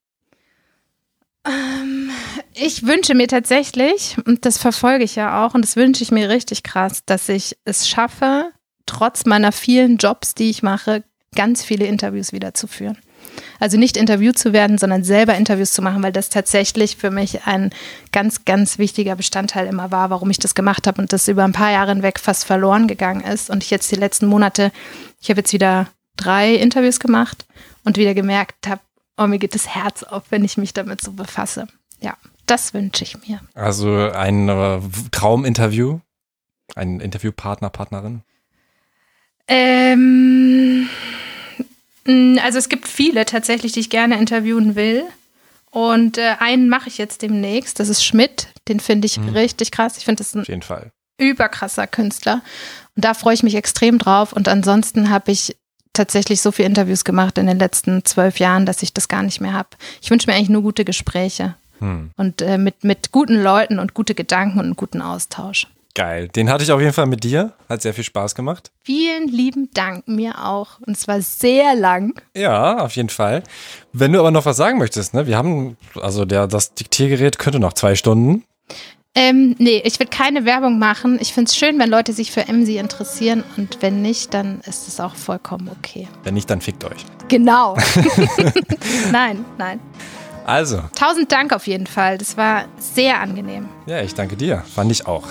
Ich 2.55 2.87
wünsche 2.87 3.15
mir 3.15 3.29
tatsächlich, 3.29 4.17
und 4.27 4.45
das 4.45 4.59
verfolge 4.59 5.05
ich 5.05 5.15
ja 5.15 5.45
auch, 5.45 5.55
und 5.55 5.63
das 5.63 5.77
wünsche 5.77 6.03
ich 6.03 6.11
mir 6.11 6.29
richtig 6.29 6.63
krass, 6.63 7.05
dass 7.07 7.29
ich 7.29 7.57
es 7.65 7.89
schaffe, 7.89 8.51
trotz 8.87 9.25
meiner 9.25 9.53
vielen 9.53 9.97
Jobs, 9.97 10.35
die 10.35 10.51
ich 10.51 10.63
mache, 10.63 11.05
ganz 11.35 11.63
viele 11.63 11.87
Interviews 11.87 12.33
wieder 12.33 12.55
zu 12.55 12.67
führen. 12.67 12.99
Also 13.61 13.77
nicht 13.77 13.97
interviewt 13.97 14.39
zu 14.39 14.53
werden, 14.53 14.79
sondern 14.79 15.05
selber 15.05 15.37
Interviews 15.37 15.73
zu 15.73 15.83
machen, 15.83 16.03
weil 16.03 16.13
das 16.13 16.29
tatsächlich 16.29 16.97
für 16.97 17.11
mich 17.11 17.47
ein 17.47 17.71
ganz, 18.13 18.45
ganz 18.45 18.79
wichtiger 18.79 19.17
Bestandteil 19.17 19.67
immer 19.67 19.91
war, 19.91 20.11
warum 20.11 20.31
ich 20.31 20.39
das 20.39 20.55
gemacht 20.55 20.87
habe 20.87 21.01
und 21.01 21.13
das 21.13 21.29
über 21.29 21.45
ein 21.45 21.53
paar 21.53 21.71
Jahre 21.71 21.93
hinweg 21.93 22.19
fast 22.19 22.45
verloren 22.45 22.89
gegangen 22.89 23.23
ist. 23.23 23.51
Und 23.51 23.63
ich 23.63 23.71
jetzt 23.71 23.91
die 23.91 23.97
letzten 23.97 24.27
Monate, 24.27 24.73
ich 25.21 25.31
habe 25.31 25.41
jetzt 25.41 25.53
wieder 25.53 25.89
drei 26.17 26.55
Interviews 26.55 27.01
gemacht 27.01 27.47
und 27.85 27.97
wieder 27.97 28.15
gemerkt 28.15 28.67
habe, 28.67 28.81
oh, 29.19 29.27
mir 29.27 29.39
geht 29.39 29.55
das 29.55 29.69
Herz 29.69 30.03
auf, 30.03 30.25
wenn 30.31 30.45
ich 30.45 30.57
mich 30.57 30.73
damit 30.73 31.03
so 31.03 31.13
befasse. 31.13 31.67
Ja, 32.01 32.17
das 32.47 32.73
wünsche 32.73 33.05
ich 33.05 33.17
mir. 33.27 33.41
Also 33.55 34.11
ein 34.11 34.49
äh, 34.49 34.81
Trauminterview? 35.11 36.01
Ein 36.75 37.01
Interviewpartner, 37.01 37.71
Partnerin? 37.71 38.23
Ähm, 39.49 40.89
also 42.43 42.59
es 42.59 42.69
gibt 42.69 42.87
viele 42.87 43.25
tatsächlich, 43.25 43.73
die 43.73 43.81
ich 43.81 43.91
gerne 43.91 44.19
interviewen 44.19 44.77
will. 44.77 45.05
Und 45.71 46.19
äh, 46.19 46.37
einen 46.39 46.69
mache 46.69 46.89
ich 46.89 46.99
jetzt 46.99 47.23
demnächst. 47.23 47.81
Das 47.81 47.89
ist 47.89 48.05
Schmidt. 48.05 48.49
Den 48.69 48.81
finde 48.81 49.07
ich 49.07 49.19
richtig 49.35 49.71
krass. 49.71 49.99
Ich 49.99 50.05
finde 50.05 50.23
das 50.23 50.35
ein 50.35 50.43
Auf 50.43 50.49
jeden 50.49 50.63
Fall. 50.63 50.93
überkrasser 51.19 51.87
Künstler. 51.87 52.43
Und 52.97 53.05
da 53.05 53.15
freue 53.15 53.35
ich 53.35 53.43
mich 53.43 53.55
extrem 53.55 53.99
drauf. 53.99 54.33
Und 54.33 54.49
ansonsten 54.49 55.11
habe 55.11 55.33
ich 55.33 55.57
tatsächlich 55.99 56.41
so 56.41 56.51
viele 56.53 56.69
Interviews 56.69 57.05
gemacht 57.05 57.37
in 57.39 57.47
den 57.47 57.59
letzten 57.59 58.05
zwölf 58.05 58.39
Jahren, 58.39 58.65
dass 58.67 58.83
ich 58.83 58.95
das 58.95 59.09
gar 59.09 59.23
nicht 59.23 59.41
mehr 59.41 59.53
habe. 59.53 59.69
Ich 60.01 60.11
wünsche 60.11 60.29
mir 60.31 60.37
eigentlich 60.37 60.49
nur 60.49 60.63
gute 60.63 60.85
Gespräche 60.85 61.55
Hm. 61.81 62.11
und 62.17 62.43
äh, 62.43 62.59
mit, 62.59 62.83
mit 62.83 63.13
guten 63.13 63.41
Leuten 63.41 63.79
und 63.79 63.95
gute 63.95 64.15
Gedanken 64.15 64.59
und 64.59 64.65
einen 64.65 64.77
guten 64.77 65.01
Austausch. 65.01 65.69
Geil. 65.95 66.29
Den 66.29 66.49
hatte 66.51 66.63
ich 66.63 66.71
auf 66.73 66.81
jeden 66.81 66.93
Fall 66.93 67.07
mit 67.07 67.25
dir. 67.25 67.55
Hat 67.69 67.83
sehr 67.83 67.95
viel 67.95 68.05
Spaß 68.05 68.35
gemacht. 68.35 68.71
Vielen 68.85 69.27
lieben 69.29 69.69
Dank 69.75 70.07
mir 70.07 70.45
auch. 70.47 70.81
Und 70.87 70.97
es 70.97 71.09
war 71.09 71.21
sehr 71.21 71.75
lang. 71.75 72.21
Ja, 72.37 72.79
auf 72.79 72.95
jeden 72.95 73.09
Fall. 73.09 73.43
Wenn 73.93 74.13
du 74.13 74.21
aber 74.21 74.31
noch 74.31 74.45
was 74.47 74.57
sagen 74.57 74.79
möchtest, 74.79 75.15
ne? 75.15 75.27
Wir 75.27 75.37
haben, 75.37 75.77
also 76.01 76.25
der, 76.25 76.47
das 76.47 76.75
Diktiergerät 76.75 77.39
könnte 77.39 77.59
noch 77.59 77.73
zwei 77.73 77.95
Stunden. 77.97 78.45
Ähm, 79.15 79.57
nee, 79.59 79.83
ich 79.85 79.99
will 79.99 80.07
keine 80.07 80.45
Werbung 80.45 80.79
machen. 80.79 81.19
Ich 81.21 81.33
finde 81.33 81.49
es 81.49 81.57
schön, 81.57 81.79
wenn 81.79 81.91
Leute 81.91 82.13
sich 82.13 82.31
für 82.31 82.47
Emsi 82.47 82.77
interessieren 82.77 83.43
und 83.57 83.79
wenn 83.81 84.01
nicht, 84.03 84.33
dann 84.35 84.61
ist 84.67 84.87
es 84.87 85.01
auch 85.01 85.17
vollkommen 85.17 85.69
okay. 85.77 86.07
Wenn 86.23 86.35
nicht, 86.35 86.49
dann 86.51 86.61
fickt 86.61 86.85
euch. 86.85 87.05
Genau. 87.29 87.77
nein, 89.13 89.45
nein. 89.57 89.81
Also, 90.47 90.83
Tausend 90.95 91.31
Dank 91.33 91.53
auf 91.53 91.67
jeden 91.67 91.87
Fall. 91.87 92.17
Das 92.17 92.37
war 92.37 92.65
sehr 92.79 93.21
angenehm. 93.21 93.69
ja, 93.87 94.01
ich 94.03 94.15
danke 94.15 94.37
dir. 94.37 94.63
Fand 94.75 94.91
ich 94.93 95.07
auch. 95.07 95.25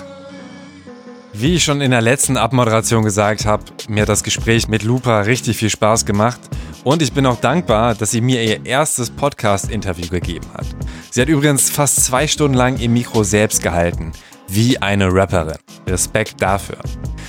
Wie 1.32 1.54
ich 1.54 1.64
schon 1.64 1.80
in 1.80 1.90
der 1.90 2.00
letzten 2.02 2.36
Abmoderation 2.36 3.04
gesagt 3.04 3.46
habe, 3.46 3.62
mir 3.88 4.02
hat 4.02 4.08
das 4.08 4.22
Gespräch 4.22 4.68
mit 4.68 4.82
Lupa 4.82 5.20
richtig 5.20 5.56
viel 5.56 5.70
Spaß 5.70 6.04
gemacht 6.04 6.40
und 6.88 7.02
ich 7.02 7.12
bin 7.12 7.26
auch 7.26 7.38
dankbar, 7.38 7.94
dass 7.94 8.12
sie 8.12 8.22
mir 8.22 8.42
ihr 8.42 8.64
erstes 8.64 9.10
Podcast-Interview 9.10 10.08
gegeben 10.08 10.46
hat. 10.54 10.64
Sie 11.10 11.20
hat 11.20 11.28
übrigens 11.28 11.68
fast 11.68 12.02
zwei 12.02 12.26
Stunden 12.26 12.56
lang 12.56 12.78
ihr 12.78 12.88
Mikro 12.88 13.24
selbst 13.24 13.62
gehalten, 13.62 14.12
wie 14.48 14.78
eine 14.78 15.12
Rapperin. 15.12 15.58
Respekt 15.86 16.40
dafür. 16.40 16.78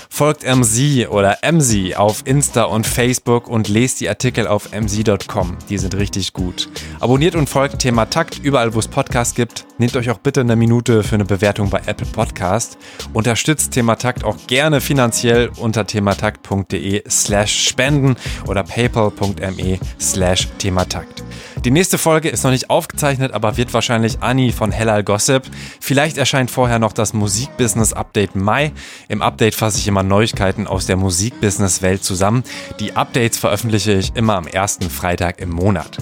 Folgt 0.10 0.44
MC 0.44 1.10
oder 1.10 1.38
MC 1.42 1.96
auf 1.98 2.22
Insta 2.26 2.64
und 2.64 2.88
Facebook 2.88 3.48
und 3.48 3.68
lest 3.68 4.02
die 4.02 4.10
Artikel 4.10 4.48
auf 4.48 4.72
mc.com. 4.72 5.58
Die 5.70 5.78
sind 5.78 5.96
richtig 5.96 6.34
gut. 6.34 6.70
Abonniert 7.00 7.36
und 7.36 7.50
folgt 7.50 7.80
Thema 7.80 8.06
Takt 8.06 8.40
überall, 8.40 8.74
wo 8.74 8.80
es 8.80 8.88
Podcasts 8.88 9.36
gibt. 9.36 9.66
Nehmt 9.78 9.96
euch 9.96 10.10
auch 10.10 10.20
bitte 10.20 10.42
eine 10.42 10.56
Minute 10.56 11.04
für 11.04 11.16
eine 11.16 11.26
Bewertung 11.26 11.70
bei 11.70 11.82
Apple 11.86 12.08
Podcast. 12.08 12.78
Unterstützt 13.14 13.72
Thema 13.72 13.96
Takt 13.96 14.24
auch 14.24 14.38
gerne 14.48 14.82
finanziell 14.82 15.50
unter 15.58 15.86
thematakt.de 15.86 17.04
slash 17.10 17.68
spenden 17.68 18.16
oder 18.48 18.64
paypal.me 18.64 19.80
slash 20.00 20.48
thematakt. 20.58 21.24
Die 21.66 21.72
nächste 21.72 21.98
Folge 21.98 22.30
ist 22.30 22.44
noch 22.46 22.52
nicht 22.52 22.70
aufgezeichnet, 22.70 23.34
aber 23.34 23.58
wird 23.58 23.74
wahrscheinlich 23.74 24.22
Anni 24.22 24.54
von 24.54 24.72
Hellal 24.72 25.04
Gossip. 25.04 25.44
Vielleicht 25.82 26.18
erscheint 26.18 26.50
vorher 26.50 26.80
noch 26.80 26.94
das 26.94 27.14
Musikbusiness 27.14 27.92
Update 27.92 28.34
Mai. 28.34 28.72
Im 29.10 29.22
Update 29.22 29.56
fasse 29.56 29.78
ich 29.78 29.88
immer 29.88 30.02
Neuigkeiten 30.02 30.68
aus 30.68 30.86
der 30.86 30.96
Musikbusiness-Welt 30.96 32.02
zusammen. 32.02 32.44
Die 32.80 32.96
Updates 32.96 33.38
veröffentliche 33.38 33.92
ich 33.92 34.16
immer 34.16 34.36
am 34.36 34.48
ersten 34.48 34.90
Freitag 34.90 35.42
im 35.42 35.50
Monat. 35.50 35.98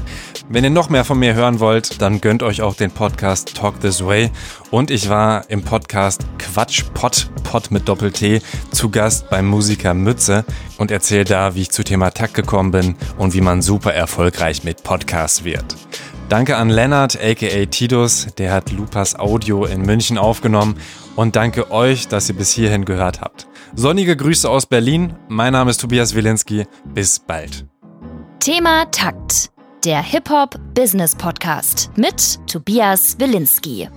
Wenn 0.48 0.64
ihr 0.64 0.70
noch 0.70 0.90
mehr 0.90 1.06
von 1.06 1.18
mir 1.18 1.34
hören 1.34 1.60
wollt, 1.60 2.02
dann 2.04 2.22
gönnt 2.22 2.44
euch 2.44 2.62
auch 2.62 2.76
den 2.76 2.92
Podcast 2.92 3.56
Talk 3.56 3.80
This 3.82 4.06
Way. 4.06 4.30
Und 4.70 4.92
ich 4.92 5.10
war 5.10 5.50
im 5.50 5.64
Podcast 5.64 6.28
Quatsch 6.38 6.84
Pott, 6.94 7.32
Pott 7.44 7.72
mit 7.72 7.88
Doppel-T, 7.88 8.42
zu 8.72 8.90
Gast 8.90 9.30
beim 9.32 9.48
Musiker 9.48 9.96
Mütze 9.96 10.46
und 10.78 10.92
erzähle 10.92 11.26
da, 11.26 11.56
wie 11.56 11.62
ich 11.62 11.72
zu 11.72 11.84
Thema 11.84 12.12
Takt 12.12 12.34
gekommen 12.34 12.72
bin 12.72 12.96
und 13.18 13.34
wie 13.34 13.42
man 13.42 13.62
super 13.62 13.94
erfolgreich 13.94 14.64
mit 14.64 14.84
Podcasts 14.84 15.44
wird. 15.44 15.76
Danke 16.30 16.58
an 16.58 16.70
Lennart, 16.70 17.18
aka 17.24 17.66
Tidus, 17.66 18.28
der 18.38 18.52
hat 18.52 18.72
Lupas 18.72 19.18
Audio 19.18 19.66
in 19.66 19.82
München 19.82 20.18
aufgenommen 20.18 20.76
und 21.16 21.36
danke 21.36 21.72
euch, 21.72 22.08
dass 22.10 22.28
ihr 22.28 22.36
bis 22.36 22.52
hierhin 22.52 22.84
gehört 22.84 23.22
habt. 23.22 23.48
Sonnige 23.76 24.18
Grüße 24.18 24.50
aus 24.50 24.66
Berlin, 24.66 25.14
mein 25.30 25.54
Name 25.54 25.72
ist 25.72 25.80
Tobias 25.80 26.16
Wilinski, 26.16 26.66
bis 26.86 27.20
bald. 27.20 27.66
Thema 28.40 28.86
Takt, 28.92 29.52
der 29.86 30.02
Hip-Hop 30.02 30.60
Business 30.74 31.16
Podcast 31.16 31.92
mit 31.96 32.40
Tobias 32.48 33.18
Wilinski. 33.20 33.90